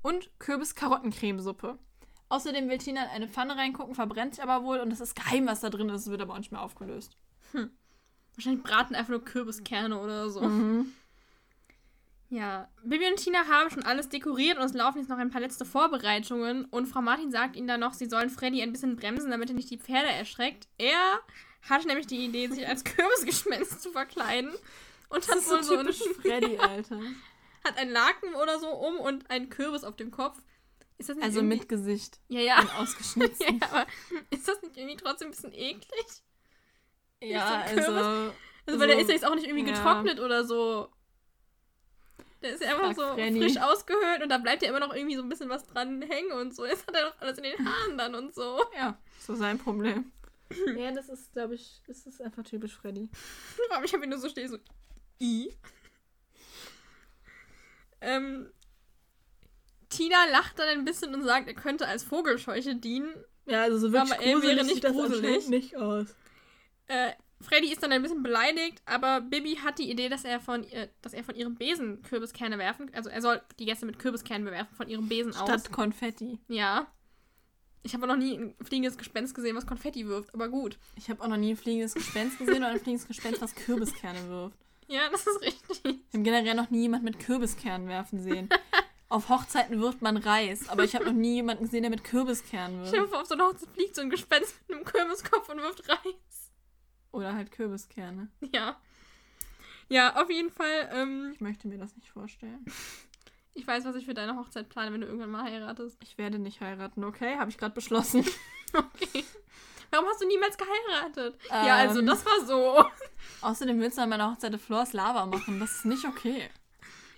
und 0.01 0.31
Kürbis-Karottencremesuppe. 0.39 1.77
Außerdem 2.29 2.69
will 2.69 2.77
Tina 2.77 3.03
in 3.03 3.09
eine 3.09 3.27
Pfanne 3.27 3.57
reingucken, 3.57 3.95
verbrennt 3.95 4.35
sich 4.35 4.43
aber 4.43 4.63
wohl 4.63 4.79
und 4.79 4.91
es 4.91 5.01
ist 5.01 5.15
geheim, 5.15 5.47
was 5.47 5.61
da 5.61 5.69
drin 5.69 5.89
ist. 5.89 6.01
Es 6.01 6.09
wird 6.09 6.21
aber 6.21 6.33
auch 6.33 6.37
nicht 6.37 6.51
mehr 6.51 6.61
aufgelöst. 6.61 7.17
Wahrscheinlich 8.35 8.63
braten 8.63 8.95
einfach 8.95 9.09
nur 9.09 9.25
Kürbiskerne 9.25 9.99
oder 9.99 10.29
so. 10.29 10.41
Mhm. 10.41 10.93
Ja, 12.31 12.69
Bibi 12.83 13.07
und 13.07 13.17
Tina 13.17 13.47
haben 13.47 13.71
schon 13.71 13.83
alles 13.83 14.07
dekoriert 14.09 14.57
und 14.59 14.63
es 14.63 14.73
laufen 14.73 14.99
jetzt 14.99 15.09
noch 15.09 15.17
ein 15.17 15.31
paar 15.31 15.41
letzte 15.41 15.65
Vorbereitungen. 15.65 16.65
Und 16.65 16.85
Frau 16.85 17.01
Martin 17.01 17.31
sagt 17.31 17.55
ihnen 17.55 17.67
dann 17.67 17.79
noch, 17.79 17.93
sie 17.93 18.05
sollen 18.05 18.29
Freddy 18.29 18.61
ein 18.61 18.71
bisschen 18.71 18.95
bremsen, 18.97 19.31
damit 19.31 19.49
er 19.49 19.55
nicht 19.55 19.71
die 19.71 19.79
Pferde 19.79 20.09
erschreckt. 20.09 20.67
Er 20.77 21.19
hatte 21.67 21.87
nämlich 21.87 22.05
die 22.07 22.23
Idee, 22.23 22.47
sich 22.47 22.67
als 22.67 22.83
Kürbisgespenst 22.85 23.81
zu 23.81 23.91
verkleiden. 23.91 24.51
Und 25.09 25.27
hat 25.27 25.35
wohl 25.37 25.41
so 25.41 25.61
so 25.63 25.77
einen, 25.79 25.87
typisch 25.87 26.03
Freddy, 26.21 26.57
Alter. 26.59 26.99
hat 27.63 27.77
einen 27.79 27.91
Laken 27.91 28.35
oder 28.35 28.59
so 28.59 28.67
um 28.69 28.99
und 28.99 29.27
einen 29.31 29.49
Kürbis 29.49 29.83
auf 29.83 29.95
dem 29.95 30.11
Kopf. 30.11 30.37
Ist 30.99 31.09
das 31.09 31.15
nicht 31.15 31.25
Also 31.25 31.39
irgendwie... 31.39 31.57
mit 31.57 31.69
Gesicht 31.69 32.19
Ja, 32.27 32.41
ja. 32.41 32.59
und 32.59 32.75
ausgeschnitzt. 32.75 33.41
ja, 33.49 33.55
aber 33.71 33.87
ist 34.29 34.47
das 34.47 34.61
nicht 34.61 34.77
irgendwie 34.77 34.97
trotzdem 34.97 35.29
ein 35.29 35.31
bisschen 35.31 35.53
eklig? 35.53 36.05
Ja, 37.23 37.47
so 37.47 37.53
ein 37.55 37.65
Kürbis. 37.75 37.87
also. 37.87 38.33
Also, 38.67 38.79
weil 38.79 38.87
der 38.87 38.95
so- 38.97 39.01
ist 39.01 39.07
ja 39.07 39.13
jetzt 39.15 39.25
auch 39.25 39.33
nicht 39.35 39.47
irgendwie 39.47 39.67
ja. 39.67 39.75
getrocknet 39.75 40.19
oder 40.19 40.43
so. 40.45 40.89
Der 42.41 42.51
ist 42.53 42.63
ja 42.63 42.69
einfach 42.69 42.95
so 42.95 43.13
Frenny. 43.15 43.41
frisch 43.41 43.57
ausgehöhlt 43.57 44.23
und 44.23 44.29
da 44.29 44.37
bleibt 44.37 44.61
ja 44.61 44.69
immer 44.69 44.79
noch 44.79 44.93
irgendwie 44.95 45.15
so 45.17 45.21
ein 45.21 45.29
bisschen 45.29 45.49
was 45.49 45.65
dran 45.65 46.01
hängen 46.01 46.31
und 46.31 46.55
so. 46.55 46.65
Jetzt 46.65 46.87
hat 46.87 46.95
er 46.95 47.09
doch 47.09 47.19
alles 47.19 47.37
in 47.37 47.43
den 47.43 47.57
Haaren 47.65 47.97
dann 47.97 48.15
und 48.15 48.33
so. 48.33 48.63
Ja, 48.75 48.97
so 49.19 49.35
sein 49.35 49.57
Problem. 49.57 50.11
ja, 50.77 50.91
das 50.91 51.09
ist, 51.09 51.33
glaube 51.33 51.55
ich, 51.55 51.81
das 51.85 52.05
ist 52.07 52.21
einfach 52.21 52.43
typisch 52.43 52.75
Freddy. 52.75 53.09
Aber 53.71 53.83
ich 53.83 53.93
habe 53.93 54.03
ihn 54.03 54.09
nur 54.09 54.19
so 54.19 54.29
stehen, 54.29 54.47
so. 54.49 54.57
I. 55.21 55.53
Ähm, 58.01 58.49
Tina 59.89 60.25
lacht 60.31 60.57
dann 60.59 60.69
ein 60.69 60.85
bisschen 60.85 61.13
und 61.13 61.23
sagt, 61.23 61.47
er 61.47 61.53
könnte 61.55 61.87
als 61.87 62.03
Vogelscheuche 62.03 62.75
dienen. 62.75 63.13
Ja, 63.45 63.63
also 63.63 63.77
so 63.79 63.91
wirklich 63.91 64.13
Aber 64.13 64.21
er 64.21 64.27
wäre 64.27 64.39
gruselig 64.39 64.63
nicht 64.63 64.73
sieht 64.75 64.83
das 64.85 64.91
gruselig. 64.93 65.15
anscheinend 65.25 65.49
nicht 65.49 65.75
aus. 65.75 66.15
Äh, 66.87 67.11
Freddy 67.41 67.71
ist 67.71 67.81
dann 67.81 67.91
ein 67.91 68.01
bisschen 68.01 68.21
beleidigt, 68.21 68.81
aber 68.85 69.21
Bibi 69.21 69.55
hat 69.55 69.79
die 69.79 69.89
Idee, 69.89 70.09
dass 70.09 70.25
er 70.25 70.39
von, 70.39 70.63
ihr, 70.63 70.89
dass 71.01 71.13
er 71.13 71.23
von 71.23 71.35
ihrem 71.35 71.55
Besen 71.55 72.01
Kürbiskerne 72.03 72.57
werfen 72.57 72.91
Also 72.93 73.09
er 73.09 73.21
soll 73.21 73.41
die 73.59 73.65
Gäste 73.65 73.85
mit 73.85 73.97
Kürbiskernen 73.97 74.45
bewerfen 74.45 74.75
von 74.75 74.89
ihrem 74.89 75.07
Besen 75.07 75.33
aus. 75.33 75.43
Statt 75.43 75.71
Konfetti. 75.71 76.39
Ja. 76.49 76.87
Ich 77.81 77.93
habe 77.93 78.05
noch 78.07 78.17
nie 78.17 78.37
ein 78.37 78.55
fliegendes 78.61 78.97
Gespenst 78.97 79.33
gesehen, 79.33 79.55
was 79.55 79.65
Konfetti 79.65 80.05
wirft, 80.05 80.33
aber 80.33 80.49
gut. 80.49 80.77
Ich 80.97 81.09
habe 81.09 81.23
auch 81.23 81.29
noch 81.29 81.37
nie 81.37 81.51
ein 81.51 81.57
fliegendes 81.57 81.93
Gespenst 81.93 82.37
gesehen 82.37 82.57
oder 82.57 82.71
ein 82.71 82.79
fliegendes 82.79 83.07
Gespenst, 83.07 83.41
was 83.41 83.55
Kürbiskerne 83.55 84.27
wirft. 84.27 84.57
Ja, 84.87 85.09
das 85.09 85.25
ist 85.25 85.41
richtig. 85.41 85.81
Ich 85.83 86.13
habe 86.13 86.23
generell 86.23 86.55
noch 86.55 86.71
nie 86.71 86.81
jemand 86.81 87.03
mit 87.03 87.19
Kürbiskernen 87.19 87.87
werfen 87.87 88.21
sehen. 88.21 88.49
Auf 89.07 89.29
Hochzeiten 89.29 89.79
wirft 89.79 90.01
man 90.01 90.17
Reis, 90.17 90.67
aber 90.67 90.83
ich 90.83 90.93
habe 90.93 91.05
noch 91.05 91.13
nie 91.13 91.35
jemanden 91.35 91.63
gesehen, 91.63 91.83
der 91.83 91.89
mit 91.89 92.03
Kürbiskernen 92.03 92.81
wirft. 92.81 93.09
vor, 93.09 93.21
auf 93.21 93.27
so 93.27 93.35
einer 93.35 93.45
Hochzeit 93.45 93.69
fliegt 93.69 93.95
so 93.95 94.01
ein 94.01 94.09
Gespenst 94.09 94.55
mit 94.67 94.77
einem 94.77 94.85
Kürbiskopf 94.85 95.47
und 95.49 95.57
wirft 95.57 95.87
Reis. 95.87 96.38
Oder 97.11 97.33
halt 97.33 97.51
Kürbiskerne. 97.51 98.29
Ja. 98.53 98.77
Ja, 99.87 100.21
auf 100.21 100.29
jeden 100.29 100.51
Fall. 100.51 100.89
Ähm, 100.91 101.31
Ich 101.33 101.41
möchte 101.41 101.67
mir 101.67 101.77
das 101.79 101.95
nicht 101.95 102.09
vorstellen. 102.09 102.63
ich 103.55 103.65
weiß, 103.65 103.85
was 103.85 103.95
ich 103.95 104.05
für 104.05 104.13
deine 104.13 104.35
Hochzeit 104.37 104.69
plane, 104.69 104.93
wenn 104.93 105.01
du 105.01 105.07
irgendwann 105.07 105.31
mal 105.31 105.43
heiratest. 105.43 105.97
Ich 106.03 106.17
werde 106.17 106.37
nicht 106.39 106.61
heiraten, 106.61 107.03
okay? 107.03 107.37
Habe 107.37 107.49
ich 107.49 107.57
gerade 107.57 107.73
beschlossen. 107.73 108.25
Okay. 108.71 109.25
Warum 109.89 110.05
hast 110.07 110.21
du 110.21 110.27
niemals 110.27 110.55
geheiratet? 110.55 111.39
ja, 111.49 111.75
also 111.77 112.01
Ähm. 112.01 112.05
das 112.05 112.23
war 112.23 112.45
so. 112.45 112.85
Außerdem 113.41 113.79
willst 113.79 113.97
du 113.97 114.03
an 114.03 114.09
meiner 114.09 114.29
Hochzeit 114.31 114.61
Flors 114.61 114.93
Lava 114.93 115.25
machen. 115.25 115.59
Das 115.59 115.71
ist 115.71 115.85
nicht 115.85 116.05
okay. 116.05 116.47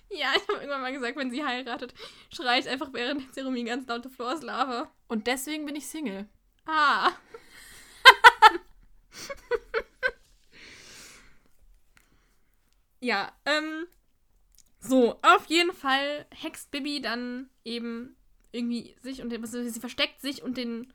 Ja, 0.08 0.28
ich 0.34 0.42
habe 0.48 0.54
irgendwann 0.60 0.80
mal 0.80 0.92
gesagt, 0.94 1.16
wenn 1.18 1.30
sie 1.30 1.44
heiratet, 1.44 1.92
schreie 2.30 2.58
ich 2.60 2.68
einfach 2.70 2.90
während 2.94 3.20
der 3.22 3.32
Zeremonie 3.32 3.64
ganz 3.64 3.86
laute 3.86 4.08
Floors 4.08 4.40
Lava. 4.40 4.90
Und 5.08 5.26
deswegen 5.26 5.66
bin 5.66 5.76
ich 5.76 5.86
Single. 5.86 6.26
Ah. 6.64 7.10
ja, 13.00 13.32
ähm. 13.44 13.86
So, 14.84 15.16
auf 15.22 15.46
jeden 15.46 15.72
Fall 15.72 16.26
hext 16.30 16.72
Bibi 16.72 17.00
dann 17.00 17.48
eben 17.64 18.16
irgendwie 18.50 18.96
sich 19.00 19.22
und 19.22 19.30
den, 19.30 19.44
sie 19.46 19.78
versteckt 19.78 20.20
sich 20.20 20.42
und 20.42 20.56
den 20.56 20.92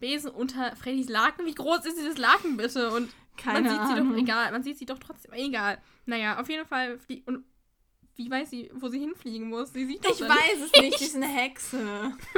Besen 0.00 0.30
unter 0.30 0.74
Freddys 0.76 1.10
Laken. 1.10 1.44
Wie 1.44 1.54
groß 1.54 1.84
ist 1.84 1.98
dieses 1.98 2.16
Laken 2.16 2.56
bitte? 2.56 2.90
Und 2.90 3.10
Keine 3.36 3.60
man 3.60 3.70
sieht 3.70 3.86
sie 3.86 4.00
Ahnung. 4.00 4.12
doch, 4.12 4.22
egal, 4.22 4.52
man 4.52 4.62
sieht 4.62 4.78
sie 4.78 4.86
doch 4.86 4.98
trotzdem, 4.98 5.34
egal. 5.34 5.78
Naja, 6.06 6.40
auf 6.40 6.48
jeden 6.48 6.66
Fall 6.66 6.98
flie 6.98 7.22
und 7.26 7.44
wie 8.16 8.30
weiß 8.30 8.50
sie, 8.50 8.70
wo 8.74 8.88
sie 8.88 8.98
hinfliegen 8.98 9.48
muss? 9.48 9.72
Sie 9.72 9.84
sieht 9.84 10.04
Ich 10.04 10.20
weiß 10.20 10.62
es 10.64 10.72
nicht, 10.80 10.98
die 10.98 11.04
ist 11.04 11.14
eine 11.16 11.28
Hexe. 11.28 12.16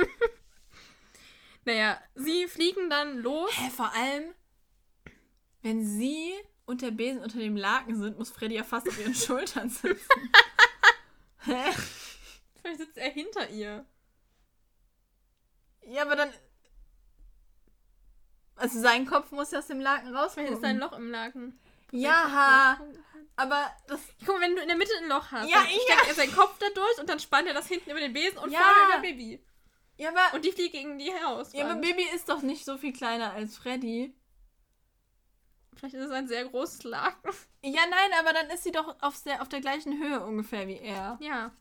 Naja, 1.64 2.00
sie 2.14 2.46
fliegen 2.48 2.88
dann 2.88 3.18
los. 3.18 3.50
Hä, 3.54 3.70
vor 3.70 3.92
allem, 3.94 4.24
wenn 5.62 5.84
sie 5.84 6.32
und 6.66 6.82
der 6.82 6.90
Besen 6.90 7.22
unter 7.22 7.38
dem 7.38 7.56
Laken 7.56 7.96
sind, 8.00 8.18
muss 8.18 8.30
Freddy 8.30 8.54
ja 8.56 8.64
fast 8.64 8.88
auf 8.88 8.98
ihren 8.98 9.14
Schultern 9.26 9.68
sitzen. 9.70 9.98
Hä? 11.44 11.72
Vielleicht 12.60 12.78
sitzt 12.80 12.96
er 12.98 13.10
hinter 13.10 13.48
ihr. 13.50 13.84
Ja, 15.86 16.02
aber 16.02 16.16
dann. 16.16 16.32
Also 18.56 18.78
sein 18.80 19.06
Kopf 19.06 19.30
muss 19.32 19.50
ja 19.50 19.58
aus 19.60 19.66
dem 19.68 19.80
Laken 19.80 20.14
raus. 20.14 20.34
Vielleicht 20.34 20.52
ist 20.52 20.62
da 20.62 20.68
ein 20.68 20.78
Loch 20.78 20.92
im 20.92 21.10
Laken. 21.10 21.58
Ja, 21.92 22.78
aber 23.36 23.70
das. 23.88 24.00
Guck 24.24 24.36
mal, 24.36 24.42
wenn 24.42 24.54
du 24.54 24.62
in 24.62 24.68
der 24.68 24.76
Mitte 24.76 24.92
ein 25.02 25.08
Loch 25.08 25.30
hast, 25.32 25.48
Ja, 25.48 25.62
dann 25.62 25.70
ja. 25.70 25.78
steckt 25.80 26.08
er 26.08 26.14
seinen 26.14 26.34
Kopf 26.36 26.58
da 26.58 26.66
durch 26.74 26.98
und 26.98 27.08
dann 27.08 27.18
spannt 27.18 27.48
er 27.48 27.54
das 27.54 27.66
hinten 27.68 27.90
über 27.90 28.00
den 28.00 28.12
Besen 28.12 28.38
und 28.38 28.50
Ja. 28.52 28.60
vorne 28.60 28.92
über 28.94 29.00
Baby. 29.02 29.42
Ja, 29.96 30.10
aber. 30.10 30.34
Und 30.36 30.44
die 30.44 30.52
fliegt 30.52 30.72
gegen 30.72 30.98
die 30.98 31.12
Haus. 31.24 31.52
ja, 31.54 31.64
aber 31.64 31.80
Baby 31.80 32.04
ist 32.14 32.28
doch 32.28 32.42
nicht 32.42 32.64
so 32.66 32.76
viel 32.76 32.92
kleiner 32.92 33.32
als 33.32 33.56
Freddy. 33.56 34.14
Vielleicht 35.80 35.94
ist 35.94 36.04
es 36.04 36.10
ein 36.10 36.28
sehr 36.28 36.44
großes 36.44 36.82
Laken. 36.84 37.32
Ja, 37.64 37.80
nein, 37.88 38.10
aber 38.18 38.34
dann 38.34 38.50
ist 38.50 38.64
sie 38.64 38.70
doch 38.70 38.96
auf 39.00 39.22
der, 39.22 39.40
auf 39.40 39.48
der 39.48 39.62
gleichen 39.62 39.98
Höhe 39.98 40.22
ungefähr 40.22 40.68
wie 40.68 40.76
er. 40.76 41.16
Ja. 41.22 41.52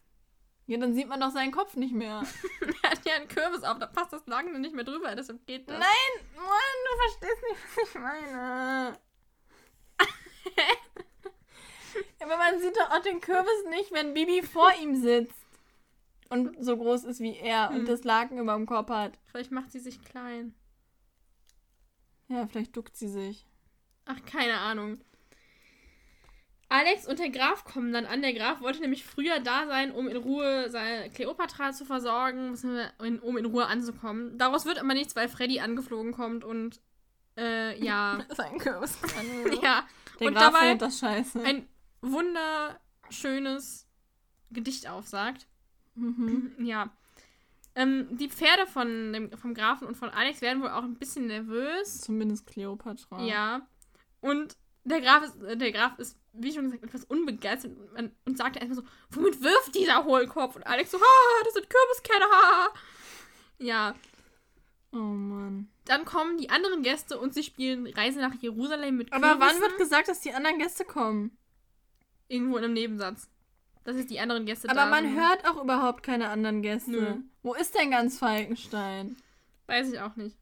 Ja, 0.68 0.78
dann 0.78 0.94
sieht 0.94 1.08
man 1.08 1.22
doch 1.22 1.32
seinen 1.32 1.54
Kopf 1.54 1.78
nicht 1.78 1.94
mehr. 1.94 2.22
er 2.84 2.92
hat 2.92 3.06
ja 3.06 3.14
einen 3.16 3.30
Kürbis 3.30 3.64
auf, 3.64 3.80
da 3.80 3.88
passt 3.88 4.12
das 4.12 4.28
Laken 4.28 4.52
dann 4.52 4.62
nicht 4.62 4.76
mehr 4.76 4.84
drüber, 4.84 5.16
deshalb 5.16 5.48
geht 5.48 5.70
das. 5.70 5.80
Nein, 5.80 6.26
Mann, 6.36 6.46
du 6.86 6.98
verstehst 7.02 7.42
nicht, 7.50 7.62
was 7.78 7.90
ich 7.90 7.96
meine. 7.96 9.00
Aber 12.22 12.36
man 12.38 12.60
sieht 12.60 12.76
doch 12.76 12.92
auch 12.92 13.02
den 13.02 13.22
Kürbis 13.22 13.64
nicht, 13.70 13.94
wenn 13.94 14.14
Bibi 14.14 14.42
vor 14.44 14.70
ihm 14.82 14.98
sitzt. 15.02 15.34
Und 16.30 16.62
so 16.64 16.76
groß 16.76 17.06
ist 17.06 17.22
wie 17.22 17.38
er 17.38 17.70
Hm. 17.70 17.78
und 17.78 17.88
das 17.88 18.04
Laken 18.04 18.38
über 18.38 18.54
dem 18.54 18.66
Kopf 18.66 18.90
hat. 18.90 19.18
Vielleicht 19.28 19.52
macht 19.52 19.72
sie 19.72 19.80
sich 19.80 20.04
klein. 20.04 20.54
Ja, 22.28 22.46
vielleicht 22.48 22.76
duckt 22.76 22.98
sie 22.98 23.08
sich. 23.08 23.46
Ach, 24.10 24.26
keine 24.26 24.58
Ahnung. 24.58 25.00
Alex 26.68 27.08
und 27.08 27.20
der 27.20 27.30
Graf 27.30 27.64
kommen 27.64 27.94
dann 27.94 28.06
an. 28.06 28.22
Der 28.22 28.34
Graf 28.34 28.60
wollte 28.62 28.82
nämlich 28.82 29.04
früher 29.04 29.40
da 29.40 29.68
sein, 29.68 29.92
um 29.92 30.08
in 30.08 30.18
Ruhe 30.18 30.70
seine 30.70 31.10
Kleopatra 31.12 31.74
zu 31.74 31.86
versorgen, 31.86 32.58
um 33.22 33.38
in 33.38 33.46
Ruhe 33.46 33.68
anzukommen. 33.68 34.38
Daraus 34.38 34.66
wird 34.66 34.80
aber 34.80 34.94
nichts, 34.94 35.16
weil 35.16 35.30
Freddy 35.30 35.60
angeflogen 35.60 36.12
kommt 36.12 36.44
und 36.44 36.80
äh, 37.38 37.80
ja. 37.84 38.20
Sein 38.36 38.58
Kürbis. 38.58 38.98
ja. 39.62 39.88
Der 40.20 40.28
und 40.28 40.34
Graf 40.34 40.54
dabei 40.54 40.74
das 40.74 41.00
scheiße. 41.00 41.44
ein 41.44 41.68
wunderschönes 42.02 43.88
Gedicht 44.50 44.90
aufsagt. 44.90 45.48
Mhm. 45.94 46.54
Ja. 46.60 46.90
Ähm, 47.76 48.18
die 48.18 48.30
Pferde 48.30 48.66
von 48.66 49.14
dem, 49.14 49.32
vom 49.38 49.54
Grafen 49.54 49.88
und 49.88 49.96
von 49.96 50.10
Alex 50.10 50.42
werden 50.42 50.62
wohl 50.64 50.70
auch 50.70 50.84
ein 50.84 50.96
bisschen 50.96 51.28
nervös. 51.28 52.02
Zumindest 52.02 52.48
Kleopatra. 52.48 53.24
Ja. 53.24 53.68
Und 54.22 54.58
der 54.84 55.02
Graf 55.02 55.24
ist, 55.24 55.42
äh, 55.44 55.58
der 55.58 55.72
Graf 55.72 55.98
ist, 56.00 56.18
wie 56.34 56.52
schon 56.54 56.66
gesagt, 56.66 56.84
etwas 56.84 57.04
unbegeistert 57.06 57.72
und, 57.98 58.12
und 58.26 58.38
sagt 58.38 58.56
erstmal 58.58 58.76
so, 58.76 58.84
womit 59.12 59.42
wirft 59.42 59.76
dieser 59.76 60.04
Hohlkopf? 60.06 60.56
Und 60.56 60.66
Alex 60.68 60.92
so, 60.92 61.00
ha, 61.00 61.44
das 61.44 61.54
sind 61.54 61.68
Kürbiskerne, 61.70 62.26
ha. 62.32 62.68
Ja. 63.60 63.96
Oh 64.92 64.98
Mann. 64.98 65.70
Dann 65.86 66.06
kommen 66.06 66.38
die 66.38 66.50
anderen 66.50 66.82
Gäste 66.84 67.20
und 67.20 67.34
sie 67.34 67.44
spielen 67.44 67.88
Reise 67.88 68.20
nach 68.20 68.34
Jerusalem 68.42 68.98
mit 68.98 69.12
Aber 69.14 69.28
wann 69.28 69.38
Kürbissen. 69.40 69.62
wird 69.62 69.78
gesagt, 69.78 70.08
dass 70.08 70.22
die 70.22 70.34
anderen 70.34 70.58
Gäste 70.60 70.86
kommen? 70.86 71.38
Irgendwo 72.28 72.58
in 72.58 72.64
einem 72.64 72.74
Nebensatz. 72.74 73.28
Das 73.84 73.96
ist 73.96 74.10
die 74.10 74.20
anderen 74.20 74.46
Gäste 74.46 74.70
Aber 74.70 74.82
da 74.82 74.86
man 74.88 75.06
sind. 75.06 75.20
hört 75.20 75.48
auch 75.48 75.62
überhaupt 75.64 76.04
keine 76.04 76.30
anderen 76.30 76.62
Gäste. 76.62 76.92
Nö. 76.92 77.16
Wo 77.42 77.54
ist 77.56 77.76
denn 77.76 77.92
ganz 77.92 78.20
Falkenstein? 78.20 79.18
Weiß 79.68 79.92
ich 79.92 80.00
auch 80.00 80.16
nicht. 80.16 80.38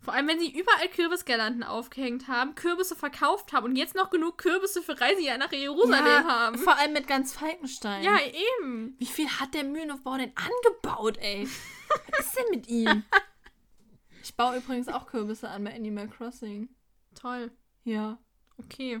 Vor 0.00 0.14
allem, 0.14 0.28
wenn 0.28 0.38
sie 0.38 0.56
überall 0.56 0.88
Kürbisgirlanden 0.88 1.64
aufgehängt 1.64 2.28
haben, 2.28 2.54
Kürbisse 2.54 2.94
verkauft 2.94 3.52
haben 3.52 3.64
und 3.64 3.76
jetzt 3.76 3.96
noch 3.96 4.10
genug 4.10 4.38
Kürbisse 4.38 4.82
für 4.82 5.00
Reise 5.00 5.36
nach 5.38 5.50
Jerusalem 5.52 6.06
ja, 6.06 6.24
haben. 6.24 6.58
Vor 6.58 6.76
allem 6.76 6.92
mit 6.92 7.08
ganz 7.08 7.32
Falkenstein. 7.32 8.04
Ja, 8.04 8.18
eben. 8.60 8.94
Wie 8.98 9.06
viel 9.06 9.28
hat 9.28 9.54
der 9.54 9.64
Mühlenaufbau 9.64 10.16
denn 10.16 10.32
angebaut, 10.36 11.18
ey? 11.18 11.48
Was 12.10 12.26
ist 12.26 12.38
denn 12.38 12.50
mit 12.50 12.68
ihm? 12.68 13.04
Ich 14.22 14.34
baue 14.34 14.56
übrigens 14.56 14.88
auch 14.88 15.06
Kürbisse 15.06 15.48
an 15.48 15.62
bei 15.62 15.72
Animal 15.72 16.08
Crossing. 16.08 16.68
Toll. 17.14 17.52
Ja. 17.84 18.18
Okay. 18.58 19.00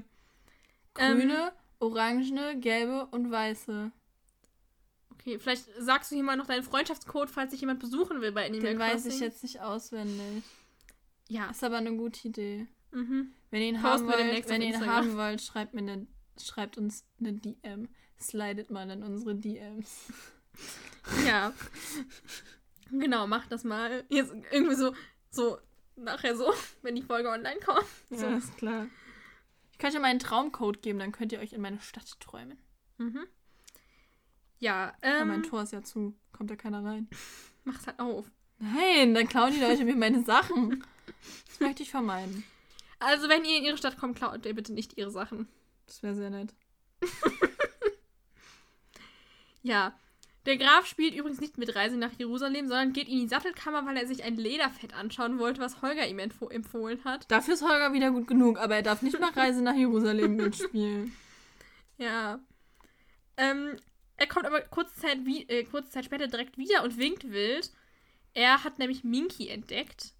Ähm, 0.96 1.18
Grüne, 1.18 1.52
orangene, 1.80 2.60
gelbe 2.60 3.06
und 3.06 3.32
weiße. 3.32 3.90
Okay, 5.10 5.40
vielleicht 5.40 5.64
sagst 5.80 6.12
du 6.12 6.14
hier 6.14 6.22
mal 6.22 6.36
noch 6.36 6.46
deinen 6.46 6.62
Freundschaftscode, 6.62 7.28
falls 7.28 7.50
dich 7.50 7.60
jemand 7.60 7.80
besuchen 7.80 8.20
will 8.20 8.30
bei 8.30 8.46
Animal 8.46 8.60
Den 8.60 8.78
Crossing. 8.78 8.94
weiß 8.94 9.06
ich 9.06 9.18
jetzt 9.18 9.42
nicht 9.42 9.60
auswendig. 9.60 10.44
Ja. 11.28 11.50
Ist 11.50 11.64
aber 11.64 11.76
eine 11.78 11.96
gute 11.96 12.28
Idee. 12.28 12.66
Mhm. 12.92 13.32
Wenn 13.50 13.62
ihr 13.62 13.68
ihn 13.68 13.80
Posten 13.80 14.08
haben 14.10 14.28
wollt, 14.28 14.48
wenn 14.48 14.62
ihr 14.62 14.68
ihn 14.68 14.86
haben 14.86 15.16
wollt, 15.16 15.42
schreibt 15.42 15.74
mir 15.74 15.80
eine, 15.80 16.06
schreibt 16.40 16.78
uns 16.78 17.04
eine 17.18 17.32
DM. 17.32 17.88
Slidet 18.18 18.70
mal 18.70 18.88
in 18.90 19.02
unsere 19.02 19.34
DMs. 19.34 20.12
Ja. 21.26 21.52
genau, 22.90 23.26
mach 23.26 23.46
das 23.46 23.64
mal. 23.64 24.04
Jetzt 24.08 24.32
irgendwie 24.50 24.74
so, 24.74 24.94
so, 25.30 25.58
nachher 25.96 26.36
so, 26.36 26.52
wenn 26.82 26.94
die 26.94 27.02
Folge 27.02 27.28
online 27.28 27.60
kommt. 27.60 27.86
So. 28.10 28.26
Ja, 28.26 28.36
ist 28.36 28.56
klar. 28.56 28.86
Ich 29.72 29.78
kann 29.78 29.88
euch 29.88 29.94
ja 29.94 30.00
mal 30.00 30.08
einen 30.08 30.18
Traumcode 30.18 30.80
geben, 30.80 30.98
dann 30.98 31.12
könnt 31.12 31.32
ihr 31.32 31.40
euch 31.40 31.52
in 31.52 31.60
meine 31.60 31.80
Stadt 31.80 32.18
träumen. 32.20 32.58
Mhm. 32.96 33.26
Ja, 34.58 34.94
Aber 35.02 35.20
ähm, 35.20 35.28
mein 35.28 35.42
Tor 35.42 35.62
ist 35.62 35.72
ja 35.72 35.82
zu. 35.82 36.14
Kommt 36.32 36.50
da 36.50 36.56
keiner 36.56 36.82
rein. 36.82 37.08
mach's 37.64 37.86
halt 37.86 38.00
auf. 38.00 38.30
Nein, 38.58 39.14
dann 39.14 39.28
klauen 39.28 39.52
die 39.52 39.60
Leute 39.60 39.84
mir 39.84 39.96
meine 39.96 40.24
Sachen. 40.24 40.82
Das 41.58 41.66
möchte 41.66 41.82
ich 41.82 41.90
vermeiden. 41.90 42.44
Also, 42.98 43.28
wenn 43.28 43.44
ihr 43.44 43.58
in 43.58 43.64
ihre 43.64 43.78
Stadt 43.78 43.98
kommt, 43.98 44.18
klaut 44.18 44.44
ihr 44.44 44.54
bitte 44.54 44.72
nicht 44.72 44.98
ihre 44.98 45.10
Sachen. 45.10 45.48
Das 45.86 46.02
wäre 46.02 46.14
sehr 46.14 46.30
nett. 46.30 46.54
Ja. 49.66 49.98
Der 50.46 50.58
Graf 50.58 50.86
spielt 50.86 51.16
übrigens 51.16 51.40
nicht 51.40 51.58
mit 51.58 51.74
Reise 51.74 51.96
nach 51.96 52.12
Jerusalem, 52.16 52.68
sondern 52.68 52.92
geht 52.92 53.08
in 53.08 53.18
die 53.18 53.26
Sattelkammer, 53.26 53.84
weil 53.84 53.96
er 53.96 54.06
sich 54.06 54.22
ein 54.22 54.36
Lederfett 54.36 54.94
anschauen 54.94 55.40
wollte, 55.40 55.60
was 55.60 55.82
Holger 55.82 56.06
ihm 56.06 56.20
empf 56.20 56.40
empfohlen 56.50 57.02
hat. 57.04 57.28
Dafür 57.32 57.54
ist 57.54 57.68
Holger 57.68 57.92
wieder 57.92 58.12
gut 58.12 58.28
genug, 58.28 58.60
aber 58.60 58.76
er 58.76 58.84
darf 58.84 59.02
nicht 59.02 59.18
nach 59.18 59.34
Reise 59.34 59.62
nach 59.62 59.74
Jerusalem 59.74 60.36
mitspielen. 60.36 61.12
Ja. 61.98 62.38
Ähm, 63.38 63.78
er 64.18 64.26
kommt 64.26 64.44
aber 64.44 64.60
kurze 64.60 64.94
Zeit, 65.00 65.24
wie, 65.24 65.48
äh, 65.48 65.64
kurze 65.64 65.88
Zeit 65.88 66.04
später 66.04 66.26
direkt 66.26 66.58
wieder 66.58 66.84
und 66.84 66.98
winkt 66.98 67.30
wild. 67.30 67.72
Er 68.34 68.64
hat 68.64 68.78
nämlich 68.78 69.02
Minky 69.02 69.48
entdeckt. 69.48 70.12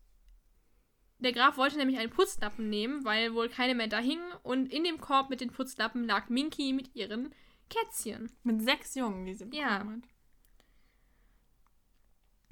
Der 1.19 1.33
Graf 1.33 1.57
wollte 1.57 1.79
nämlich 1.79 1.99
einen 1.99 2.11
Putzlappen 2.11 2.69
nehmen, 2.69 3.05
weil 3.05 3.35
wohl 3.35 3.49
keine 3.49 3.75
mehr 3.75 3.89
da 3.89 3.99
hingen. 3.99 4.31
Und 4.43 4.73
in 4.73 4.85
dem 4.85 5.01
Korb 5.01 5.31
mit 5.31 5.41
den 5.41 5.51
Putzlappen 5.51 6.05
lag 6.05 6.29
Minky 6.29 6.73
mit 6.73 6.95
ihren 6.95 7.35
Kätzchen. 7.71 8.31
Mit 8.43 8.63
sechs 8.63 8.95
Jungen, 8.95 9.25
die 9.25 9.35
sie 9.35 9.45
Ja. 9.53 9.79
bekommen 9.79 10.03
hat. 10.03 10.11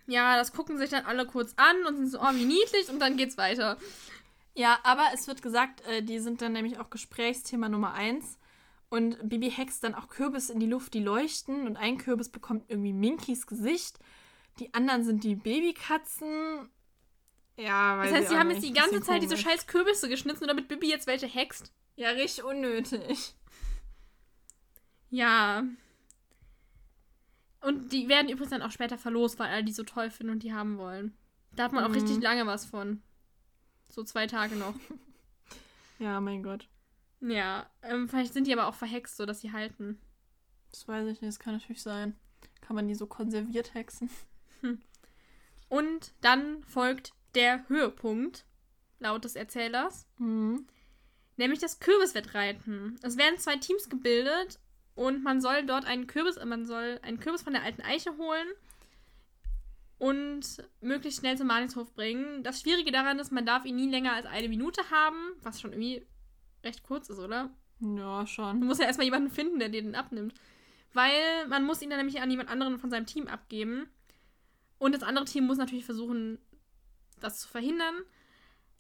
Ja, 0.07 0.37
das 0.37 0.53
gucken 0.53 0.77
sich 0.79 0.91
dann 0.91 1.07
alle 1.07 1.27
kurz 1.27 1.55
an 1.57 1.87
und 1.87 1.97
sind 1.97 2.09
so, 2.11 2.21
oh, 2.21 2.35
wie 2.35 2.45
niedlich. 2.45 2.89
Und 2.91 2.99
dann 3.01 3.17
geht's 3.17 3.39
weiter. 3.39 3.79
Ja, 4.55 4.79
aber 4.83 5.05
es 5.15 5.27
wird 5.27 5.43
gesagt, 5.43 5.81
äh, 5.87 6.03
die 6.03 6.19
sind 6.19 6.43
dann 6.43 6.53
nämlich 6.53 6.79
auch 6.79 6.91
Gesprächsthema 6.91 7.69
Nummer 7.69 7.95
eins. 7.95 8.39
Und 8.91 9.29
Bibi 9.29 9.51
hext 9.51 9.83
dann 9.83 9.95
auch 9.95 10.09
Kürbis 10.09 10.51
in 10.51 10.61
die 10.61 10.67
Luft, 10.67 10.95
die 10.95 11.01
leuchten. 11.03 11.67
Und 11.67 11.77
ein 11.77 11.99
Kürbis 11.99 12.29
bekommt 12.29 12.65
irgendwie 12.69 12.93
Minkys 12.93 13.47
Gesicht. 13.47 13.99
Die 14.61 14.73
anderen 14.75 15.05
sind 15.05 15.25
die 15.25 15.35
Babykatzen. 15.37 16.69
Ja, 17.57 17.99
weiß 17.99 18.11
Das 18.11 18.19
heißt, 18.19 18.29
sie 18.31 18.35
auch 18.35 18.39
haben 18.41 18.51
jetzt 18.51 18.65
die 18.65 18.73
ganze 18.73 19.01
Zeit 19.01 19.23
diese 19.23 19.35
komisch. 19.37 19.45
scheiß 19.49 19.67
Kürbisse 19.67 20.09
geschnitzt, 20.09 20.43
damit 20.47 20.69
Bibi 20.69 20.89
jetzt 20.89 21.07
welche 21.07 21.27
hext. 21.27 21.73
Ja, 21.97 22.11
richtig 22.11 22.45
unnötig. 22.45 23.35
Ja. 25.11 25.65
Und 27.61 27.93
die 27.93 28.09
werden 28.09 28.29
übrigens 28.29 28.51
dann 28.51 28.63
auch 28.63 28.71
später 28.73 28.99
verlost, 28.99 29.39
weil 29.39 29.49
alle 29.51 29.65
die 29.65 29.73
so 29.73 29.85
toll 29.85 30.11
finden 30.11 30.33
und 30.33 30.43
die 30.43 30.53
haben 30.53 30.77
wollen. 30.79 31.17
Da 31.53 31.65
hat 31.65 31.73
man 31.73 31.85
auch 31.85 31.89
Mhm. 31.89 31.95
richtig 31.95 32.21
lange 32.21 32.47
was 32.47 32.67
von. 32.67 33.03
So 33.89 34.03
zwei 34.05 34.27
Tage 34.27 34.57
noch. 34.57 34.75
Ja, 36.01 36.21
mein 36.21 36.43
Gott. 36.43 36.69
ja, 37.21 37.71
ähm, 37.83 38.09
vielleicht 38.09 38.33
sind 38.35 38.49
die 38.49 38.53
aber 38.53 38.67
auch 38.67 38.75
verhext, 38.75 39.17
so 39.17 39.27
dass 39.27 39.41
sie 39.41 39.53
halten. 39.53 40.01
Das 40.73 40.89
weiß 40.89 41.05
ich 41.07 41.21
nicht, 41.21 41.29
das 41.33 41.39
kann 41.39 41.55
natürlich 41.55 41.83
sein. 41.83 42.17
Kann 42.63 42.75
man 42.75 42.89
die 42.89 42.97
so 42.97 43.07
konserviert 43.07 43.75
hexen? 43.75 44.11
Und 45.69 46.13
dann 46.21 46.65
folgt 46.65 47.15
der 47.35 47.69
Höhepunkt, 47.69 48.45
laut 48.99 49.25
des 49.25 49.37
Erzählers, 49.37 50.07
Mhm. 50.19 50.67
nämlich 51.37 51.59
das 51.61 51.81
Kürbiswettreiten. 51.81 52.99
Es 53.03 53.17
werden 53.17 53.39
zwei 53.39 53.57
Teams 53.57 53.89
gebildet 53.89 54.59
und 54.95 55.23
man 55.23 55.41
soll 55.41 55.65
dort 55.67 55.85
einen 55.85 56.07
Kürbis, 56.07 56.39
man 56.45 56.65
soll 56.65 56.99
einen 57.03 57.19
Kürbis 57.21 57.43
von 57.43 57.53
der 57.53 57.63
alten 57.63 57.83
Eiche 57.83 58.17
holen 58.17 58.47
und 59.99 60.43
möglichst 60.81 61.21
schnell 61.21 61.37
zum 61.39 61.47
Martinshof 61.47 61.93
bringen. 61.95 62.43
Das 62.43 62.61
Schwierige 62.61 62.93
daran 62.93 63.19
ist, 63.19 63.33
man 63.33 63.47
darf 63.47 63.65
ihn 63.65 63.77
nie 63.77 63.91
länger 63.91 64.13
als 64.13 64.27
eine 64.27 64.49
Minute 64.49 64.83
haben, 64.91 65.17
was 65.43 65.61
schon 65.61 65.73
irgendwie 65.73 66.05
recht 66.65 66.83
kurz 66.83 67.09
ist, 67.11 67.19
oder? 67.19 67.51
Ja, 67.81 68.27
schon. 68.27 68.61
musst 68.61 68.81
ja 68.81 68.87
erstmal 68.87 69.05
jemanden 69.07 69.31
finden, 69.31 69.59
der 69.59 69.69
dir 69.69 69.83
den 69.83 69.95
abnimmt. 69.95 70.35
Weil 70.93 71.47
man 71.49 71.65
muss 71.65 71.83
ihn 71.83 71.91
dann 71.91 71.99
nämlich 71.99 72.21
an 72.21 72.31
jemand 72.31 72.49
anderen 72.49 72.79
von 72.79 72.91
seinem 72.91 73.07
Team 73.07 73.27
abgeben. 73.27 73.89
Und 74.79 74.95
das 74.95 75.03
andere 75.03 75.25
Team 75.25 75.45
muss 75.47 75.59
natürlich 75.59 75.85
versuchen, 75.85 76.39
das 77.25 77.41
zu 77.41 77.49
verhindern. 77.49 77.95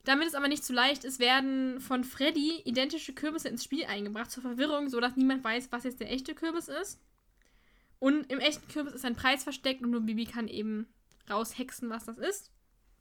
Damit 0.05 0.29
es 0.29 0.35
aber 0.35 0.49
nicht 0.49 0.65
zu 0.65 0.73
leicht 0.75 1.05
ist, 1.05 1.19
werden 1.19 1.81
von 1.81 2.05
Freddy 2.05 2.61
identische 2.65 3.15
Kürbisse 3.15 3.49
ins 3.49 3.65
Spiel 3.65 3.87
eingebracht, 3.87 4.31
zur 4.31 4.43
Verwirrung, 4.43 4.91
sodass 4.91 5.17
niemand 5.17 5.43
weiß, 5.43 5.69
was 5.73 5.85
jetzt 5.85 6.01
der 6.01 6.13
echte 6.13 6.35
Kürbis 6.35 6.69
ist. 6.69 7.01
Und 8.01 8.31
im 8.31 8.39
echten 8.39 8.69
Kürbis 8.69 8.93
ist 8.93 9.05
ein 9.07 9.17
Preis 9.17 9.45
versteckt 9.45 9.83
und 9.83 9.91
nur 9.91 10.03
Bibi 10.03 10.27
kann 10.27 10.47
eben 10.47 10.87
raushexen, 11.31 11.89
was 11.89 12.05
das 12.05 12.19
ist. 12.19 12.51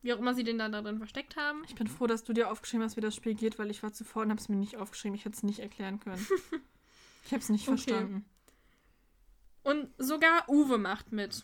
Wie 0.01 0.13
auch 0.13 0.19
immer 0.19 0.33
sie 0.33 0.43
den 0.45 0.57
dann 0.57 0.71
da 0.71 0.81
drin 0.81 0.97
versteckt 0.97 1.35
haben. 1.35 1.63
Ich 1.67 1.75
bin 1.75 1.87
froh, 1.87 2.07
dass 2.07 2.23
du 2.23 2.31
dir 2.31 2.49
aufgeschrieben 2.49 2.85
hast, 2.85 2.95
wie 2.95 3.01
das 3.01 3.15
Spiel 3.15 3.35
geht, 3.35 3.59
weil 3.59 3.69
ich 3.69 3.83
war 3.83 3.91
zuvor 3.91 4.23
und 4.23 4.29
habe 4.29 4.39
es 4.39 4.47
mir 4.47 4.55
nicht 4.55 4.77
aufgeschrieben. 4.77 5.15
Ich 5.15 5.25
hätte 5.25 5.35
es 5.35 5.43
nicht 5.43 5.59
erklären 5.59 5.99
können. 5.99 6.25
ich 7.25 7.31
habe 7.31 7.41
es 7.41 7.49
nicht 7.49 7.67
Okay. 7.67 7.77
verstanden. 7.77 8.25
Und 9.63 9.89
sogar 9.97 10.47
Uwe 10.49 10.77
macht 10.77 11.11
mit. 11.11 11.43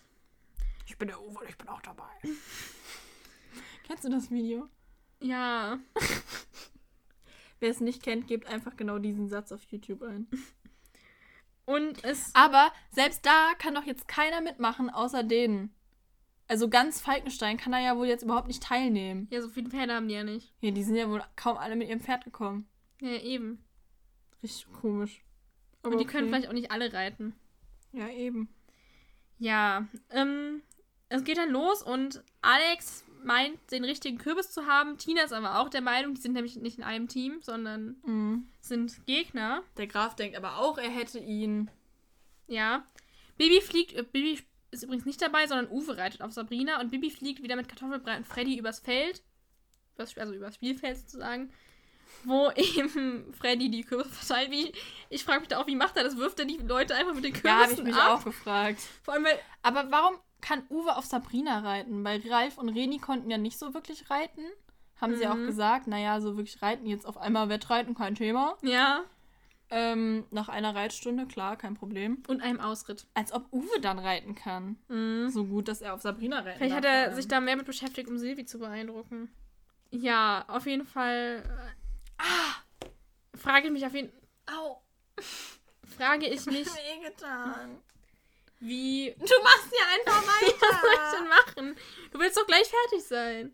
Ich 0.85 0.97
bin 0.97 1.07
der 1.09 1.21
Uwe 1.21 1.39
und 1.39 1.49
ich 1.49 1.57
bin 1.57 1.67
auch 1.67 1.81
dabei. 1.81 2.09
Kennst 3.89 4.05
du 4.05 4.09
das 4.09 4.29
Video? 4.29 4.69
Ja. 5.19 5.79
Wer 7.59 7.71
es 7.71 7.79
nicht 7.79 8.03
kennt, 8.03 8.27
gebt 8.27 8.45
einfach 8.45 8.77
genau 8.77 8.99
diesen 8.99 9.27
Satz 9.29 9.51
auf 9.51 9.63
YouTube 9.63 10.03
ein. 10.03 10.27
Und 11.65 12.03
es. 12.03 12.29
Aber 12.35 12.71
selbst 12.91 13.25
da 13.25 13.53
kann 13.57 13.73
doch 13.73 13.85
jetzt 13.85 14.07
keiner 14.07 14.41
mitmachen, 14.41 14.91
außer 14.91 15.23
denen. 15.23 15.73
Also 16.47 16.69
ganz 16.69 17.01
Falkenstein 17.01 17.57
kann 17.57 17.71
da 17.71 17.79
ja 17.79 17.97
wohl 17.97 18.05
jetzt 18.05 18.21
überhaupt 18.21 18.47
nicht 18.47 18.61
teilnehmen. 18.61 19.27
Ja, 19.31 19.41
so 19.41 19.49
viele 19.49 19.71
Pferde 19.71 19.95
haben 19.95 20.07
die 20.07 20.13
ja 20.13 20.23
nicht. 20.23 20.53
Ja, 20.61 20.69
die 20.69 20.83
sind 20.83 20.95
ja 20.95 21.09
wohl 21.09 21.23
kaum 21.35 21.57
alle 21.57 21.75
mit 21.75 21.89
ihrem 21.89 21.99
Pferd 21.99 22.23
gekommen. 22.25 22.69
Ja, 23.01 23.17
eben. 23.17 23.65
Richtig 24.43 24.71
komisch. 24.71 25.23
Und 25.81 25.97
die 25.97 26.05
können 26.05 26.27
vielleicht 26.27 26.47
auch 26.47 26.53
nicht 26.53 26.69
alle 26.69 26.93
reiten. 26.93 27.33
Ja, 27.91 28.07
eben. 28.09 28.49
Ja, 29.39 29.87
ähm, 30.11 30.61
es 31.07 31.23
geht 31.23 31.37
dann 31.37 31.49
los 31.49 31.81
und 31.81 32.23
Alex 32.41 33.03
meint, 33.23 33.57
den 33.71 33.83
richtigen 33.83 34.17
Kürbis 34.17 34.51
zu 34.51 34.65
haben. 34.65 34.97
Tina 34.97 35.23
ist 35.23 35.33
aber 35.33 35.59
auch 35.59 35.69
der 35.69 35.81
Meinung, 35.81 36.13
die 36.15 36.21
sind 36.21 36.33
nämlich 36.33 36.55
nicht 36.55 36.77
in 36.77 36.83
einem 36.83 37.07
Team, 37.07 37.39
sondern 37.41 37.97
Mhm. 38.03 38.47
sind 38.61 39.05
Gegner. 39.05 39.63
Der 39.77 39.87
Graf 39.87 40.15
denkt 40.15 40.37
aber 40.37 40.57
auch, 40.57 40.77
er 40.77 40.89
hätte 40.89 41.19
ihn. 41.19 41.69
Ja. 42.47 42.85
Bibi 43.37 43.61
fliegt, 43.61 43.93
äh, 43.93 44.03
Bibi 44.03 44.39
ist 44.71 44.83
übrigens 44.83 45.05
nicht 45.05 45.21
dabei, 45.21 45.47
sondern 45.47 45.69
Uwe 45.71 45.97
reitet 45.97 46.21
auf 46.21 46.31
Sabrina 46.31 46.79
und 46.79 46.91
Bibi 46.91 47.09
fliegt 47.09 47.41
wieder 47.43 47.55
mit 47.55 47.67
Kartoffelbrei 47.69 48.17
und 48.17 48.27
Freddy 48.27 48.57
übers 48.57 48.79
Feld. 48.79 49.23
Übers, 49.95 50.17
also 50.17 50.33
übers 50.33 50.55
Spielfeld 50.55 50.97
sozusagen. 50.97 51.51
Wo 52.23 52.51
eben 52.55 53.33
Freddy 53.33 53.69
die 53.69 53.83
Kürbisse 53.83 54.09
verteilt. 54.09 54.51
Wie, 54.51 54.71
ich 55.09 55.23
frage 55.23 55.39
mich 55.41 55.49
da 55.49 55.59
auch, 55.59 55.67
wie 55.67 55.75
macht 55.75 55.95
er 55.97 56.03
das? 56.03 56.17
Wirft 56.17 56.39
er 56.39 56.45
die 56.45 56.57
Leute 56.57 56.95
einfach 56.95 57.13
mit 57.13 57.23
den 57.23 57.33
Kürbissen 57.33 57.47
Ja, 57.47 57.61
habe 57.63 57.73
ich 57.73 57.83
mich 57.83 57.95
ab? 57.95 58.19
auch 58.19 58.23
gefragt. 58.23 58.79
Vor 59.03 59.13
allem, 59.13 59.23
weil 59.25 59.39
Aber 59.61 59.89
warum 59.91 60.15
kann 60.41 60.63
Uwe 60.69 60.95
auf 60.97 61.05
Sabrina 61.05 61.59
reiten? 61.59 62.03
Weil 62.03 62.21
Ralf 62.29 62.57
und 62.57 62.69
Reni 62.69 62.97
konnten 62.99 63.29
ja 63.29 63.37
nicht 63.37 63.57
so 63.59 63.73
wirklich 63.73 64.09
reiten. 64.09 64.43
Haben 64.99 65.15
sie 65.15 65.27
auch 65.27 65.35
Mhm. 65.35 65.45
gesagt, 65.47 65.87
naja, 65.87 66.19
so 66.19 66.35
wirklich 66.35 66.61
reiten, 66.61 66.85
jetzt 66.85 67.05
auf 67.05 67.17
einmal 67.17 67.47
Wettreiten, 67.49 67.95
kein 67.95 68.15
Thema. 68.15 68.57
Ja. 68.61 69.03
Ähm, 69.71 70.25
nach 70.31 70.49
einer 70.49 70.73
Reitstunde, 70.73 71.25
klar, 71.27 71.55
kein 71.55 71.75
Problem. 71.75 72.23
Und 72.27 72.41
einem 72.41 72.59
Ausritt. 72.59 73.05
Als 73.13 73.31
ob 73.31 73.45
Uwe 73.53 73.79
dann 73.81 73.99
reiten 73.99 74.33
kann. 74.35 74.77
Mhm. 74.87 75.29
So 75.29 75.45
gut, 75.45 75.67
dass 75.67 75.81
er 75.81 75.93
auf 75.93 76.01
Sabrina 76.01 76.39
reiten 76.39 76.57
Vielleicht 76.57 76.75
hat 76.75 76.85
er 76.85 77.13
sich 77.15 77.27
da 77.27 77.39
mehr 77.39 77.55
mit 77.55 77.65
beschäftigt, 77.67 78.09
um 78.09 78.17
Silvi 78.17 78.45
zu 78.45 78.57
beeindrucken. 78.59 79.29
Ja, 79.91 80.43
auf 80.47 80.65
jeden 80.65 80.85
Fall. 80.85 81.43
äh, 81.45 82.21
Ah! 82.21 82.55
Frage 83.37 83.67
ich 83.67 83.73
mich 83.73 83.85
auf 83.85 83.93
jeden 83.93 84.11
Au, 84.47 84.81
Frage 85.97 86.25
ich 86.27 86.45
mich, 86.47 86.67
wehgetan. 86.67 87.77
Wie. 88.59 89.13
Du 89.17 89.43
machst 89.43 89.71
ja 89.71 89.85
einfach 90.13 90.21
Was 90.27 90.39
soll 90.39 90.49
ich 90.49 90.61
weiter. 90.61 91.17
denn 91.19 91.27
machen? 91.29 91.75
Du 92.11 92.19
willst 92.19 92.37
doch 92.37 92.45
gleich 92.47 92.67
fertig 92.67 93.03
sein. 93.07 93.53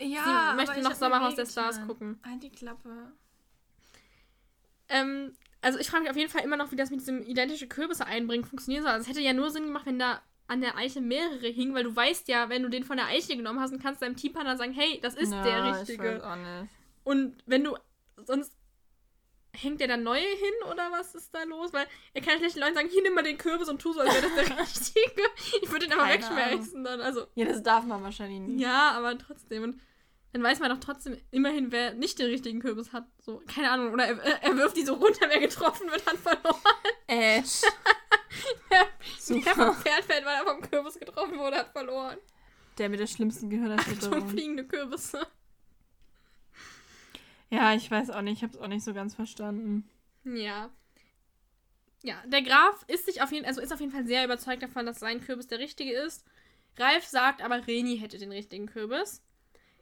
ja, 0.00 0.50
Sie 0.50 0.56
möchten 0.56 0.78
ich 0.78 0.84
noch 0.84 0.94
Sommerhaus 0.94 1.34
der. 1.34 1.46
Stars 1.46 1.80
gucken. 1.86 2.20
Halt 2.24 2.42
die 2.42 2.50
Klappe. 2.50 3.12
Ähm, 4.88 5.34
also 5.62 5.78
ich 5.78 5.88
frage 5.88 6.02
mich 6.02 6.10
auf 6.10 6.16
jeden 6.16 6.30
Fall 6.30 6.42
immer 6.44 6.56
noch, 6.56 6.70
wie 6.72 6.76
das 6.76 6.90
mit 6.90 7.00
diesem 7.00 7.22
identische 7.22 7.66
Kürbisse 7.66 8.06
einbringen 8.06 8.44
funktionieren 8.44 8.82
soll. 8.82 8.92
Also 8.92 9.02
es 9.04 9.08
hätte 9.08 9.20
ja 9.24 9.32
nur 9.32 9.50
Sinn 9.50 9.64
gemacht, 9.66 9.86
wenn 9.86 9.98
da 9.98 10.22
an 10.46 10.60
der 10.60 10.76
Eiche 10.76 11.00
mehrere 11.00 11.46
hingen, 11.48 11.74
weil 11.74 11.84
du 11.84 11.96
weißt 11.96 12.28
ja, 12.28 12.50
wenn 12.50 12.62
du 12.62 12.68
den 12.68 12.84
von 12.84 12.98
der 12.98 13.06
Eiche 13.06 13.34
genommen 13.36 13.60
hast, 13.60 13.70
dann 13.70 13.80
kannst 13.80 14.02
du 14.02 14.04
deinem 14.06 14.16
Teampartner 14.16 14.58
sagen, 14.58 14.72
hey, 14.74 15.00
das 15.02 15.14
ist 15.14 15.32
Ja, 15.32 15.42
der 15.42 15.58
Ich 15.58 15.64
weiß 15.72 15.80
richtige. 15.88 16.26
auch 16.30 16.36
nicht. 16.36 16.70
Und 17.02 17.36
wenn 17.46 17.64
du 17.64 17.76
sonst 18.26 18.52
hängt 19.54 19.80
der 19.80 19.88
dann 19.88 20.02
neue 20.02 20.20
hin 20.20 20.70
oder 20.70 20.90
was 20.92 21.14
ist 21.14 21.34
da 21.34 21.42
los? 21.44 21.72
Weil 21.72 21.86
er 22.12 22.20
kann 22.22 22.38
schlecht 22.38 22.56
den 22.56 22.62
Leuten 22.62 22.74
sagen, 22.74 22.88
hier 22.88 23.02
nimm 23.02 23.14
mal 23.14 23.22
den 23.22 23.38
Kürbis 23.38 23.68
und 23.68 23.80
tu 23.80 23.92
so, 23.92 24.00
als 24.00 24.12
wäre 24.14 24.22
das 24.22 24.34
der 24.48 24.58
richtige. 24.60 25.22
Ich 25.62 25.70
würde 25.72 25.86
den 25.88 25.98
aber 25.98 26.08
wegschmeißen 26.10 26.84
dann. 26.84 27.00
Also 27.00 27.26
Ja, 27.34 27.46
das 27.46 27.62
darf 27.62 27.84
man 27.84 28.02
wahrscheinlich 28.02 28.40
nicht. 28.40 28.60
ja, 28.60 28.92
aber 28.92 29.16
trotzdem. 29.18 29.62
Und 29.62 29.80
dann 30.32 30.42
weiß 30.42 30.58
man 30.58 30.70
doch 30.70 30.80
trotzdem 30.80 31.16
immerhin, 31.30 31.70
wer 31.70 31.94
nicht 31.94 32.18
den 32.18 32.26
richtigen 32.26 32.58
Kürbis 32.60 32.92
hat. 32.92 33.04
So, 33.20 33.40
keine 33.46 33.70
Ahnung. 33.70 33.92
Oder 33.92 34.06
er, 34.08 34.42
er 34.42 34.56
wirft 34.56 34.76
die 34.76 34.82
so 34.84 34.94
runter, 34.94 35.26
wer 35.28 35.38
getroffen 35.38 35.88
wird, 35.90 36.04
hat 36.06 36.16
verloren. 36.16 36.60
Ash. 37.06 37.62
Wer 38.68 38.86
Super. 39.20 39.54
vom 39.54 39.76
Pferd 39.76 40.04
fällt, 40.04 40.24
weil 40.24 40.34
er 40.34 40.44
vom 40.44 40.60
Kürbis 40.60 40.98
getroffen 40.98 41.38
wurde, 41.38 41.56
hat 41.58 41.70
verloren. 41.70 42.18
Der 42.78 42.88
mit 42.88 42.98
der 42.98 43.06
schlimmsten 43.06 43.48
Gehirnerschütterung. 43.48 44.28
fliegende 44.28 44.64
Kürbisse. 44.66 45.24
Ja, 47.54 47.72
ich 47.74 47.90
weiß 47.90 48.10
auch 48.10 48.22
nicht. 48.22 48.38
Ich 48.38 48.42
habe 48.42 48.52
es 48.52 48.58
auch 48.58 48.66
nicht 48.66 48.84
so 48.84 48.92
ganz 48.92 49.14
verstanden. 49.14 49.88
Ja. 50.24 50.70
Ja, 52.02 52.16
der 52.26 52.42
Graf 52.42 52.84
ist 52.88 53.06
sich 53.06 53.22
auf 53.22 53.32
jeden, 53.32 53.46
also 53.46 53.60
ist 53.60 53.72
auf 53.72 53.80
jeden 53.80 53.92
Fall 53.92 54.06
sehr 54.06 54.24
überzeugt 54.24 54.62
davon, 54.62 54.86
dass 54.86 55.00
sein 55.00 55.20
Kürbis 55.20 55.46
der 55.46 55.60
richtige 55.60 55.92
ist. 55.92 56.24
Ralf 56.76 57.06
sagt 57.06 57.42
aber, 57.42 57.66
Reni 57.66 57.98
hätte 57.98 58.18
den 58.18 58.32
richtigen 58.32 58.66
Kürbis. 58.66 59.22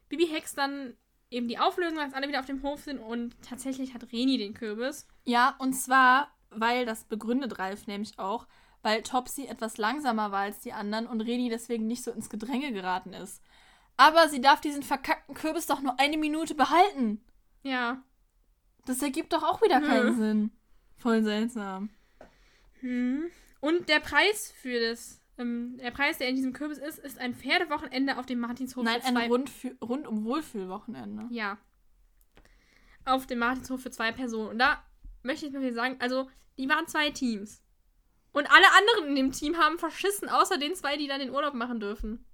Bibi 0.08 0.26
hext 0.26 0.58
dann 0.58 0.94
eben 1.30 1.48
die 1.48 1.58
Auflösung, 1.58 1.98
als 1.98 2.12
alle 2.12 2.28
wieder 2.28 2.40
auf 2.40 2.46
dem 2.46 2.62
Hof 2.62 2.82
sind 2.82 2.98
und 2.98 3.34
tatsächlich 3.42 3.94
hat 3.94 4.12
Reni 4.12 4.36
den 4.36 4.54
Kürbis. 4.54 5.08
Ja, 5.24 5.56
und 5.58 5.72
zwar, 5.72 6.30
weil 6.50 6.84
das 6.84 7.04
begründet 7.04 7.58
Ralf 7.58 7.86
nämlich 7.86 8.18
auch, 8.18 8.46
weil 8.82 9.02
Topsy 9.02 9.46
etwas 9.46 9.78
langsamer 9.78 10.30
war 10.30 10.42
als 10.42 10.60
die 10.60 10.74
anderen 10.74 11.06
und 11.06 11.22
Reni 11.22 11.48
deswegen 11.48 11.86
nicht 11.86 12.04
so 12.04 12.10
ins 12.10 12.28
Gedränge 12.28 12.72
geraten 12.72 13.14
ist. 13.14 13.42
Aber 13.96 14.28
sie 14.28 14.40
darf 14.40 14.60
diesen 14.60 14.82
verkackten 14.82 15.34
Kürbis 15.34 15.66
doch 15.66 15.80
nur 15.80 15.98
eine 15.98 16.18
Minute 16.18 16.54
behalten. 16.54 17.24
Ja. 17.62 18.02
Das 18.84 19.02
ergibt 19.02 19.32
doch 19.32 19.42
auch 19.42 19.62
wieder 19.62 19.80
keinen 19.80 20.06
Nö. 20.06 20.14
Sinn. 20.16 20.50
Voll 20.96 21.22
seltsam. 21.22 21.90
Hm. 22.80 23.30
Und 23.60 23.88
der 23.88 24.00
Preis 24.00 24.52
für 24.60 24.80
das, 24.80 25.20
ähm, 25.38 25.76
der 25.78 25.92
Preis, 25.92 26.18
der 26.18 26.28
in 26.28 26.36
diesem 26.36 26.52
Kürbis 26.52 26.78
ist, 26.78 26.98
ist 26.98 27.18
ein 27.18 27.34
Pferdewochenende 27.34 28.18
auf 28.18 28.26
dem 28.26 28.40
Martinshof 28.40 28.84
Nein, 28.84 29.00
für 29.00 29.08
ein 29.08 29.30
Rundfü- 29.30 29.76
rundum 29.84 30.24
Wohlfühlwochenende. 30.24 31.28
Ja. 31.30 31.58
Auf 33.04 33.26
dem 33.26 33.38
Martinshof 33.38 33.82
für 33.82 33.90
zwei 33.90 34.12
Personen. 34.12 34.50
Und 34.50 34.58
da 34.58 34.82
möchte 35.22 35.46
ich 35.46 35.52
mal 35.52 35.62
wieder 35.62 35.74
sagen, 35.74 35.96
also, 36.00 36.28
die 36.58 36.68
waren 36.68 36.86
zwei 36.86 37.10
Teams. 37.10 37.62
Und 38.32 38.50
alle 38.50 38.66
anderen 38.78 39.10
in 39.10 39.16
dem 39.16 39.32
Team 39.32 39.56
haben 39.58 39.78
verschissen, 39.78 40.28
außer 40.28 40.58
den 40.58 40.74
zwei, 40.74 40.96
die 40.96 41.06
dann 41.06 41.20
den 41.20 41.30
Urlaub 41.30 41.54
machen 41.54 41.80
dürfen. 41.80 42.24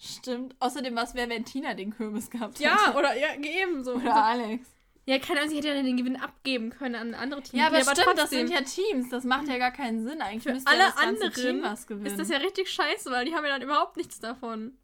Stimmt. 0.00 0.56
Außerdem, 0.60 0.96
was 0.96 1.14
wäre, 1.14 1.28
wenn 1.28 1.44
Tina 1.44 1.74
den 1.74 1.94
Kürbis 1.94 2.30
gehabt 2.30 2.54
hätte? 2.58 2.64
Ja, 2.70 2.94
oder 2.96 3.14
ja, 3.16 3.34
eben 3.36 3.84
so. 3.84 3.94
Oder 3.94 4.14
Alex. 4.24 4.66
Ja, 5.04 5.18
keine 5.18 5.40
Ahnung, 5.40 5.50
sie 5.50 5.56
hätte 5.58 5.68
ja 5.68 5.82
den 5.82 5.96
Gewinn 5.96 6.16
abgeben 6.16 6.70
können 6.70 6.94
an 6.94 7.14
andere 7.14 7.42
Teams. 7.42 7.60
Ja, 7.60 7.66
aber 7.66 7.78
die 7.78 7.82
stimmt, 7.84 7.98
das 8.06 8.14
trotzdem- 8.30 8.46
sind 8.48 8.50
ja 8.50 8.62
Teams. 8.62 9.08
Das 9.10 9.24
macht 9.24 9.48
ja 9.48 9.58
gar 9.58 9.72
keinen 9.72 10.02
Sinn. 10.06 10.22
Eigentlich 10.22 10.42
Für 10.44 10.52
müsste 10.52 10.70
alle 10.70 10.80
ja 10.80 10.86
das 10.86 10.96
anderen 10.96 11.32
Team 11.32 11.62
was 11.62 11.86
gewinnen. 11.86 12.06
Ist 12.06 12.18
das 12.18 12.28
ja 12.28 12.38
richtig 12.38 12.70
scheiße, 12.70 13.10
weil 13.10 13.24
die 13.26 13.34
haben 13.34 13.44
ja 13.44 13.50
dann 13.50 13.62
überhaupt 13.62 13.96
nichts 13.96 14.20
davon. 14.20 14.78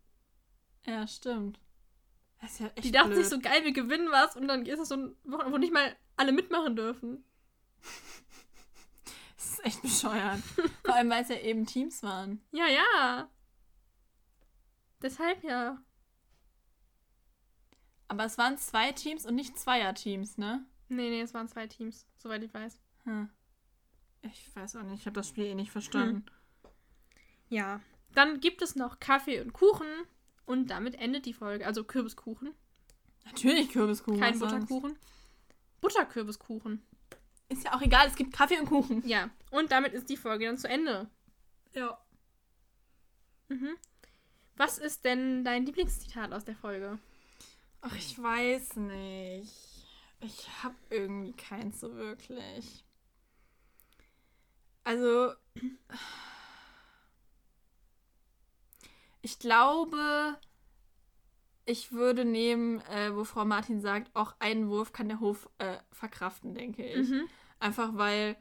ja, 0.86 1.06
stimmt. 1.06 1.60
Das 2.40 2.52
ist 2.52 2.60
ja 2.60 2.66
echt 2.74 2.84
Die 2.84 2.92
dachten 2.92 3.10
blöd. 3.10 3.20
sich 3.24 3.28
so, 3.28 3.38
geil, 3.40 3.64
wir 3.64 3.72
gewinnen 3.72 4.08
was 4.10 4.36
und 4.36 4.46
dann 4.48 4.66
ist 4.66 4.78
das 4.78 4.88
so 4.88 4.96
ein 4.96 5.16
Wochenende, 5.24 5.52
wo 5.54 5.58
nicht 5.58 5.72
mal 5.72 5.96
alle 6.16 6.32
mitmachen 6.32 6.76
dürfen. 6.76 7.24
Das 9.36 9.50
ist 9.52 9.64
echt 9.64 9.82
bescheuert. 9.82 10.40
Vor 10.84 10.94
allem, 10.94 11.10
weil 11.10 11.22
es 11.22 11.28
ja 11.28 11.36
eben 11.36 11.66
Teams 11.66 12.02
waren. 12.02 12.42
Ja, 12.52 12.66
ja. 12.66 13.28
Deshalb 15.02 15.42
ja. 15.44 15.82
Aber 18.08 18.24
es 18.24 18.38
waren 18.38 18.56
zwei 18.56 18.92
Teams 18.92 19.26
und 19.26 19.34
nicht 19.34 19.58
Zweierteams, 19.58 20.38
ne? 20.38 20.64
Nee, 20.88 21.10
nee, 21.10 21.20
es 21.20 21.34
waren 21.34 21.48
zwei 21.48 21.66
Teams, 21.66 22.06
soweit 22.16 22.42
ich 22.42 22.54
weiß. 22.54 22.78
Hm. 23.04 23.28
Ich 24.22 24.54
weiß 24.54 24.76
auch 24.76 24.82
nicht, 24.82 25.00
ich 25.00 25.06
habe 25.06 25.14
das 25.14 25.28
Spiel 25.28 25.44
eh 25.44 25.54
nicht 25.54 25.72
verstanden. 25.72 26.24
Ja. 27.48 27.80
Dann 28.14 28.40
gibt 28.40 28.62
es 28.62 28.76
noch 28.76 28.98
Kaffee 29.00 29.40
und 29.40 29.52
Kuchen 29.52 29.86
und 30.46 30.68
damit 30.70 30.94
endet 30.96 31.26
die 31.26 31.32
Folge. 31.32 31.66
Also 31.66 31.84
Kürbiskuchen, 31.84 32.54
Natürlich 33.24 33.70
Kürbiskuchen. 33.70 34.20
kein 34.20 34.38
sonst? 34.38 34.52
Butterkuchen. 34.52 34.98
Butterkürbiskuchen. 35.80 36.82
Ist 37.48 37.64
ja 37.64 37.74
auch 37.74 37.82
egal, 37.82 38.06
es 38.06 38.16
gibt 38.16 38.32
Kaffee 38.32 38.58
und 38.58 38.66
Kuchen. 38.66 39.06
Ja, 39.06 39.30
und 39.50 39.70
damit 39.70 39.92
ist 39.92 40.08
die 40.08 40.16
Folge 40.16 40.46
dann 40.46 40.58
zu 40.58 40.68
Ende. 40.68 41.08
Ja. 41.74 41.98
Mhm. 43.48 43.76
Was 44.56 44.78
ist 44.78 45.04
denn 45.04 45.44
dein 45.44 45.66
Lieblingszitat 45.66 46.32
aus 46.32 46.44
der 46.44 46.56
Folge? 46.56 46.98
Ach, 47.82 47.94
ich 47.94 48.20
weiß 48.20 48.76
nicht. 48.76 49.52
Ich 50.20 50.48
habe 50.62 50.74
irgendwie 50.90 51.32
keins 51.32 51.80
so 51.80 51.94
wirklich. 51.94 52.84
Also. 54.84 55.32
Ich 59.20 59.38
glaube, 59.40 60.38
ich 61.64 61.92
würde 61.92 62.24
nehmen, 62.24 62.80
äh, 62.82 63.14
wo 63.14 63.24
Frau 63.24 63.44
Martin 63.44 63.80
sagt, 63.80 64.14
auch 64.14 64.36
einen 64.38 64.68
Wurf 64.68 64.92
kann 64.92 65.08
der 65.08 65.20
Hof 65.20 65.48
äh, 65.58 65.78
verkraften, 65.90 66.54
denke 66.54 66.86
ich. 66.86 67.08
Mhm. 67.08 67.28
Einfach 67.58 67.90
weil 67.94 68.36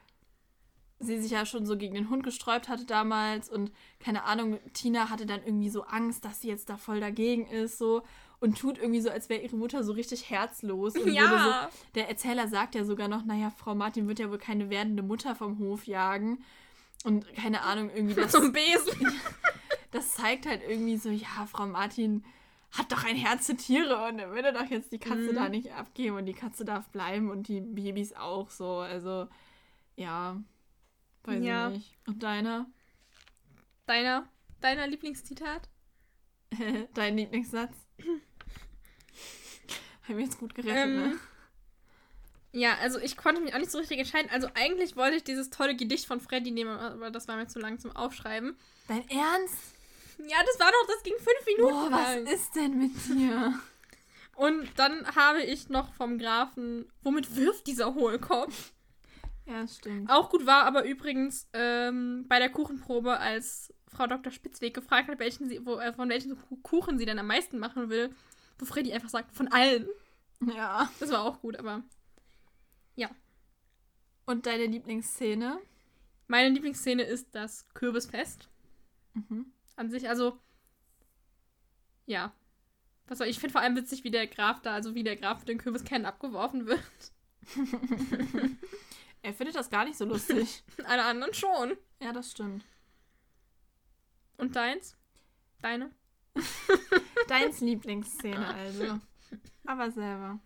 sie 1.00 1.20
sich 1.22 1.32
ja 1.32 1.46
schon 1.46 1.66
so 1.66 1.78
gegen 1.78 1.94
den 1.96 2.10
Hund 2.10 2.24
gesträubt 2.24 2.70
hatte 2.70 2.86
damals 2.86 3.50
und 3.50 3.72
keine 4.00 4.24
Ahnung, 4.24 4.60
Tina 4.74 5.10
hatte 5.10 5.26
dann 5.26 5.44
irgendwie 5.44 5.70
so 5.70 5.84
Angst, 5.84 6.24
dass 6.26 6.42
sie 6.42 6.48
jetzt 6.48 6.70
da 6.70 6.78
voll 6.78 7.00
dagegen 7.02 7.46
ist, 7.48 7.78
so 7.78 8.02
und 8.40 8.58
tut 8.58 8.78
irgendwie 8.78 9.02
so, 9.02 9.10
als 9.10 9.28
wäre 9.30 9.42
ihre 9.42 9.56
Mutter 9.56 9.84
so 9.84 9.92
richtig 9.94 10.30
herzlos. 10.30 10.96
Und 10.96 11.12
Ja. 11.14 11.70
so, 11.72 11.78
der 11.96 12.10
Erzähler 12.10 12.48
sagt 12.48 12.76
ja 12.76 12.84
sogar 12.86 13.08
noch, 13.08 13.26
naja, 13.26 13.50
Frau 13.50 13.76
Martin 13.76 14.08
wird 14.08 14.20
ja 14.20 14.30
wohl 14.30 14.38
keine 14.38 14.70
werdende 14.70 15.04
Mutter 15.04 15.36
vom 15.36 15.58
Hof 15.60 15.86
jagen. 15.86 16.44
Und 17.04 17.34
keine 17.36 17.62
Ahnung, 17.62 17.90
irgendwie 17.94 18.16
das, 18.16 18.32
Zum 18.32 18.52
Besen. 18.52 19.20
das 19.92 20.14
zeigt 20.16 20.46
halt 20.46 20.62
irgendwie 20.68 20.98
so, 20.98 21.10
ja, 21.10 21.46
Frau 21.50 21.66
Martin 21.68 22.24
hat 22.72 22.92
doch 22.92 23.04
ein 23.06 23.16
Herz 23.16 23.46
für 23.48 23.56
Tiere 23.56 24.08
und 24.10 24.20
er 24.20 24.32
würde 24.32 24.52
doch 24.52 24.70
jetzt 24.70 24.92
die 24.92 25.00
Katze 25.00 25.32
Mhm. 25.32 25.36
da 25.36 25.50
nicht 25.50 25.72
abgeben 25.74 26.18
und 26.18 26.26
die 26.26 26.34
Katze 26.34 26.66
darf 26.66 26.88
bleiben 26.90 27.30
und 27.32 27.48
die 27.48 27.62
Babys 27.62 28.14
auch 28.14 28.50
so. 28.50 28.78
Also, 28.80 29.28
ja, 29.96 30.36
weiß 31.28 31.44
Ja. 31.44 31.70
ich 31.70 31.74
nicht. 31.78 31.96
Und 32.08 32.24
deiner? 32.24 32.66
Deiner, 33.86 34.28
deiner 34.62 34.88
Lieblingszitat? 34.88 35.70
Dein 36.94 37.18
Lieblingssatz? 37.18 37.76
Haben 40.08 40.18
wir 40.18 40.24
jetzt 40.26 40.38
gut 40.40 40.54
gerettet, 40.56 40.76
Ähm, 40.86 40.96
ne? 41.12 41.20
Ja, 42.52 42.76
also 42.78 43.00
ich 43.00 43.18
konnte 43.18 43.42
mich 43.42 43.54
auch 43.54 43.60
nicht 43.60 43.72
so 43.72 43.80
richtig 43.80 44.00
entscheiden. 44.00 44.30
Also 44.32 44.48
eigentlich 44.54 44.96
wollte 44.96 45.18
ich 45.18 45.24
dieses 45.24 45.50
tolle 45.50 45.76
Gedicht 45.76 46.06
von 46.06 46.22
Freddy 46.22 46.52
nehmen, 46.52 46.72
aber 46.78 47.12
das 47.12 47.28
war 47.28 47.36
mir 47.36 47.48
zu 47.48 47.60
lang 47.60 47.80
zum 47.80 47.94
Aufschreiben. 47.96 48.56
Dein 48.88 49.08
Ernst? 49.10 49.56
Ja, 50.20 50.38
das 50.46 50.58
war 50.60 50.72
doch, 50.72 50.88
das 50.88 51.04
ging 51.04 51.16
fünf 51.18 51.46
Minuten 51.46 51.74
Boah, 51.74 51.92
was 51.92 52.16
lang. 52.16 52.26
ist 52.28 52.56
denn 52.56 52.78
mit 52.78 53.06
dir? 53.08 53.60
Und 54.36 54.70
dann 54.78 55.06
habe 55.16 55.42
ich 55.44 55.68
noch 55.70 55.94
vom 55.96 56.18
Grafen, 56.18 56.90
womit 57.04 57.36
wirft 57.36 57.68
dieser 57.68 57.94
Hohlkopf? 57.94 58.72
Ja, 59.46 59.68
stimmt. 59.68 60.10
Auch 60.10 60.30
gut 60.30 60.46
war 60.46 60.64
aber 60.66 60.86
übrigens 60.86 61.48
ähm, 61.54 62.26
bei 62.28 62.40
der 62.40 62.50
Kuchenprobe, 62.50 63.20
als 63.20 63.74
Frau 63.88 64.08
Dr. 64.08 64.32
Spitzweg 64.32 64.74
gefragt 64.74 65.08
hat, 65.08 65.20
welchen 65.20 65.48
sie, 65.48 65.66
wo, 65.66 65.78
äh, 65.78 65.94
von 65.94 66.10
welchen 66.10 66.36
Ku- 66.36 66.58
Kuchen 66.64 66.98
sie 66.98 67.06
denn 67.06 67.20
am 67.20 67.28
meisten 67.28 67.60
machen 67.60 67.90
will, 67.90 68.14
wo 68.58 68.66
Freddy 68.66 68.92
einfach 68.94 69.10
sagt, 69.10 69.36
von 69.36 69.48
allen. 69.50 69.88
Ja. 70.56 70.90
Das 71.00 71.12
war 71.12 71.22
auch 71.24 71.40
gut, 71.42 71.58
aber 71.58 71.84
Und 74.28 74.48
deine 74.48 74.66
Lieblingsszene? 74.66 75.60
meine 76.28 76.50
Lieblingsszene 76.50 77.04
ist 77.04 77.36
das 77.36 77.68
Kürbisfest 77.76 78.50
Mhm. 79.14 79.46
an 79.76 79.92
sich. 79.92 80.10
Also, 80.10 80.40
ja. 82.08 82.34
Was 83.08 83.20
soll 83.20 83.28
ich 83.28 83.38
finde 83.38 83.52
vor 83.52 83.62
allem 83.62 83.76
witzig, 83.76 84.04
wie 84.04 84.10
der 84.10 84.26
Graf 84.26 84.62
da, 84.64 84.74
also 84.74 84.96
wie 84.96 85.04
der 85.04 85.16
Graf 85.16 85.40
mit 85.40 85.50
den 85.50 85.60
Kürbiskern 85.60 86.06
abgeworfen 86.06 86.66
wird. 86.66 86.82
er 89.26 89.34
findet 89.34 89.56
das 89.56 89.72
gar 89.72 89.86
nicht 89.86 89.98
so 89.98 90.06
lustig. 90.06 90.64
Alle 90.86 91.04
anderen 91.04 91.34
schon. 91.34 91.76
ja, 92.00 92.14
das 92.14 92.32
stimmt. 92.32 92.64
Und 94.38 94.56
deins? 94.56 94.96
Deine? 95.62 95.92
Deins 97.28 97.62
Lieblingsszene 97.62 98.54
also. 98.54 99.00
Aber 99.66 99.90
selber. 99.90 100.40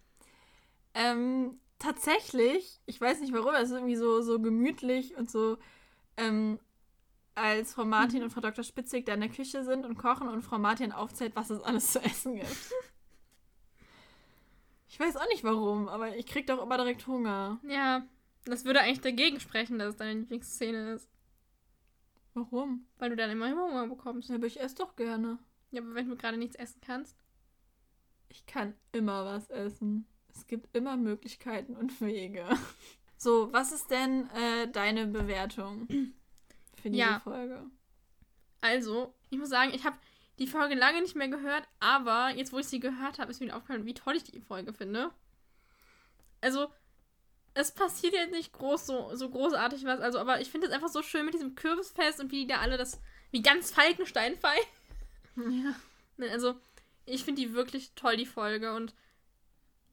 Ähm, 0.93 1.59
tatsächlich, 1.77 2.79
ich 2.85 3.01
weiß 3.01 3.19
nicht 3.19 3.33
warum, 3.33 3.53
es 3.55 3.69
ist 3.69 3.75
irgendwie 3.75 3.95
so, 3.95 4.21
so 4.21 4.39
gemütlich 4.39 5.17
und 5.17 5.29
so, 5.29 5.57
ähm, 6.15 6.59
als 7.35 7.73
Frau 7.73 7.85
Martin 7.85 8.23
und 8.23 8.29
Frau 8.29 8.41
Dr. 8.41 8.63
Spitzig 8.63 9.05
da 9.05 9.13
in 9.13 9.21
der 9.21 9.29
Küche 9.29 9.63
sind 9.63 9.85
und 9.85 9.97
kochen 9.97 10.29
und 10.29 10.41
Frau 10.41 10.57
Martin 10.57 10.91
aufzählt, 10.91 11.35
was 11.35 11.49
es 11.49 11.61
alles 11.63 11.91
zu 11.91 11.99
essen 11.99 12.35
gibt. 12.35 12.47
Ich 14.91 14.99
weiß 14.99 15.17
auch 15.17 15.27
nicht 15.27 15.43
warum, 15.43 15.87
aber 15.87 16.17
ich 16.17 16.25
krieg 16.25 16.47
doch 16.47 16.61
immer 16.61 16.75
direkt 16.75 17.05
Hunger. 17.05 17.59
Ja, 17.61 18.07
das 18.49 18.65
würde 18.65 18.81
eigentlich 18.81 19.01
dagegen 19.01 19.39
sprechen, 19.39 19.79
dass 19.79 19.89
es 19.89 19.97
deine 19.97 20.19
Lieblingsszene 20.19 20.93
ist. 20.93 21.09
Warum? 22.33 22.85
Weil 22.97 23.09
du 23.09 23.15
dann 23.15 23.31
immer 23.31 23.49
Hunger 23.49 23.87
bekommst. 23.87 24.29
Ja, 24.29 24.35
aber 24.35 24.47
ich 24.47 24.59
esse 24.59 24.75
doch 24.75 24.95
gerne. 24.95 25.39
Ja, 25.71 25.81
aber 25.81 25.95
wenn 25.95 26.09
du 26.09 26.15
gerade 26.15 26.37
nichts 26.37 26.55
essen 26.55 26.81
kannst. 26.81 27.15
Ich 28.29 28.45
kann 28.45 28.75
immer 28.91 29.25
was 29.25 29.49
essen. 29.49 30.05
Es 30.33 30.45
gibt 30.47 30.75
immer 30.75 30.97
Möglichkeiten 30.97 31.75
und 31.75 31.99
Wege. 32.01 32.45
So, 33.21 33.51
was 33.51 33.73
ist 33.73 33.91
denn 33.91 34.29
äh, 34.29 34.69
deine 34.71 35.05
Bewertung 35.05 35.89
für 36.81 36.89
diese 36.89 37.01
Ja. 37.01 37.19
Folge? 37.19 37.69
Also, 38.61 39.13
ich 39.29 39.37
muss 39.37 39.49
sagen, 39.49 39.73
ich 39.73 39.83
habe 39.85 39.97
die 40.39 40.47
Folge 40.47 40.73
lange 40.73 41.01
nicht 41.01 41.17
mehr 41.17 41.27
gehört, 41.27 41.67
aber 41.81 42.29
jetzt, 42.33 42.53
wo 42.53 42.59
ich 42.59 42.67
sie 42.67 42.79
gehört 42.79 43.19
habe, 43.19 43.29
ist 43.29 43.41
mir 43.41 43.53
aufgefallen, 43.53 43.85
wie 43.85 43.93
toll 43.93 44.15
ich 44.15 44.23
die 44.23 44.39
Folge 44.39 44.71
finde. 44.71 45.11
Also, 46.39 46.71
es 47.53 47.71
passiert 47.71 48.13
jetzt 48.13 48.31
nicht 48.31 48.53
groß 48.53 48.85
so, 48.85 49.15
so 49.15 49.29
großartig 49.29 49.83
was, 49.85 49.99
also, 49.99 50.19
aber 50.19 50.39
ich 50.41 50.49
finde 50.49 50.67
es 50.67 50.73
einfach 50.73 50.89
so 50.89 51.01
schön 51.01 51.25
mit 51.25 51.33
diesem 51.33 51.55
Kürbisfest 51.55 52.19
und 52.19 52.31
wie 52.31 52.41
die 52.41 52.47
da 52.47 52.59
alle 52.59 52.77
das, 52.77 52.99
wie 53.31 53.41
ganz 53.41 53.71
Falkenstein 53.71 54.37
feiern. 54.37 54.65
Ja. 55.35 55.75
Ne, 56.17 56.29
Also, 56.31 56.59
ich 57.05 57.23
finde 57.23 57.41
die 57.41 57.53
wirklich 57.53 57.91
toll, 57.95 58.17
die 58.17 58.25
Folge. 58.25 58.73
Und 58.73 58.93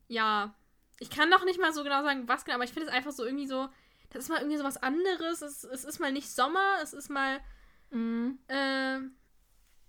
ja, 0.08 0.54
ich 0.98 1.10
kann 1.10 1.28
noch 1.28 1.44
nicht 1.44 1.60
mal 1.60 1.72
so 1.72 1.82
genau 1.82 2.02
sagen, 2.02 2.28
was 2.28 2.44
genau, 2.44 2.56
aber 2.56 2.64
ich 2.64 2.72
finde 2.72 2.88
es 2.88 2.94
einfach 2.94 3.12
so 3.12 3.24
irgendwie 3.24 3.46
so, 3.46 3.68
das 4.10 4.24
ist 4.24 4.28
mal 4.28 4.38
irgendwie 4.40 4.58
so 4.58 4.64
was 4.64 4.82
anderes. 4.82 5.42
Es, 5.42 5.64
es 5.64 5.84
ist 5.84 5.98
mal 5.98 6.12
nicht 6.12 6.30
Sommer, 6.30 6.78
es 6.82 6.92
ist 6.92 7.10
mal, 7.10 7.40
Mhm. 7.90 8.38
äh, 8.48 8.98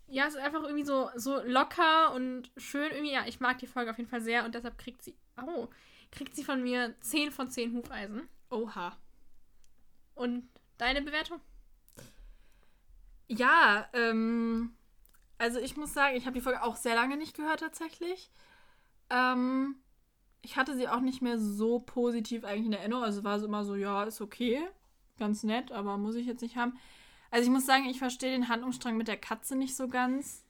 ja, 0.09 0.27
es 0.27 0.35
ist 0.35 0.39
einfach 0.39 0.63
irgendwie 0.63 0.85
so, 0.85 1.09
so 1.15 1.41
locker 1.43 2.13
und 2.13 2.51
schön 2.55 2.91
irgendwie. 2.91 3.11
Ja, 3.13 3.25
ich 3.25 3.39
mag 3.39 3.57
die 3.57 3.67
Folge 3.67 3.89
auf 3.91 3.97
jeden 3.97 4.09
Fall 4.09 4.21
sehr 4.21 4.45
und 4.45 4.53
deshalb 4.55 4.77
kriegt 4.77 5.01
sie, 5.03 5.15
oh, 5.41 5.67
kriegt 6.11 6.35
sie 6.35 6.43
von 6.43 6.61
mir 6.63 6.95
10 7.01 7.31
von 7.31 7.49
10 7.49 7.73
Hufeisen. 7.73 8.27
Oha. 8.49 8.95
Und 10.15 10.47
deine 10.77 11.01
Bewertung? 11.01 11.39
Ja, 13.27 13.87
ähm, 13.93 14.73
also 15.37 15.59
ich 15.59 15.75
muss 15.75 15.93
sagen, 15.93 16.15
ich 16.15 16.25
habe 16.25 16.33
die 16.35 16.41
Folge 16.41 16.63
auch 16.63 16.75
sehr 16.75 16.95
lange 16.95 17.17
nicht 17.17 17.35
gehört 17.35 17.59
tatsächlich. 17.59 18.31
Ähm, 19.09 19.75
ich 20.41 20.55
hatte 20.55 20.75
sie 20.75 20.87
auch 20.87 21.01
nicht 21.01 21.21
mehr 21.21 21.37
so 21.37 21.79
positiv 21.79 22.43
eigentlich 22.45 22.67
in 22.67 22.73
Erinnerung. 22.73 23.03
Also 23.03 23.19
es 23.19 23.25
war 23.25 23.39
so 23.39 23.45
immer 23.45 23.65
so, 23.65 23.75
ja, 23.75 24.03
ist 24.03 24.21
okay, 24.21 24.61
ganz 25.19 25.43
nett, 25.43 25.71
aber 25.71 25.97
muss 25.97 26.15
ich 26.15 26.25
jetzt 26.25 26.41
nicht 26.41 26.55
haben. 26.55 26.77
Also 27.31 27.45
ich 27.45 27.51
muss 27.51 27.65
sagen, 27.65 27.85
ich 27.85 27.99
verstehe 27.99 28.31
den 28.31 28.47
Handlungsstrang 28.47 28.95
mit 28.95 29.09
der 29.09 29.17
Katze 29.17 29.55
nicht 29.55 29.75
so 29.75 29.89
ganz. 29.89 30.45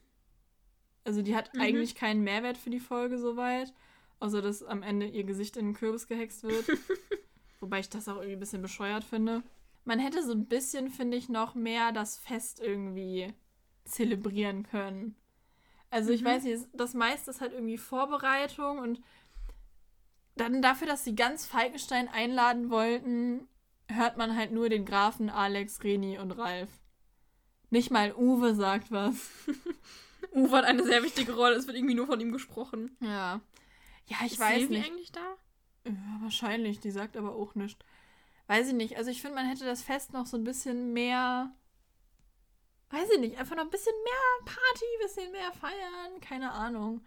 Also 1.04 1.22
die 1.24 1.36
hat 1.36 1.54
Mhm. 1.56 1.62
eigentlich 1.62 1.96
keinen 1.96 2.22
Mehrwert 2.24 2.58
für 2.58 2.70
die 2.70 2.80
Folge 2.80 3.18
soweit. 3.18 3.74
Außer 4.20 4.42
dass 4.42 4.64
am 4.64 4.82
Ende 4.84 5.06
ihr 5.08 5.24
Gesicht 5.24 5.58
in 5.58 5.68
den 5.68 5.74
Kürbis 5.76 6.08
gehext 6.08 6.44
wird. 6.44 6.66
Wobei 7.60 7.80
ich 7.80 7.90
das 7.90 8.08
auch 8.08 8.16
irgendwie 8.16 8.34
ein 8.34 8.40
bisschen 8.40 8.62
bescheuert 8.62 9.04
finde. 9.04 9.44
Man 9.86 10.00
hätte 10.00 10.24
so 10.26 10.32
ein 10.34 10.46
bisschen, 10.48 10.90
finde 10.90 11.18
ich, 11.18 11.30
noch 11.30 11.56
mehr 11.56 11.92
das 11.92 12.18
Fest 12.18 12.60
irgendwie 12.60 13.34
zelebrieren 13.86 14.64
können. 14.64 15.16
Also 15.90 16.12
ich 16.12 16.22
Mhm. 16.22 16.26
weiß 16.26 16.44
nicht, 16.44 16.68
das 16.74 16.94
meiste 16.94 17.32
ist 17.32 17.42
halt 17.42 17.54
irgendwie 17.54 17.78
Vorbereitung 17.78 18.80
und 18.80 19.02
dann 20.36 20.62
dafür, 20.62 20.88
dass 20.88 21.04
sie 21.04 21.16
ganz 21.16 21.46
Falkenstein 21.46 22.08
einladen 22.10 22.70
wollten, 22.70 23.48
hört 23.90 24.18
man 24.18 24.36
halt 24.36 24.52
nur 24.52 24.70
den 24.70 24.86
Grafen 24.86 25.30
Alex, 25.30 25.84
Reni 25.84 26.20
und 26.20 26.32
Ralf. 26.32 26.70
Nicht 27.70 27.90
mal 27.92 28.14
Uwe 28.16 28.54
sagt 28.56 28.92
was. 28.92 29.16
Uwe 30.34 30.58
hat 30.58 30.66
eine 30.66 30.84
sehr 30.84 31.04
wichtige 31.04 31.34
Rolle, 31.36 31.56
es 31.56 31.66
wird 31.68 31.78
irgendwie 31.78 31.96
nur 31.96 32.08
von 32.08 32.20
ihm 32.20 32.32
gesprochen. 32.32 32.96
Ja. 33.00 33.40
Ja, 34.08 34.18
ich 34.26 34.34
Ist 34.34 34.40
weiß 34.40 34.60
Silvi 34.60 34.78
nicht. 34.78 34.88
eigentlich 34.88 35.12
da? 35.12 35.36
Ja, 35.86 36.20
wahrscheinlich, 36.22 36.80
die 36.80 36.92
sagt 36.92 37.16
aber 37.18 37.36
auch 37.36 37.56
nichts. 37.56 37.86
Weiß 38.48 38.70
ich 38.70 38.74
nicht. 38.74 38.98
Also 38.98 39.12
ich 39.12 39.22
finde, 39.22 39.36
man 39.36 39.48
hätte 39.48 39.66
das 39.66 39.82
Fest 39.82 40.14
noch 40.14 40.26
so 40.26 40.38
ein 40.38 40.44
bisschen 40.44 40.94
mehr. 40.94 41.54
Weiß 42.90 43.10
ich 43.14 43.20
nicht, 43.20 43.38
einfach 43.38 43.56
noch 43.58 43.64
ein 43.66 43.70
bisschen 43.70 43.96
mehr 44.06 44.46
Party, 44.46 44.86
ein 44.96 45.06
bisschen 45.06 45.32
mehr 45.34 45.52
feiern, 45.52 46.22
keine 46.22 46.52
Ahnung. 46.52 47.06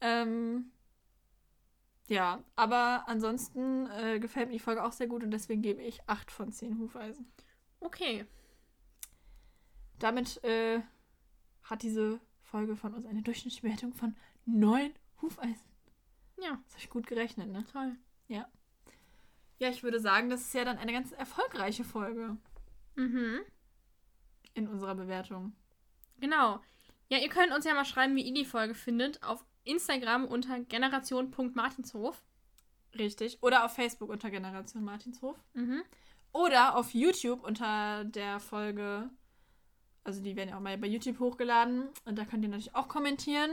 Ähm. 0.00 0.70
Ja, 2.08 2.42
aber 2.54 3.04
ansonsten 3.08 3.86
äh, 3.86 4.18
gefällt 4.20 4.48
mir 4.48 4.54
die 4.54 4.58
Folge 4.58 4.84
auch 4.84 4.92
sehr 4.92 5.06
gut 5.06 5.22
und 5.22 5.30
deswegen 5.30 5.62
gebe 5.62 5.80
ich 5.80 6.06
8 6.06 6.30
von 6.30 6.52
10 6.52 6.78
Hufeisen. 6.78 7.32
Okay. 7.80 8.26
Damit 10.00 10.42
äh, 10.44 10.82
hat 11.62 11.82
diese 11.82 12.20
Folge 12.42 12.76
von 12.76 12.92
uns 12.92 13.06
eine 13.06 13.22
Durchschnittswertung 13.22 13.94
von 13.94 14.16
9 14.44 14.92
Hufeisen. 15.22 15.64
Ja, 16.44 16.58
Das 16.64 16.74
habe 16.74 16.82
ich 16.84 16.90
gut 16.90 17.06
gerechnet, 17.06 17.48
ne? 17.50 17.64
toll. 17.72 17.96
Ja, 19.58 19.68
ich 19.70 19.82
würde 19.82 20.00
sagen, 20.00 20.28
das 20.30 20.42
ist 20.42 20.52
ja 20.54 20.64
dann 20.64 20.78
eine 20.78 20.92
ganz 20.92 21.12
erfolgreiche 21.12 21.84
Folge 21.84 22.36
Mhm. 22.96 23.40
in 24.52 24.68
unserer 24.68 24.94
Bewertung. 24.94 25.52
Genau. 26.20 26.60
Ja, 27.08 27.18
ihr 27.18 27.28
könnt 27.28 27.52
uns 27.52 27.64
ja 27.64 27.72
mal 27.72 27.84
schreiben, 27.84 28.14
wie 28.16 28.22
ihr 28.26 28.34
die 28.34 28.44
Folge 28.44 28.74
findet. 28.74 29.22
Auf 29.22 29.44
Instagram 29.62 30.24
unter 30.26 30.58
generation.martinshof. 30.60 32.22
Richtig. 32.98 33.38
Oder 33.42 33.64
auf 33.64 33.74
Facebook 33.74 34.10
unter 34.10 34.30
Generation 34.30 34.84
Martinshof. 34.84 35.36
Mhm. 35.54 35.82
Oder 36.32 36.76
auf 36.76 36.92
YouTube 36.92 37.42
unter 37.44 38.04
der 38.04 38.40
Folge 38.40 39.08
Also 40.06 40.20
die 40.22 40.36
werden 40.36 40.50
ja 40.50 40.56
auch 40.56 40.60
mal 40.60 40.76
bei 40.76 40.88
YouTube 40.88 41.18
hochgeladen. 41.20 41.88
Und 42.04 42.16
da 42.18 42.24
könnt 42.26 42.42
ihr 42.42 42.50
natürlich 42.50 42.74
auch 42.74 42.88
kommentieren, 42.88 43.50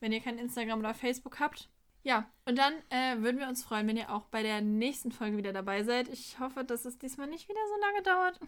wenn 0.00 0.12
ihr 0.12 0.20
kein 0.20 0.38
Instagram 0.38 0.80
oder 0.80 0.94
Facebook 0.94 1.38
habt. 1.38 1.68
Ja, 2.06 2.30
und 2.44 2.56
dann 2.56 2.72
äh, 2.90 3.20
würden 3.20 3.40
wir 3.40 3.48
uns 3.48 3.64
freuen, 3.64 3.88
wenn 3.88 3.96
ihr 3.96 4.12
auch 4.12 4.26
bei 4.26 4.44
der 4.44 4.60
nächsten 4.60 5.10
Folge 5.10 5.38
wieder 5.38 5.52
dabei 5.52 5.82
seid. 5.82 6.08
Ich 6.08 6.38
hoffe, 6.38 6.62
dass 6.62 6.84
es 6.84 6.98
diesmal 6.98 7.26
nicht 7.26 7.48
wieder 7.48 7.58
so 7.68 7.80
lange 7.80 8.02
dauert. 8.04 8.38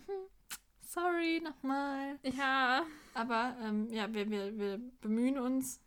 Sorry 0.81 1.41
nochmal. 1.41 2.21
Ja. 2.23 2.85
Aber 3.15 3.57
ähm, 3.61 3.93
ja, 3.93 4.15
wir, 4.15 4.31
wir, 4.31 4.57
wir 4.57 4.81
bemühen 5.01 5.41
uns. 5.41 5.81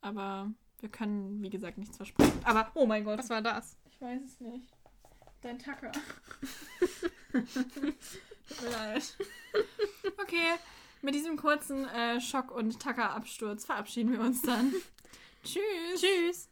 Aber 0.00 0.50
wir 0.80 0.88
können, 0.88 1.42
wie 1.42 1.50
gesagt, 1.50 1.76
nichts 1.76 1.98
versprechen. 1.98 2.32
Aber, 2.44 2.70
oh 2.72 2.86
mein 2.86 3.04
Gott. 3.04 3.18
Was 3.18 3.28
war 3.28 3.42
das? 3.42 3.76
Ich 3.90 4.00
weiß 4.00 4.22
es 4.22 4.40
nicht. 4.40 4.72
Dein 5.42 5.58
Tacker. 5.58 5.92
Tut 7.30 8.62
mir 8.62 8.70
leid. 8.70 9.18
Okay, 10.22 10.54
mit 11.02 11.14
diesem 11.14 11.36
kurzen 11.36 11.86
äh, 11.88 12.22
Schock- 12.22 12.52
und 12.52 12.80
Tacker-Absturz 12.80 13.66
verabschieden 13.66 14.12
wir 14.12 14.20
uns 14.20 14.40
dann. 14.40 14.72
Tschüss. 15.44 16.00
Tschüss. 16.00 16.48